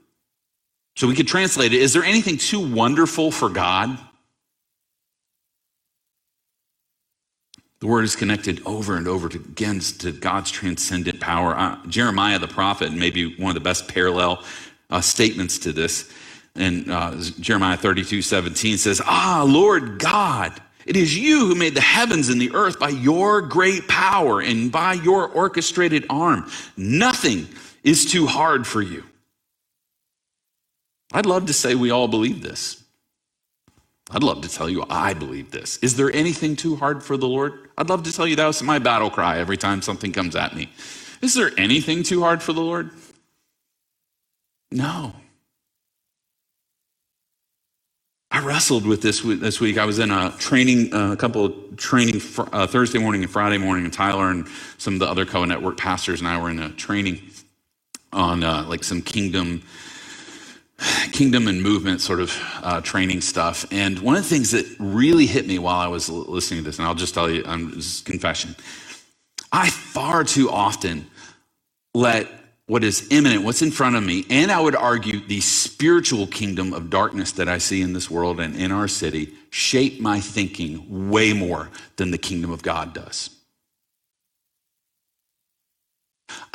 So 0.97 1.09
we 1.09 1.15
could 1.15 1.29
translate 1.29 1.73
it 1.73 1.81
Is 1.81 1.93
there 1.93 2.05
anything 2.05 2.37
too 2.37 2.61
wonderful 2.61 3.31
for 3.31 3.49
God? 3.49 3.99
The 7.81 7.87
word 7.87 8.05
is 8.05 8.17
connected 8.17 8.63
over 8.65 8.97
and 8.97 9.07
over 9.07 9.27
again 9.27 9.81
to 9.81 10.11
God's 10.11 10.51
transcendent 10.51 11.21
power. 11.21 11.55
Uh, 11.55 11.85
Jeremiah 11.87 12.39
the 12.39 12.49
prophet, 12.49 12.95
maybe 12.95 13.37
one 13.37 13.51
of 13.51 13.55
the 13.55 13.61
best 13.61 13.89
parallel 13.89 14.43
uh, 14.89 15.03
statements 15.03 15.59
to 15.59 15.73
this, 15.73 16.11
in 16.57 16.91
uh, 16.91 17.21
Jeremiah 17.41 17.77
32 17.77 18.23
17 18.23 18.79
says, 18.79 19.03
Ah, 19.05 19.45
Lord 19.47 19.99
God, 19.99 20.59
it 20.87 20.97
is 20.97 21.19
you 21.19 21.41
who 21.41 21.55
made 21.55 21.75
the 21.75 21.81
heavens 21.81 22.29
and 22.29 22.41
the 22.41 22.55
earth 22.55 22.79
by 22.79 22.91
your 22.91 23.43
great 23.43 23.87
power 23.89 24.41
and 24.41 24.73
by 24.73 24.95
your 24.95 25.29
orchestrated 25.29 26.07
arm. 26.09 26.49
Nothing 26.77 27.49
is 27.83 28.07
too 28.07 28.27
hard 28.27 28.67
for 28.67 28.81
you. 28.81 29.05
I'd 31.15 31.27
love 31.27 31.47
to 31.47 31.55
say 31.55 31.77
we 31.77 31.91
all 31.91 32.09
believe 32.09 32.43
this. 32.43 32.83
I'd 34.11 34.23
love 34.25 34.43
to 34.43 34.49
tell 34.49 34.69
you 34.69 34.85
I 34.91 35.15
believe 35.15 35.53
this. 35.53 35.79
Is 35.79 35.97
there 35.97 36.13
anything 36.13 36.57
too 36.57 36.77
hard 36.77 37.03
for 37.03 37.17
the 37.17 37.29
Lord? 37.29 37.71
I'd 37.79 37.89
love 37.89 38.03
to 38.05 38.13
tell 38.13 38.27
you 38.27 38.37
that 38.37 38.47
was 38.47 38.63
my 38.63 38.79
battle 38.81 39.11
cry 39.11 39.39
every 39.39 39.57
time 39.57 39.81
something 39.81 40.13
comes 40.13 40.37
at 40.37 40.55
me. 40.57 40.71
Is 41.23 41.35
there 41.35 41.53
anything 41.57 42.03
too 42.03 42.21
hard 42.21 42.43
for 42.43 42.53
the 42.53 42.61
Lord? 42.61 42.91
No. 44.73 45.15
I 48.31 48.45
wrestled 48.45 48.85
with 48.85 49.01
this 49.03 49.21
this 49.23 49.61
week. 49.61 49.79
I 49.79 49.85
was 49.85 50.01
in 50.01 50.11
a 50.11 50.33
training, 50.39 50.93
uh, 50.93 51.13
a 51.13 51.17
couple 51.17 51.45
of 51.45 51.77
training 51.77 52.21
uh, 52.53 52.67
Thursday 52.67 52.99
morning 52.99 53.23
and 53.23 53.31
Friday 53.31 53.59
morning, 53.59 53.85
and 53.85 53.93
Tyler 53.93 54.31
and 54.31 54.49
some 54.77 54.95
of 54.95 55.01
the 55.01 55.07
other 55.07 55.25
co-network 55.25 55.77
pastors 55.77 56.21
and 56.21 56.29
I 56.29 56.41
were 56.43 56.51
in 56.51 56.59
a 56.59 56.71
training 56.71 57.23
on 58.13 58.43
uh, 58.43 58.65
like 58.69 58.85
some 58.85 59.03
kingdom 59.03 59.63
kingdom 61.13 61.49
and 61.49 61.63
movement 61.63 62.01
sort 62.01 62.21
of 62.21 62.33
uh, 62.63 62.81
training 62.81 63.21
stuff. 63.21 63.67
And 63.73 63.99
one 64.01 64.17
of 64.17 64.23
the 64.23 64.29
things 64.29 64.53
that 64.53 64.67
really 64.79 65.27
hit 65.27 65.47
me 65.47 65.59
while 65.59 65.79
I 65.79 65.89
was 65.89 66.09
listening 66.09 66.61
to 66.61 66.65
this, 66.65 66.79
and 66.79 66.87
I'll 66.89 66.95
just 66.95 67.15
tell 67.15 67.31
you, 67.31 67.43
I'm 67.47 67.73
just 67.73 68.05
confession. 68.05 68.57
I 69.53 69.71
far 69.71 70.25
too 70.25 70.51
often 70.51 71.07
let 71.95 72.29
what 72.67 72.85
is 72.85 73.09
immanent, 73.11 73.45
what's 73.45 73.63
in 73.63 73.71
front 73.71 73.97
of 73.97 74.05
me, 74.05 74.25
and 74.31 74.51
I 74.51 74.61
would 74.61 74.77
argue 74.77 75.21
the 75.27 75.41
spiritual 75.41 76.27
kingdom 76.27 76.73
of 76.73 76.91
darkness 76.91 77.33
that 77.33 77.49
I 77.49 77.59
see 77.59 77.83
in 77.83 77.93
this 77.93 78.11
world 78.11 78.41
and 78.41 78.57
in 78.57 78.73
our 78.73 78.89
city 78.89 79.35
shape 79.51 80.01
my 80.01 80.21
thinking 80.21 81.11
way 81.11 81.33
more 81.35 81.71
than 81.97 82.11
the 82.11 82.19
kingdom 82.19 82.51
of 82.51 82.63
God 82.63 82.95
does. 82.95 83.31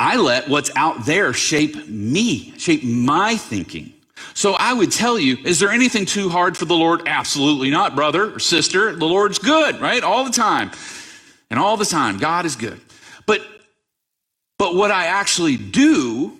I 0.00 0.16
let 0.16 0.48
what's 0.48 0.70
out 0.76 1.06
there 1.06 1.32
shape 1.32 1.88
me, 1.88 2.54
shape 2.58 2.84
my 2.84 3.36
thinking. 3.36 3.94
So 4.34 4.54
I 4.54 4.72
would 4.72 4.92
tell 4.92 5.18
you, 5.18 5.36
is 5.44 5.58
there 5.58 5.70
anything 5.70 6.06
too 6.06 6.28
hard 6.28 6.56
for 6.56 6.64
the 6.64 6.74
Lord? 6.76 7.02
Absolutely 7.06 7.70
not, 7.70 7.94
brother 7.94 8.34
or 8.34 8.38
sister. 8.38 8.94
The 8.94 9.06
Lord's 9.06 9.38
good, 9.38 9.80
right? 9.80 10.02
All 10.02 10.24
the 10.24 10.30
time. 10.30 10.70
And 11.50 11.58
all 11.58 11.76
the 11.76 11.84
time, 11.84 12.18
God 12.18 12.46
is 12.46 12.56
good. 12.56 12.80
But 13.26 13.42
but 14.58 14.74
what 14.74 14.90
I 14.90 15.06
actually 15.06 15.56
do 15.56 16.38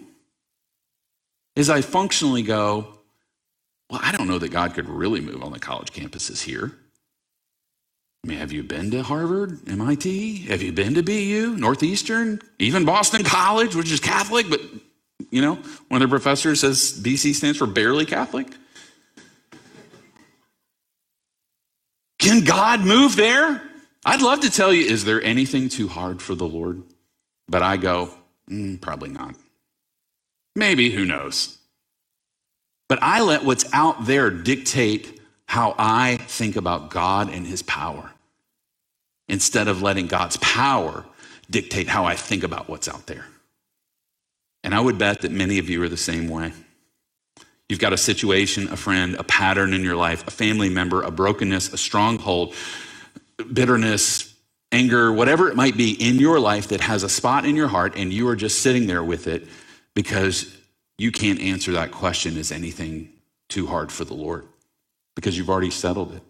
is 1.57 1.71
I 1.71 1.81
functionally 1.81 2.43
go, 2.43 2.99
well, 3.91 4.01
I 4.03 4.13
don't 4.13 4.29
know 4.29 4.39
that 4.39 4.51
God 4.51 4.75
could 4.75 4.89
really 4.89 5.21
move 5.21 5.43
on 5.43 5.53
the 5.53 5.59
college 5.59 5.93
campuses 5.93 6.43
here. 6.43 6.73
I 8.23 8.29
mean, 8.29 8.39
have 8.39 8.53
you 8.53 8.63
been 8.63 8.91
to 8.91 9.03
Harvard, 9.03 9.67
MIT? 9.67 10.43
Have 10.49 10.63
you 10.63 10.73
been 10.73 10.95
to 10.95 11.03
BU, 11.03 11.57
Northeastern, 11.57 12.41
even 12.59 12.85
Boston 12.85 13.25
College, 13.25 13.75
which 13.75 13.91
is 13.91 13.99
Catholic, 13.99 14.51
but 14.51 14.61
you 15.31 15.41
know, 15.41 15.57
one 15.89 16.03
of 16.03 16.09
their 16.11 16.19
professors 16.19 16.61
says 16.61 16.99
BC 17.03 17.35
stands 17.35 17.59
for 17.59 17.67
barely 17.67 18.07
Catholic. 18.07 18.49
Can 22.19 22.45
God 22.45 22.81
move 22.81 23.17
there? 23.17 23.63
I'd 24.05 24.23
love 24.23 24.41
to 24.41 24.51
tell 24.51 24.73
you, 24.73 24.85
is 24.85 25.05
there 25.05 25.23
anything 25.23 25.69
too 25.69 25.89
hard 25.89 26.23
for 26.23 26.35
the 26.35 26.47
Lord? 26.47 26.83
But 27.49 27.63
I 27.63 27.77
go, 27.77 28.11
mm, 28.49 28.81
probably 28.81 29.11
not. 29.11 29.35
Maybe, 30.55 30.91
who 30.91 31.05
knows? 31.05 31.59
But 32.89 32.99
I 33.03 33.21
let 33.21 33.45
what's 33.45 33.65
out 33.73 34.07
there 34.07 34.31
dictate 34.31 35.21
how 35.47 35.75
I 35.79 36.17
think 36.17 36.57
about 36.57 36.91
God 36.91 37.33
and 37.33 37.47
his 37.47 37.63
power 37.63 38.11
instead 39.29 39.69
of 39.69 39.81
letting 39.81 40.07
God's 40.07 40.37
power 40.39 41.05
dictate 41.51 41.89
how 41.89 42.05
I 42.05 42.15
think 42.17 42.43
about 42.43 42.69
what's 42.69 42.89
out 42.89 43.07
there. 43.07 43.27
And 44.63 44.75
I 44.75 44.81
would 44.81 44.99
bet 44.99 45.23
that 45.23 45.31
many 45.31 45.59
of 45.59 45.71
you 45.71 45.83
are 45.83 45.89
the 45.89 45.97
same 45.97 46.29
way. 46.29 46.53
You've 47.69 47.79
got 47.79 47.93
a 47.93 47.97
situation, 47.97 48.69
a 48.69 48.77
friend, 48.77 49.15
a 49.15 49.23
pattern 49.23 49.73
in 49.73 49.85
your 49.85 49.97
life, 49.97 50.27
a 50.27 50.31
family 50.31 50.69
member, 50.69 51.03
a 51.03 51.11
brokenness, 51.11 51.73
a 51.73 51.79
stronghold, 51.79 52.55
bitterness, 53.53 54.35
anger, 54.73 55.13
whatever 55.13 55.49
it 55.49 55.57
might 55.57 55.77
be 55.77 55.93
in 55.93 56.19
your 56.19 56.41
life 56.41 56.69
that 56.69 56.81
has 56.81 57.03
a 57.03 57.09
spot 57.09 57.45
in 57.45 57.57
your 57.57 57.69
heart, 57.69 57.95
and 57.97 58.13
you 58.13 58.29
are 58.29 58.37
just 58.37 58.61
sitting 58.61 58.87
there 58.87 59.05
with 59.05 59.27
it 59.27 59.47
because 59.95 60.57
you 60.99 61.13
can't 61.13 61.41
answer 61.41 61.73
that 61.73 61.93
question 61.93 62.37
is 62.37 62.53
anything 62.53 63.11
too 63.49 63.67
hard 63.67 63.91
for 63.91 64.05
the 64.05 64.15
Lord? 64.15 64.47
Because 65.15 65.39
you've 65.39 65.51
already 65.51 65.71
settled 65.71 66.13
it. 66.13 66.23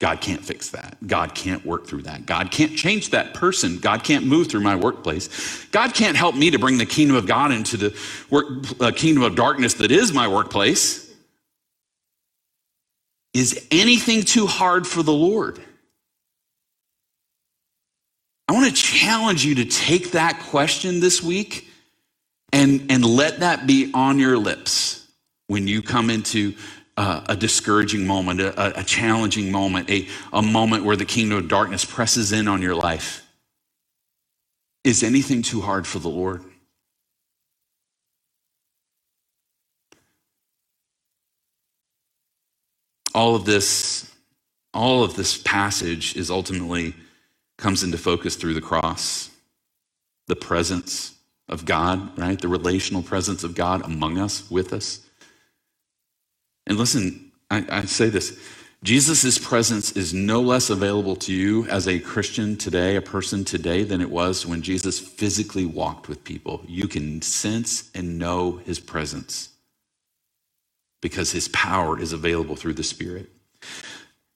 God 0.00 0.20
can't 0.20 0.44
fix 0.44 0.70
that. 0.70 0.96
God 1.06 1.34
can't 1.34 1.64
work 1.64 1.86
through 1.86 2.02
that. 2.02 2.26
God 2.26 2.50
can't 2.50 2.76
change 2.76 3.10
that 3.10 3.32
person. 3.32 3.78
God 3.78 4.02
can't 4.02 4.26
move 4.26 4.48
through 4.48 4.60
my 4.60 4.76
workplace. 4.76 5.64
God 5.66 5.94
can't 5.94 6.16
help 6.16 6.34
me 6.34 6.50
to 6.50 6.58
bring 6.58 6.78
the 6.78 6.86
kingdom 6.86 7.16
of 7.16 7.26
God 7.26 7.52
into 7.52 7.76
the 7.76 7.96
work, 8.28 8.46
uh, 8.80 8.90
kingdom 8.90 9.22
of 9.22 9.36
darkness 9.36 9.74
that 9.74 9.90
is 9.90 10.12
my 10.12 10.26
workplace. 10.26 11.12
Is 13.32 13.66
anything 13.70 14.22
too 14.22 14.46
hard 14.46 14.86
for 14.86 15.02
the 15.02 15.12
Lord? 15.12 15.60
I 18.48 18.52
want 18.52 18.66
to 18.66 18.74
challenge 18.74 19.44
you 19.44 19.56
to 19.56 19.64
take 19.64 20.12
that 20.12 20.40
question 20.50 21.00
this 21.00 21.22
week 21.22 21.68
and, 22.52 22.90
and 22.90 23.04
let 23.04 23.40
that 23.40 23.66
be 23.66 23.90
on 23.94 24.18
your 24.18 24.38
lips 24.38 25.08
when 25.46 25.66
you 25.66 25.82
come 25.82 26.10
into 26.10 26.54
uh, 26.96 27.22
a 27.28 27.36
discouraging 27.36 28.06
moment, 28.06 28.40
a, 28.40 28.80
a 28.80 28.84
challenging 28.84 29.50
moment, 29.50 29.90
a, 29.90 30.06
a 30.32 30.42
moment 30.42 30.84
where 30.84 30.96
the 30.96 31.04
kingdom 31.04 31.38
of 31.38 31.48
darkness 31.48 31.84
presses 31.84 32.32
in 32.32 32.46
on 32.48 32.62
your 32.62 32.74
life. 32.74 33.26
Is 34.84 35.02
anything 35.02 35.42
too 35.42 35.60
hard 35.60 35.86
for 35.86 35.98
the 35.98 36.08
Lord? 36.10 36.44
All 43.14 43.34
of 43.34 43.44
this, 43.44 44.12
all 44.72 45.04
of 45.04 45.16
this 45.16 45.38
passage 45.38 46.16
is 46.16 46.30
ultimately 46.30 46.94
comes 47.56 47.82
into 47.82 47.96
focus 47.96 48.34
through 48.36 48.54
the 48.54 48.60
cross, 48.60 49.30
the 50.26 50.36
presence 50.36 51.14
of 51.48 51.64
God, 51.64 52.18
right? 52.18 52.38
The 52.38 52.48
relational 52.48 53.02
presence 53.02 53.44
of 53.44 53.54
God 53.54 53.82
among 53.84 54.18
us, 54.18 54.50
with 54.50 54.72
us. 54.72 55.03
And 56.66 56.78
listen, 56.78 57.32
I, 57.50 57.64
I 57.70 57.84
say 57.84 58.08
this 58.08 58.38
Jesus' 58.82 59.38
presence 59.38 59.92
is 59.92 60.12
no 60.12 60.42
less 60.42 60.68
available 60.68 61.16
to 61.16 61.32
you 61.32 61.66
as 61.68 61.88
a 61.88 61.98
Christian 61.98 62.56
today, 62.56 62.96
a 62.96 63.02
person 63.02 63.44
today, 63.44 63.82
than 63.82 64.02
it 64.02 64.10
was 64.10 64.44
when 64.44 64.60
Jesus 64.60 64.98
physically 64.98 65.64
walked 65.64 66.06
with 66.06 66.22
people. 66.22 66.62
You 66.68 66.86
can 66.86 67.22
sense 67.22 67.90
and 67.94 68.18
know 68.18 68.60
his 68.66 68.78
presence 68.78 69.48
because 71.00 71.32
his 71.32 71.48
power 71.48 71.98
is 71.98 72.12
available 72.12 72.56
through 72.56 72.74
the 72.74 72.82
Spirit. 72.82 73.30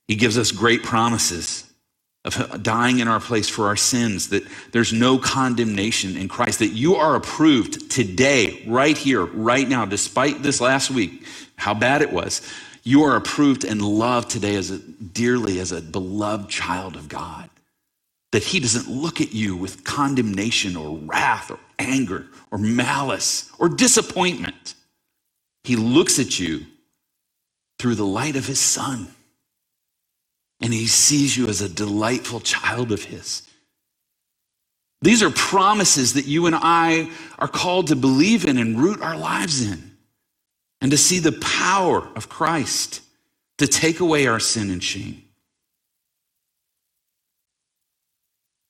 He 0.06 0.16
gives 0.16 0.38
us 0.38 0.50
great 0.50 0.82
promises 0.82 1.64
of 2.24 2.62
dying 2.62 2.98
in 2.98 3.08
our 3.08 3.20
place 3.20 3.48
for 3.48 3.66
our 3.66 3.76
sins, 3.76 4.30
that 4.30 4.46
there's 4.72 4.92
no 4.92 5.18
condemnation 5.18 6.16
in 6.16 6.28
Christ, 6.28 6.58
that 6.58 6.68
you 6.68 6.96
are 6.96 7.14
approved 7.14 7.90
today, 7.90 8.62
right 8.66 8.96
here, 8.96 9.24
right 9.24 9.68
now, 9.68 9.84
despite 9.84 10.42
this 10.42 10.60
last 10.60 10.90
week, 10.90 11.24
how 11.58 11.74
bad 11.74 12.00
it 12.00 12.12
was. 12.12 12.40
You 12.82 13.02
are 13.02 13.16
approved 13.16 13.64
and 13.64 13.82
loved 13.82 14.30
today 14.30 14.54
as 14.54 14.70
a, 14.70 14.78
dearly 14.78 15.60
as 15.60 15.72
a 15.72 15.82
beloved 15.82 16.48
child 16.48 16.96
of 16.96 17.08
God. 17.08 17.50
That 18.32 18.42
He 18.42 18.60
doesn't 18.60 18.90
look 18.90 19.20
at 19.20 19.34
you 19.34 19.56
with 19.56 19.84
condemnation 19.84 20.76
or 20.76 20.96
wrath 20.96 21.50
or 21.50 21.58
anger 21.78 22.26
or 22.50 22.56
malice 22.58 23.50
or 23.58 23.68
disappointment. 23.68 24.74
He 25.64 25.76
looks 25.76 26.18
at 26.18 26.40
you 26.40 26.64
through 27.78 27.96
the 27.96 28.06
light 28.06 28.36
of 28.36 28.46
His 28.46 28.60
Son 28.60 29.08
and 30.60 30.72
he 30.72 30.86
sees 30.86 31.36
you 31.36 31.48
as 31.48 31.60
a 31.60 31.68
delightful 31.68 32.40
child 32.40 32.92
of 32.92 33.04
his. 33.04 33.42
These 35.00 35.22
are 35.22 35.30
promises 35.30 36.14
that 36.14 36.26
you 36.26 36.46
and 36.46 36.56
I 36.56 37.10
are 37.38 37.48
called 37.48 37.88
to 37.88 37.96
believe 37.96 38.44
in 38.44 38.58
and 38.58 38.78
root 38.78 39.00
our 39.00 39.16
lives 39.16 39.62
in, 39.62 39.87
and 40.80 40.90
to 40.90 40.96
see 40.96 41.18
the 41.18 41.32
power 41.32 42.08
of 42.14 42.28
Christ 42.28 43.00
to 43.58 43.66
take 43.66 44.00
away 44.00 44.26
our 44.26 44.40
sin 44.40 44.70
and 44.70 44.82
shame. 44.82 45.22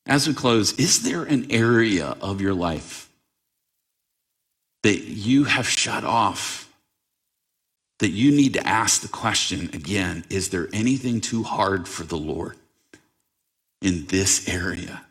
As 0.07 0.27
we 0.27 0.33
close, 0.33 0.73
is 0.79 1.03
there 1.03 1.25
an 1.25 1.51
area 1.51 2.17
of 2.23 2.41
your 2.41 2.55
life 2.55 3.11
that 4.83 5.05
you 5.05 5.45
have 5.45 5.69
shut 5.69 6.05
off 6.05 6.73
that 7.99 8.11
you 8.11 8.31
need 8.31 8.55
to 8.55 8.67
ask 8.67 9.03
the 9.03 9.09
question 9.09 9.69
again 9.75 10.25
is 10.31 10.49
there 10.51 10.69
anything 10.73 11.21
too 11.21 11.43
hard 11.43 11.87
for 11.89 12.05
the 12.05 12.17
Lord 12.17 12.57
in 13.83 14.07
this 14.07 14.49
area? 14.49 15.05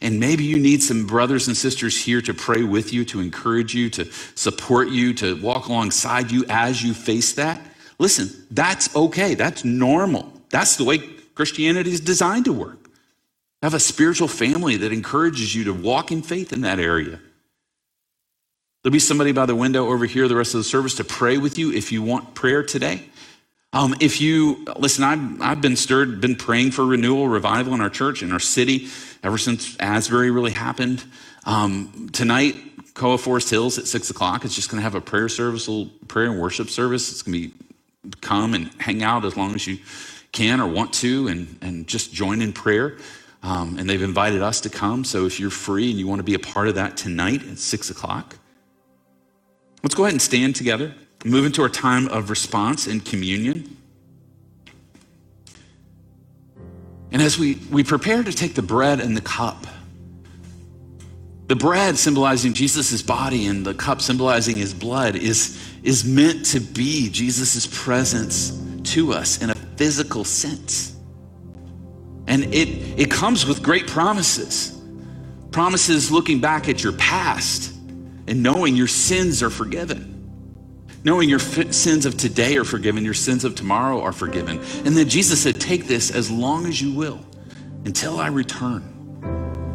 And 0.00 0.20
maybe 0.20 0.44
you 0.44 0.58
need 0.58 0.82
some 0.82 1.06
brothers 1.06 1.46
and 1.46 1.56
sisters 1.56 2.02
here 2.02 2.20
to 2.22 2.34
pray 2.34 2.62
with 2.62 2.92
you, 2.92 3.04
to 3.06 3.20
encourage 3.20 3.74
you, 3.74 3.88
to 3.90 4.04
support 4.34 4.88
you, 4.88 5.14
to 5.14 5.40
walk 5.40 5.68
alongside 5.68 6.30
you 6.30 6.44
as 6.48 6.82
you 6.82 6.92
face 6.92 7.32
that. 7.34 7.60
Listen, 7.98 8.30
that's 8.50 8.94
okay. 8.94 9.34
That's 9.34 9.64
normal. 9.64 10.32
That's 10.50 10.76
the 10.76 10.84
way 10.84 10.98
Christianity 11.34 11.92
is 11.92 12.00
designed 12.00 12.44
to 12.46 12.52
work. 12.52 12.90
Have 13.62 13.74
a 13.74 13.80
spiritual 13.80 14.28
family 14.28 14.76
that 14.76 14.92
encourages 14.92 15.54
you 15.54 15.64
to 15.64 15.72
walk 15.72 16.12
in 16.12 16.22
faith 16.22 16.52
in 16.52 16.60
that 16.62 16.78
area. 16.78 17.20
There'll 18.82 18.92
be 18.92 18.98
somebody 18.98 19.32
by 19.32 19.46
the 19.46 19.56
window 19.56 19.88
over 19.88 20.04
here 20.04 20.28
the 20.28 20.36
rest 20.36 20.54
of 20.54 20.58
the 20.58 20.64
service 20.64 20.94
to 20.96 21.04
pray 21.04 21.38
with 21.38 21.58
you 21.58 21.72
if 21.72 21.90
you 21.90 22.02
want 22.02 22.34
prayer 22.34 22.62
today. 22.62 23.02
Um, 23.76 23.94
if 24.00 24.22
you 24.22 24.64
listen, 24.78 25.04
I've, 25.04 25.42
I've 25.42 25.60
been 25.60 25.76
stirred, 25.76 26.18
been 26.18 26.34
praying 26.34 26.70
for 26.70 26.86
renewal, 26.86 27.28
revival 27.28 27.74
in 27.74 27.82
our 27.82 27.90
church, 27.90 28.22
in 28.22 28.32
our 28.32 28.40
city, 28.40 28.88
ever 29.22 29.36
since 29.36 29.76
Asbury 29.78 30.30
really 30.30 30.52
happened. 30.52 31.04
Um, 31.44 32.08
tonight, 32.10 32.56
Koa 32.94 33.18
Forest 33.18 33.50
Hills 33.50 33.76
at 33.78 33.86
six 33.86 34.08
o'clock. 34.08 34.46
It's 34.46 34.54
just 34.54 34.70
going 34.70 34.78
to 34.78 34.82
have 34.82 34.94
a 34.94 35.02
prayer 35.02 35.28
service, 35.28 35.66
a 35.66 35.72
little 35.72 35.92
prayer 36.08 36.30
and 36.30 36.40
worship 36.40 36.70
service. 36.70 37.12
It's 37.12 37.20
going 37.20 37.34
to 37.34 37.48
be 37.48 37.54
come 38.22 38.54
and 38.54 38.70
hang 38.80 39.02
out 39.02 39.26
as 39.26 39.36
long 39.36 39.54
as 39.54 39.66
you 39.66 39.76
can 40.32 40.58
or 40.58 40.66
want 40.66 40.94
to, 40.94 41.28
and 41.28 41.58
and 41.60 41.86
just 41.86 42.14
join 42.14 42.40
in 42.40 42.54
prayer. 42.54 42.96
Um, 43.42 43.76
and 43.78 43.90
they've 43.90 44.00
invited 44.00 44.40
us 44.40 44.62
to 44.62 44.70
come. 44.70 45.04
So 45.04 45.26
if 45.26 45.38
you're 45.38 45.50
free 45.50 45.90
and 45.90 45.98
you 45.98 46.06
want 46.06 46.20
to 46.20 46.24
be 46.24 46.32
a 46.32 46.38
part 46.38 46.68
of 46.68 46.76
that 46.76 46.96
tonight 46.96 47.46
at 47.46 47.58
six 47.58 47.90
o'clock, 47.90 48.36
Let's 49.86 49.94
go 49.94 50.02
ahead 50.02 50.14
and 50.14 50.22
stand 50.22 50.56
together, 50.56 50.94
move 51.24 51.46
into 51.46 51.62
our 51.62 51.68
time 51.68 52.08
of 52.08 52.30
response 52.30 52.86
and 52.86 53.04
communion. 53.04 53.76
And 57.12 57.22
as 57.22 57.38
we, 57.38 57.54
we 57.70 57.84
prepare 57.84 58.22
to 58.22 58.32
take 58.32 58.54
the 58.54 58.62
bread 58.62 59.00
and 59.00 59.16
the 59.16 59.20
cup, 59.20 59.66
the 61.46 61.56
bread 61.56 61.96
symbolizing 61.96 62.54
Jesus' 62.54 63.02
body 63.02 63.46
and 63.46 63.64
the 63.64 63.74
cup 63.74 64.02
symbolizing 64.02 64.56
his 64.56 64.74
blood 64.74 65.14
is, 65.14 65.58
is 65.84 66.04
meant 66.04 66.44
to 66.46 66.60
be 66.60 67.08
Jesus' 67.08 67.66
presence 67.66 68.60
to 68.92 69.12
us 69.12 69.40
in 69.40 69.50
a 69.50 69.54
physical 69.76 70.24
sense. 70.24 70.96
And 72.26 72.52
it, 72.52 72.68
it 72.98 73.10
comes 73.10 73.46
with 73.46 73.62
great 73.62 73.86
promises. 73.86 74.76
Promises 75.52 76.10
looking 76.10 76.40
back 76.40 76.68
at 76.68 76.82
your 76.82 76.92
past 76.94 77.72
and 78.26 78.42
knowing 78.42 78.74
your 78.74 78.88
sins 78.88 79.42
are 79.42 79.50
forgiven. 79.50 80.15
Knowing 81.06 81.28
your 81.28 81.38
sins 81.38 82.04
of 82.04 82.16
today 82.16 82.56
are 82.56 82.64
forgiven, 82.64 83.04
your 83.04 83.14
sins 83.14 83.44
of 83.44 83.54
tomorrow 83.54 84.02
are 84.02 84.10
forgiven. 84.10 84.58
And 84.84 84.96
then 84.96 85.08
Jesus 85.08 85.40
said, 85.40 85.60
Take 85.60 85.86
this 85.86 86.10
as 86.10 86.32
long 86.32 86.66
as 86.66 86.82
you 86.82 86.92
will 86.92 87.20
until 87.84 88.18
I 88.18 88.26
return. 88.26 88.82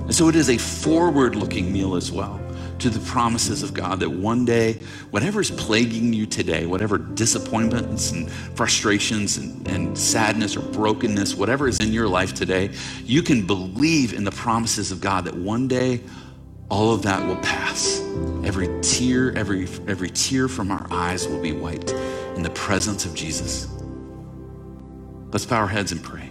And 0.01 0.13
so 0.13 0.27
it 0.27 0.36
is 0.36 0.49
a 0.49 0.57
forward 0.57 1.38
looking 1.38 1.71
meal 1.71 1.95
as 1.95 2.11
well 2.11 2.38
to 2.79 2.89
the 2.89 2.99
promises 2.99 3.63
of 3.63 3.73
God 3.73 4.01
that 4.01 4.09
one 4.09 4.43
day, 4.43 4.73
whatever's 5.11 5.51
plaguing 5.51 6.11
you 6.11 6.25
today, 6.25 6.65
whatever 6.65 6.97
disappointments 6.97 8.11
and 8.11 8.29
frustrations 8.29 9.38
and, 9.38 9.65
and, 9.69 9.97
sadness 9.97 10.57
or 10.57 10.61
brokenness, 10.61 11.36
whatever 11.36 11.69
is 11.69 11.79
in 11.79 11.93
your 11.93 12.09
life 12.09 12.34
today, 12.34 12.71
you 13.05 13.21
can 13.21 13.47
believe 13.47 14.11
in 14.11 14.25
the 14.25 14.32
promises 14.32 14.91
of 14.91 14.99
God 14.99 15.23
that 15.23 15.36
one 15.36 15.69
day 15.69 16.01
all 16.72 16.93
of 16.93 17.01
that 17.01 17.28
will 17.28 17.36
pass. 17.38 17.99
Every 18.45 18.69
tear, 18.82 19.38
every, 19.38 19.63
every 19.88 20.09
tear 20.09 20.47
from 20.47 20.72
our 20.72 20.88
eyes 20.89 21.28
will 21.28 21.41
be 21.41 21.51
wiped 21.51 21.91
in 21.91 22.43
the 22.43 22.49
presence 22.49 23.05
of 23.05 23.13
Jesus. 23.13 23.67
Let's 25.34 25.45
bow 25.45 25.57
our 25.57 25.67
heads 25.67 25.91
and 25.91 26.01
pray. 26.01 26.30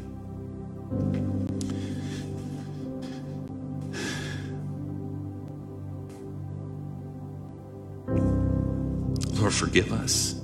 Lord, 9.39 9.53
forgive 9.53 9.93
us. 9.93 10.41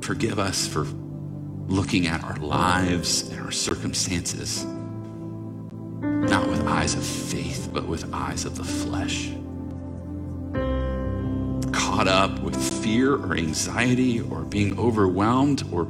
Forgive 0.00 0.38
us 0.38 0.68
for 0.68 0.86
looking 1.66 2.06
at 2.06 2.22
our 2.22 2.36
lives 2.36 3.28
and 3.30 3.40
our 3.40 3.50
circumstances 3.50 4.64
eyes 6.82 6.94
of 6.94 7.04
faith, 7.04 7.70
but 7.72 7.86
with 7.86 8.12
eyes 8.12 8.44
of 8.44 8.56
the 8.56 8.64
flesh. 8.64 9.30
Caught 11.72 12.08
up 12.08 12.40
with 12.40 12.56
fear 12.82 13.14
or 13.14 13.36
anxiety 13.36 14.20
or 14.20 14.40
being 14.40 14.76
overwhelmed 14.80 15.62
or 15.70 15.86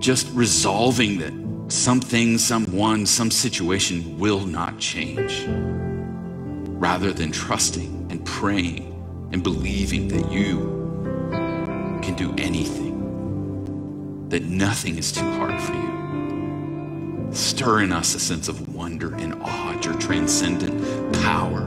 just 0.00 0.26
resolving 0.34 1.18
that 1.18 1.32
something, 1.72 2.38
someone, 2.38 3.06
some 3.06 3.30
situation 3.30 4.18
will 4.18 4.44
not 4.44 4.80
change, 4.80 5.44
rather 5.46 7.12
than 7.12 7.30
trusting 7.30 8.08
and 8.10 8.26
praying 8.26 8.82
and 9.30 9.44
believing 9.44 10.08
that 10.08 10.28
you 10.32 10.56
can 12.02 12.16
do 12.16 12.34
anything, 12.36 14.26
that 14.28 14.42
nothing 14.42 14.98
is 14.98 15.12
too 15.12 15.30
hard 15.38 15.60
for 15.60 15.72
you. 15.72 17.28
Stir 17.30 17.82
in 17.82 17.92
us 17.92 18.16
a 18.16 18.18
sense 18.18 18.48
of 18.48 18.67
wonder 18.88 19.14
and 19.16 19.34
awe 19.42 19.72
at 19.72 19.84
your 19.84 19.92
transcendent 19.98 21.12
power. 21.22 21.66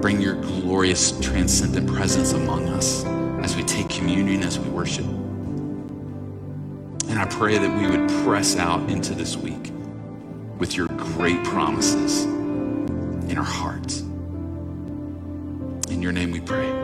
Bring 0.00 0.20
your 0.20 0.34
glorious 0.34 1.18
transcendent 1.20 1.88
presence 1.88 2.32
among 2.32 2.68
us 2.68 3.04
as 3.42 3.56
we 3.56 3.64
take 3.64 3.88
communion, 3.88 4.44
as 4.44 4.56
we 4.56 4.68
worship. 4.70 5.06
And 7.08 7.18
I 7.18 7.24
pray 7.24 7.58
that 7.58 7.76
we 7.76 7.88
would 7.88 8.08
press 8.24 8.54
out 8.56 8.88
into 8.88 9.12
this 9.16 9.36
week 9.36 9.72
with 10.58 10.76
your 10.76 10.86
great 10.86 11.42
promises 11.42 12.22
in 12.22 13.36
our 13.36 13.42
hearts. 13.42 14.02
In 15.90 16.00
your 16.00 16.12
name 16.12 16.30
we 16.30 16.40
pray. 16.40 16.79